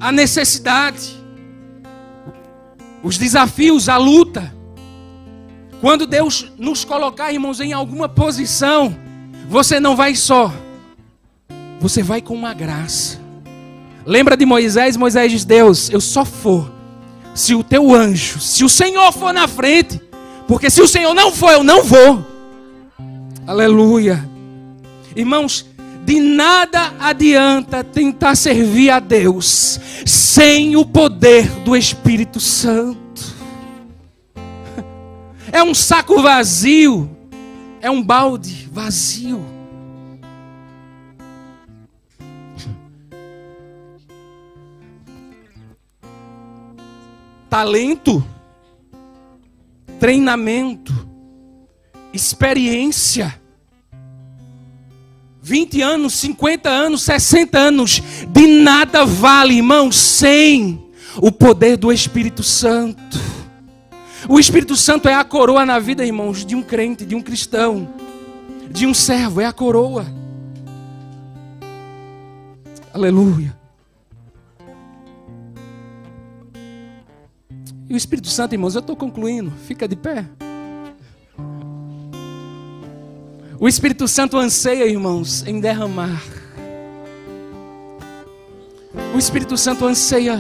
a 0.01 0.11
necessidade, 0.11 1.23
os 3.03 3.19
desafios, 3.19 3.91
a 3.91 3.99
luta. 3.99 4.55
Quando 5.83 6.07
Deus 6.07 6.51
nos 6.57 6.83
colocar, 6.83 7.31
irmãos, 7.31 7.61
em 7.61 7.75
alguma 7.75 8.09
posição, 8.09 9.10
você 9.51 9.81
não 9.81 9.97
vai 9.97 10.15
só, 10.15 10.55
você 11.81 12.05
vai 12.05 12.23
com 12.23 12.35
uma 12.35 12.55
graça. 12.55 13.19
Lembra 14.07 14.37
de 14.37 14.47
Moisés? 14.47 14.97
Moisés 14.97 15.33
diz: 15.33 15.45
Deus, 15.45 15.91
eu 15.91 16.01
só 16.01 16.25
for 16.25 16.73
se 17.35 17.53
o 17.57 17.65
teu 17.65 17.93
anjo, 17.93 18.39
se 18.39 18.63
o 18.63 18.69
Senhor 18.69 19.11
for 19.13 19.35
na 19.35 19.49
frente, 19.49 20.01
porque 20.47 20.71
se 20.71 20.81
o 20.81 20.87
Senhor 20.87 21.13
não 21.15 21.33
for, 21.33 21.51
eu 21.51 21.65
não 21.65 21.83
vou. 21.83 22.25
Aleluia. 23.45 24.25
Irmãos, 25.17 25.67
de 26.07 26.21
nada 26.21 26.95
adianta 27.01 27.83
tentar 27.83 28.37
servir 28.37 28.91
a 28.91 29.01
Deus 29.01 29.81
sem 30.07 30.77
o 30.77 30.87
poder 30.87 31.51
do 31.65 31.77
Espírito 31.77 32.39
Santo. 32.39 33.01
É 35.51 35.61
um 35.61 35.75
saco 35.75 36.23
vazio 36.23 37.11
é 37.81 37.91
um 37.91 38.03
balde 38.03 38.69
vazio. 38.71 39.45
Talento, 47.49 48.25
treinamento, 49.99 50.95
experiência. 52.13 53.41
20 55.43 55.83
anos, 55.83 56.15
50 56.15 56.69
anos, 56.69 57.03
60 57.03 57.59
anos, 57.59 58.03
de 58.29 58.47
nada 58.47 59.05
vale, 59.05 59.57
irmão, 59.57 59.91
sem 59.91 60.81
o 61.17 61.33
poder 61.33 61.77
do 61.77 61.91
Espírito 61.91 62.43
Santo. 62.43 63.19
O 64.29 64.39
Espírito 64.39 64.77
Santo 64.77 65.09
é 65.09 65.15
a 65.15 65.25
coroa 65.25 65.65
na 65.65 65.79
vida, 65.79 66.05
irmãos, 66.05 66.45
de 66.45 66.55
um 66.55 66.63
crente, 66.63 67.07
de 67.07 67.15
um 67.15 67.23
cristão, 67.23 67.89
de 68.71 68.87
um 68.87 68.93
servo, 68.93 69.41
é 69.41 69.47
a 69.47 69.53
coroa. 69.53 70.07
Aleluia. 72.93 73.57
E 77.89 77.95
o 77.95 77.97
Espírito 77.97 78.29
Santo, 78.29 78.55
irmãos, 78.55 78.75
eu 78.75 78.81
estou 78.81 78.95
concluindo, 78.95 79.53
fica 79.67 79.89
de 79.89 79.97
pé. 79.97 80.27
O 83.59 83.69
Espírito 83.69 84.07
Santo 84.07 84.37
anseia, 84.37 84.87
irmãos, 84.87 85.45
em 85.47 85.61
derramar. 85.61 86.23
O 89.15 89.19
Espírito 89.19 89.57
Santo 89.57 89.87
anseia 89.87 90.39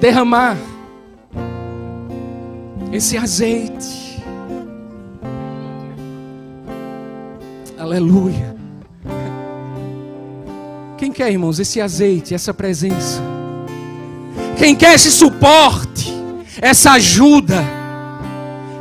derramar 0.00 0.56
esse 2.94 3.16
azeite. 3.16 4.22
Aleluia. 7.76 8.54
Quem 10.96 11.10
quer, 11.10 11.32
irmãos, 11.32 11.58
esse 11.58 11.80
azeite, 11.80 12.34
essa 12.34 12.54
presença? 12.54 13.20
Quem 14.56 14.76
quer 14.76 14.94
esse 14.94 15.10
suporte, 15.10 16.14
essa 16.62 16.92
ajuda, 16.92 17.64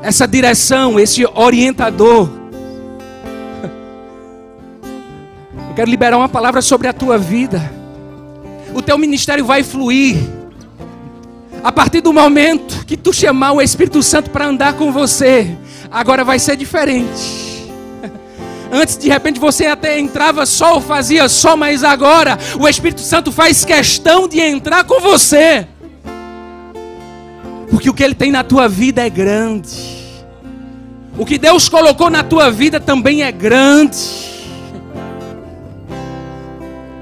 essa 0.03 0.28
direção, 0.28 0.99
esse 0.99 1.26
orientador? 1.26 2.30
Eu 5.70 5.76
quero 5.76 5.89
liberar 5.89 6.18
uma 6.18 6.30
palavra 6.30 6.61
sobre 6.61 6.88
a 6.88 6.93
tua 6.93 7.18
vida. 7.18 7.59
O 8.76 8.82
teu 8.82 8.95
ministério 8.95 9.43
vai 9.43 9.64
fluir 9.64 10.43
a 11.64 11.72
partir 11.72 12.01
do 12.01 12.11
momento 12.11 12.86
que 12.86 12.97
tu 12.97 13.14
chamar 13.14 13.53
o 13.53 13.61
Espírito 13.61 14.03
Santo 14.03 14.30
para 14.30 14.47
andar 14.47 14.74
com 14.74 14.91
você, 14.91 15.55
agora 15.89 16.26
vai 16.26 16.38
ser 16.38 16.57
diferente. 16.57 17.72
Antes 18.70 18.97
de 18.97 19.07
repente 19.07 19.39
você 19.39 19.68
até 19.68 19.97
entrava 19.97 20.45
só 20.45 20.74
ou 20.74 20.82
fazia 20.82 21.30
só, 21.30 21.55
mas 21.55 21.82
agora 21.82 22.38
o 22.59 22.68
Espírito 22.68 22.99
Santo 22.99 23.32
faz 23.32 23.64
questão 23.64 24.28
de 24.28 24.41
entrar 24.41 24.84
com 24.84 24.99
você. 24.99 25.66
Porque 27.70 27.89
o 27.89 27.93
que 27.93 28.03
ele 28.03 28.14
tem 28.14 28.30
na 28.30 28.43
tua 28.43 28.68
vida 28.68 29.01
é 29.05 29.09
grande. 29.09 29.93
O 31.18 31.26
que 31.26 31.38
Deus 31.38 31.70
colocou 31.70 32.09
na 32.09 32.24
tua 32.24 32.51
vida 32.51 32.78
também 32.78 33.24
é 33.24 33.32
grande. 33.32 33.97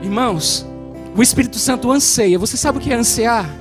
Irmãos, 0.04 0.68
o 1.16 1.24
Espírito 1.24 1.58
Santo 1.58 1.92
anseia. 1.92 2.38
Você 2.38 2.58
sabe 2.58 2.78
o 2.78 2.82
que 2.82 2.92
é 2.92 2.96
ansiar? 2.96 3.61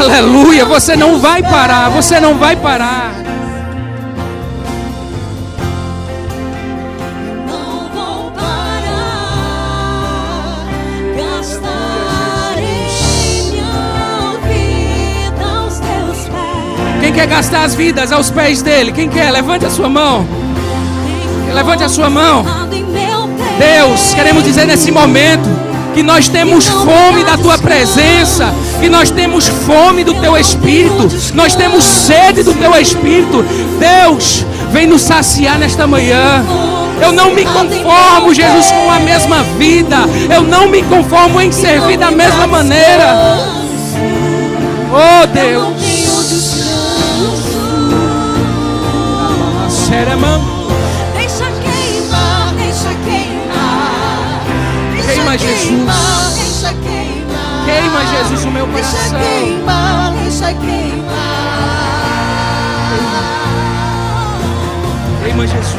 Aleluia, 0.00 0.64
você 0.64 0.94
não 0.96 1.18
vai 1.18 1.42
parar, 1.42 1.88
você 1.90 2.20
não 2.20 2.38
vai 2.38 2.54
parar. 2.54 3.12
Não 7.46 7.90
vou 7.92 8.30
parar, 8.30 8.84
gastar 11.16 12.54
em 12.58 13.50
minha 13.50 14.38
vida 14.46 15.44
aos 15.44 15.80
teus 15.80 16.28
pés. 16.28 17.00
Quem 17.00 17.12
quer 17.12 17.26
gastar 17.26 17.64
as 17.64 17.74
vidas 17.74 18.12
aos 18.12 18.30
pés 18.30 18.62
dele? 18.62 18.92
Quem 18.92 19.08
quer? 19.08 19.30
Levante 19.32 19.66
a 19.66 19.70
sua 19.70 19.88
mão. 19.88 20.24
Levante 21.52 21.82
a 21.82 21.88
sua 21.88 22.08
mão. 22.08 22.44
Deus, 23.58 24.14
queremos 24.14 24.44
dizer 24.44 24.64
nesse 24.64 24.92
momento 24.92 25.48
que 25.92 26.02
nós 26.04 26.28
temos 26.28 26.68
fome 26.68 27.24
da 27.24 27.36
tua 27.36 27.58
presença, 27.58 28.54
que 28.80 28.88
nós 28.88 29.10
temos 29.10 29.48
fome 29.48 30.04
do 30.04 30.14
teu 30.14 30.36
espírito, 30.36 31.08
nós 31.34 31.54
temos 31.54 31.84
sede 31.84 32.42
do 32.42 32.54
teu 32.54 32.74
espírito. 32.80 33.44
Deus, 33.78 34.44
vem 34.72 34.86
nos 34.86 35.02
saciar 35.02 35.58
nesta 35.58 35.86
manhã. 35.86 36.44
Eu 37.00 37.12
não 37.12 37.32
me 37.32 37.44
conformo, 37.44 38.34
Jesus, 38.34 38.70
com 38.72 38.90
a 38.90 38.98
mesma 39.00 39.42
vida. 39.58 39.96
Eu 40.34 40.42
não 40.42 40.68
me 40.68 40.82
conformo 40.82 41.40
em 41.40 41.52
servir 41.52 41.96
da 41.96 42.10
mesma 42.10 42.46
maneira. 42.46 43.38
Oh 44.90 45.26
Deus. 45.26 46.08
Jesus, 58.18 58.44
o 58.44 58.50
meu 58.50 58.66
Deixa 58.66 58.90
coração. 58.90 59.20
queimar, 59.20 60.12
deixa 60.12 60.52
queimar. 60.54 61.08
Queima, 65.22 65.46
Jesus. 65.46 65.74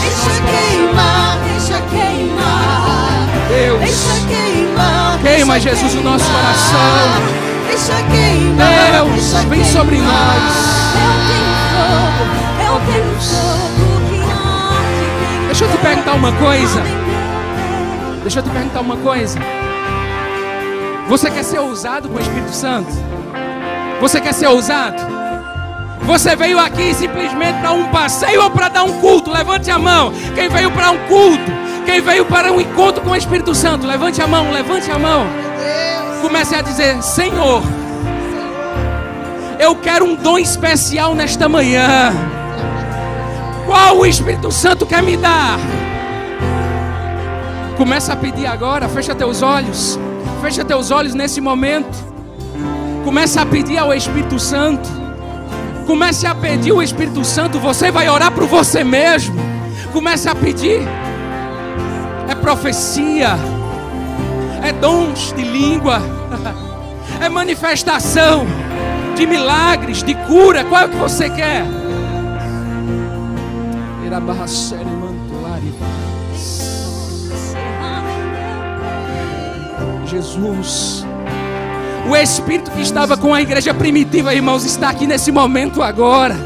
Deixa 0.00 0.42
queimar, 0.42 1.38
deixa 1.44 1.80
queimar. 1.90 3.28
Deus. 3.48 3.80
Deixa 3.80 4.26
queimar. 4.26 5.18
Queima, 5.22 5.52
deixa 5.54 5.70
Jesus, 5.76 5.94
o 5.94 6.02
nosso 6.02 6.24
coração. 6.24 7.12
Deixa 7.66 7.94
queimar. 8.10 8.92
Deus, 8.92 9.10
deixa 9.12 9.48
vem 9.48 9.64
sobre 9.64 9.96
nós. 9.98 10.52
Eu 10.96 11.12
tenho 11.28 11.54
fogo, 11.72 12.24
eu 12.64 12.76
tenho 12.92 13.20
fogo. 13.20 13.62
Deixa 15.46 15.64
eu 15.64 15.70
te 15.70 15.76
perguntar 15.78 16.12
uma 16.14 16.32
coisa. 16.32 16.82
Deixa 18.22 18.38
eu 18.38 18.42
te 18.42 18.50
perguntar 18.50 18.80
uma 18.80 18.96
coisa. 18.96 19.38
Você 21.08 21.30
quer 21.30 21.44
ser 21.44 21.58
ousado 21.58 22.08
com 22.08 22.16
o 22.16 22.20
Espírito 22.20 22.52
Santo? 22.52 22.90
Você 24.00 24.20
quer 24.20 24.32
ser 24.32 24.46
ousado? 24.46 24.96
Você 26.02 26.34
veio 26.34 26.58
aqui 26.58 26.94
simplesmente 26.94 27.60
para 27.60 27.72
um 27.72 27.88
passeio 27.88 28.42
ou 28.42 28.50
para 28.50 28.68
dar 28.68 28.84
um 28.84 29.00
culto? 29.00 29.30
Levante 29.30 29.70
a 29.70 29.78
mão. 29.78 30.12
Quem 30.34 30.48
veio 30.48 30.70
para 30.70 30.90
um 30.90 30.98
culto? 31.06 31.52
Quem 31.84 32.00
veio 32.00 32.24
para 32.24 32.52
um 32.52 32.60
encontro 32.60 33.02
com 33.02 33.10
o 33.10 33.16
Espírito 33.16 33.54
Santo? 33.54 33.86
Levante 33.86 34.20
a 34.20 34.26
mão, 34.26 34.50
levante 34.50 34.90
a 34.90 34.98
mão. 34.98 35.26
Comece 36.20 36.54
a 36.54 36.62
dizer: 36.62 37.02
Senhor, 37.02 37.62
eu 39.58 39.76
quero 39.76 40.04
um 40.04 40.14
dom 40.14 40.38
especial 40.38 41.14
nesta 41.14 41.48
manhã. 41.48 42.12
Qual 43.66 43.98
o 43.98 44.06
Espírito 44.06 44.50
Santo 44.50 44.84
quer 44.84 45.02
me 45.02 45.16
dar? 45.16 45.58
Começa 47.76 48.12
a 48.12 48.16
pedir 48.16 48.46
agora, 48.46 48.88
fecha 48.88 49.14
teus 49.14 49.42
olhos. 49.42 49.98
Fecha 50.42 50.64
teus 50.64 50.90
olhos 50.90 51.14
nesse 51.14 51.40
momento. 51.40 51.96
Começa 53.04 53.42
a 53.42 53.46
pedir 53.46 53.78
ao 53.78 53.94
Espírito 53.94 54.40
Santo. 54.40 54.90
Comece 55.86 56.26
a 56.26 56.34
pedir 56.34 56.72
o 56.72 56.82
Espírito 56.82 57.24
Santo. 57.24 57.60
Você 57.60 57.92
vai 57.92 58.08
orar 58.08 58.32
por 58.32 58.48
você 58.48 58.82
mesmo. 58.82 59.36
Comece 59.92 60.28
a 60.28 60.34
pedir. 60.34 60.82
É 62.28 62.34
profecia. 62.34 63.36
É 64.64 64.72
dons 64.72 65.32
de 65.32 65.44
língua. 65.44 66.02
É 67.20 67.28
manifestação 67.28 68.44
de 69.14 69.26
milagres, 69.28 70.02
de 70.02 70.12
cura. 70.12 70.64
Qual 70.64 70.80
é 70.80 70.86
o 70.86 70.88
que 70.88 70.96
você 70.96 71.30
quer? 71.30 71.64
Irabarracere 74.04 74.84
mantulari. 74.86 75.01
Jesus. 80.12 81.06
O 82.06 82.14
Espírito 82.14 82.70
que 82.70 82.82
estava 82.82 83.16
com 83.16 83.32
a 83.32 83.40
igreja 83.40 83.72
primitiva, 83.72 84.34
irmãos, 84.34 84.64
está 84.64 84.90
aqui 84.90 85.06
nesse 85.06 85.32
momento 85.32 85.82
agora. 85.82 86.36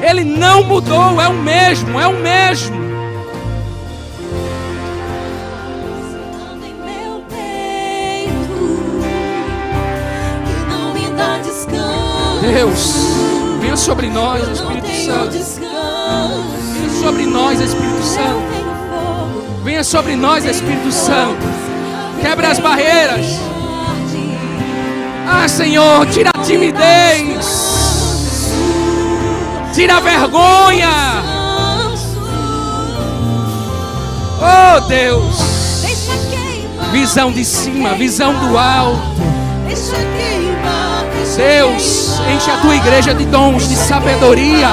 Ele 0.00 0.24
não 0.24 0.62
mudou, 0.64 1.20
é 1.20 1.28
o 1.28 1.34
mesmo, 1.34 2.00
é 2.00 2.06
o 2.06 2.14
mesmo. 2.14 2.88
Deus, 12.40 12.94
venha 13.60 13.76
sobre 13.76 14.08
nós, 14.08 14.48
Espírito 14.48 14.88
Santo. 15.04 15.32
Venha 16.72 17.02
sobre 17.02 17.26
nós, 17.26 17.60
Espírito 17.60 18.02
Santo. 18.02 19.62
Venha 19.62 19.84
sobre 19.84 20.16
nós, 20.16 20.44
Espírito 20.46 20.90
Santo. 20.90 21.67
Quebra 22.20 22.48
as 22.48 22.58
barreiras. 22.58 23.26
Ah, 25.26 25.46
Senhor, 25.46 26.06
tira 26.06 26.30
a 26.34 26.42
timidez. 26.42 27.68
Tira 29.74 29.96
a 29.96 30.00
vergonha. 30.00 30.88
Oh, 34.40 34.80
Deus. 34.88 35.36
Visão 36.92 37.30
de 37.30 37.44
cima, 37.44 37.94
visão 37.94 38.32
do 38.34 38.56
alto. 38.56 39.18
Deus, 41.36 42.18
enche 42.34 42.50
a 42.50 42.56
tua 42.56 42.74
igreja 42.74 43.14
de 43.14 43.24
dons, 43.26 43.68
de 43.68 43.76
sabedoria. 43.76 44.68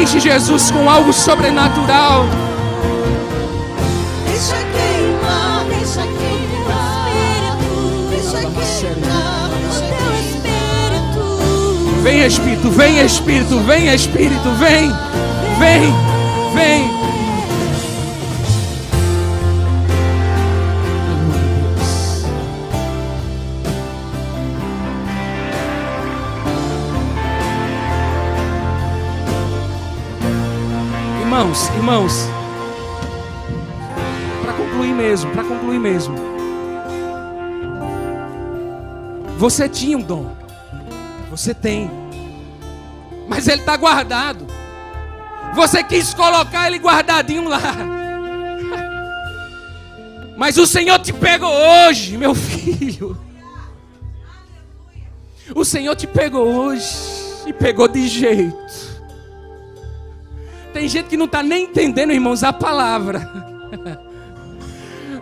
Enche 0.00 0.20
Jesus 0.20 0.70
com 0.70 0.88
algo 0.88 1.12
sobrenatural. 1.12 2.24
Vem 12.08 12.24
Espírito, 12.24 12.70
vem 12.70 13.04
Espírito, 13.04 13.60
vem 13.60 13.94
Espírito, 13.94 14.50
vem, 14.52 14.90
vem, 15.58 15.92
vem. 16.54 16.90
Irmãos, 31.20 31.68
irmãos, 31.76 32.28
para 34.40 34.54
concluir 34.54 34.94
mesmo, 34.94 35.30
para 35.32 35.44
concluir 35.44 35.78
mesmo. 35.78 36.14
Você 39.36 39.68
tinha 39.68 39.98
um 39.98 40.02
dom. 40.02 40.47
Você 41.38 41.54
tem. 41.54 41.88
Mas 43.28 43.46
ele 43.46 43.60
está 43.60 43.76
guardado. 43.76 44.44
Você 45.54 45.84
quis 45.84 46.12
colocar 46.12 46.66
ele 46.66 46.80
guardadinho 46.80 47.48
lá. 47.48 47.60
Mas 50.36 50.58
o 50.58 50.66
Senhor 50.66 50.98
te 50.98 51.12
pegou 51.12 51.48
hoje, 51.48 52.16
meu 52.16 52.34
filho. 52.34 53.16
O 55.54 55.64
Senhor 55.64 55.94
te 55.94 56.08
pegou 56.08 56.44
hoje 56.44 56.92
e 57.46 57.52
pegou 57.52 57.86
de 57.86 58.08
jeito. 58.08 58.98
Tem 60.72 60.88
gente 60.88 61.06
que 61.06 61.16
não 61.16 61.26
está 61.26 61.40
nem 61.40 61.66
entendendo, 61.66 62.12
irmãos, 62.12 62.42
a 62.42 62.52
palavra. 62.52 63.47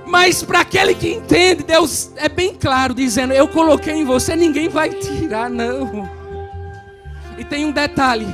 Mas 0.06 0.42
para 0.42 0.60
aquele 0.60 0.94
que 0.94 1.14
entende, 1.14 1.64
Deus 1.64 2.12
é 2.16 2.28
bem 2.28 2.54
claro, 2.54 2.94
dizendo: 2.94 3.32
Eu 3.32 3.48
coloquei 3.48 3.92
em 3.92 4.04
você, 4.04 4.36
ninguém 4.36 4.68
vai 4.68 4.90
tirar, 4.90 5.50
não. 5.50 6.08
E 7.36 7.44
tem 7.44 7.64
um 7.66 7.72
detalhe: 7.72 8.26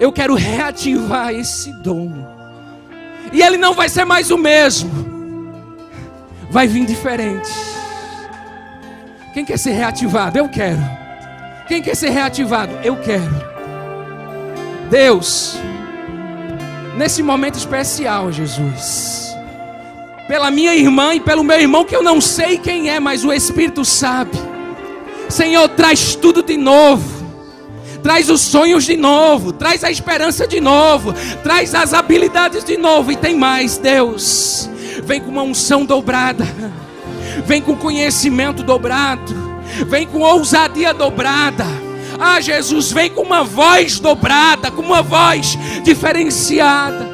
eu 0.00 0.10
quero 0.10 0.34
reativar 0.34 1.32
esse 1.32 1.70
dom. 1.82 2.10
E 3.30 3.42
ele 3.42 3.58
não 3.58 3.74
vai 3.74 3.90
ser 3.90 4.06
mais 4.06 4.30
o 4.30 4.38
mesmo, 4.38 4.90
vai 6.50 6.66
vir 6.66 6.86
diferente. 6.86 7.50
Quem 9.34 9.44
quer 9.44 9.58
ser 9.58 9.72
reativado? 9.72 10.38
Eu 10.38 10.48
quero. 10.48 10.80
Quem 11.68 11.82
quer 11.82 11.94
ser 11.94 12.08
reativado? 12.08 12.72
Eu 12.82 12.96
quero. 12.96 13.46
Deus, 14.88 15.58
nesse 16.96 17.22
momento 17.22 17.56
especial, 17.56 18.32
Jesus 18.32 19.27
pela 20.28 20.50
minha 20.50 20.74
irmã 20.74 21.14
e 21.14 21.20
pelo 21.20 21.42
meu 21.42 21.58
irmão, 21.58 21.86
que 21.86 21.96
eu 21.96 22.02
não 22.02 22.20
sei 22.20 22.58
quem 22.58 22.90
é, 22.90 23.00
mas 23.00 23.24
o 23.24 23.32
Espírito 23.32 23.82
sabe. 23.84 24.38
Senhor, 25.28 25.68
traz 25.70 26.14
tudo 26.14 26.42
de 26.42 26.56
novo. 26.56 27.18
Traz 28.02 28.30
os 28.30 28.42
sonhos 28.42 28.84
de 28.84 28.96
novo, 28.96 29.52
traz 29.52 29.82
a 29.82 29.90
esperança 29.90 30.46
de 30.46 30.60
novo, 30.60 31.12
traz 31.42 31.74
as 31.74 31.92
habilidades 31.92 32.62
de 32.62 32.76
novo. 32.76 33.10
E 33.10 33.16
tem 33.16 33.34
mais, 33.34 33.76
Deus. 33.76 34.70
Vem 35.02 35.20
com 35.20 35.30
uma 35.30 35.42
unção 35.42 35.84
dobrada, 35.84 36.46
vem 37.44 37.60
com 37.60 37.76
conhecimento 37.76 38.62
dobrado, 38.62 39.34
vem 39.88 40.06
com 40.06 40.20
ousadia 40.20 40.94
dobrada. 40.94 41.66
Ah, 42.20 42.40
Jesus, 42.40 42.92
vem 42.92 43.10
com 43.10 43.22
uma 43.22 43.42
voz 43.42 43.98
dobrada, 43.98 44.70
com 44.70 44.82
uma 44.82 45.02
voz 45.02 45.58
diferenciada. 45.82 47.08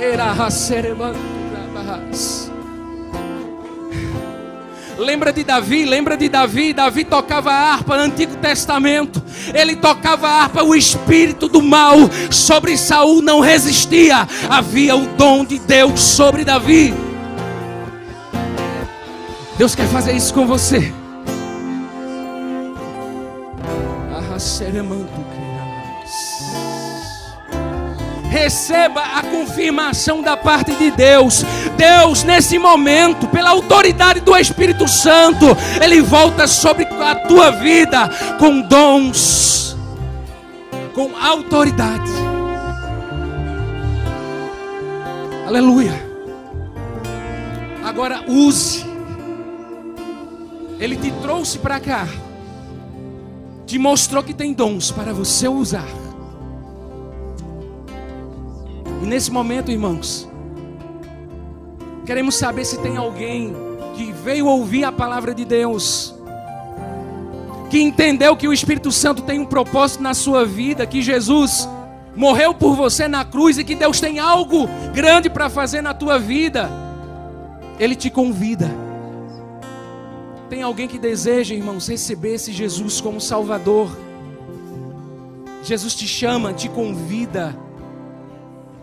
Era 0.00 0.32
Lembra 4.98 5.32
de 5.32 5.44
Davi, 5.44 5.84
lembra 5.84 6.16
de 6.16 6.28
Davi. 6.28 6.72
Davi 6.72 7.04
tocava 7.04 7.52
a 7.52 7.72
harpa 7.72 7.96
no 7.96 8.02
Antigo 8.02 8.36
Testamento. 8.36 9.22
Ele 9.54 9.76
tocava 9.76 10.26
a 10.26 10.42
harpa, 10.42 10.62
o 10.64 10.74
espírito 10.74 11.48
do 11.48 11.62
mal 11.62 11.96
sobre 12.30 12.76
Saul 12.76 13.22
não 13.22 13.38
resistia. 13.40 14.26
Havia 14.50 14.96
o 14.96 15.06
dom 15.16 15.44
de 15.44 15.58
Deus 15.60 16.00
sobre 16.00 16.44
Davi. 16.44 16.92
Deus 19.56 19.74
quer 19.74 19.86
fazer 19.88 20.12
isso 20.12 20.34
com 20.34 20.46
você. 20.46 20.92
Ah, 24.12 24.38
receba 28.28 29.00
a 29.00 29.22
confirmação 29.22 30.22
da 30.22 30.36
parte 30.36 30.74
de 30.74 30.90
Deus. 30.90 31.44
Deus, 31.76 32.22
nesse 32.22 32.58
momento, 32.58 33.26
pela 33.28 33.50
autoridade 33.50 34.20
do 34.20 34.36
Espírito 34.36 34.86
Santo, 34.86 35.46
Ele 35.82 36.00
volta 36.00 36.46
sobre 36.46 36.84
a 36.84 37.14
tua 37.14 37.50
vida 37.50 38.08
com 38.38 38.60
dons, 38.60 39.76
com 40.94 41.16
autoridade. 41.16 42.10
Aleluia. 45.46 46.08
Agora 47.84 48.22
use. 48.28 48.84
Ele 50.78 50.94
te 50.94 51.10
trouxe 51.22 51.58
para 51.58 51.80
cá. 51.80 52.06
Te 53.66 53.78
mostrou 53.78 54.22
que 54.22 54.34
tem 54.34 54.52
dons 54.52 54.90
para 54.90 55.12
você 55.12 55.48
usar. 55.48 56.07
E 59.02 59.06
nesse 59.06 59.30
momento, 59.30 59.70
irmãos, 59.70 60.28
queremos 62.04 62.34
saber 62.34 62.64
se 62.64 62.78
tem 62.78 62.96
alguém 62.96 63.54
que 63.94 64.12
veio 64.12 64.46
ouvir 64.46 64.84
a 64.84 64.92
palavra 64.92 65.34
de 65.34 65.44
Deus, 65.44 66.14
que 67.70 67.80
entendeu 67.80 68.36
que 68.36 68.48
o 68.48 68.52
Espírito 68.52 68.90
Santo 68.90 69.22
tem 69.22 69.38
um 69.38 69.44
propósito 69.44 70.02
na 70.02 70.14
sua 70.14 70.44
vida, 70.44 70.86
que 70.86 71.02
Jesus 71.02 71.68
morreu 72.16 72.52
por 72.54 72.74
você 72.74 73.06
na 73.06 73.24
cruz 73.24 73.58
e 73.58 73.64
que 73.64 73.74
Deus 73.74 74.00
tem 74.00 74.18
algo 74.18 74.68
grande 74.92 75.30
para 75.30 75.48
fazer 75.48 75.80
na 75.82 75.94
tua 75.94 76.18
vida. 76.18 76.68
Ele 77.78 77.94
te 77.94 78.10
convida. 78.10 78.68
Tem 80.50 80.62
alguém 80.62 80.88
que 80.88 80.98
deseja, 80.98 81.54
irmãos, 81.54 81.86
receber 81.86 82.34
esse 82.34 82.52
Jesus 82.52 83.00
como 83.00 83.20
Salvador. 83.20 83.90
Jesus 85.62 85.94
te 85.94 86.08
chama, 86.08 86.52
te 86.52 86.68
convida. 86.68 87.54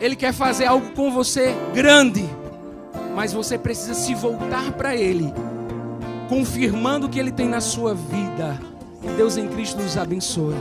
Ele 0.00 0.14
quer 0.14 0.32
fazer 0.32 0.66
algo 0.66 0.90
com 0.90 1.10
você 1.10 1.54
grande, 1.74 2.24
mas 3.14 3.32
você 3.32 3.56
precisa 3.56 3.94
se 3.94 4.14
voltar 4.14 4.72
para 4.72 4.94
Ele, 4.94 5.32
confirmando 6.28 7.06
o 7.06 7.08
que 7.08 7.18
Ele 7.18 7.32
tem 7.32 7.48
na 7.48 7.60
sua 7.60 7.94
vida. 7.94 8.60
Que 9.00 9.08
Deus 9.08 9.36
em 9.36 9.48
Cristo 9.48 9.80
nos 9.80 9.96
abençoe. 9.96 10.56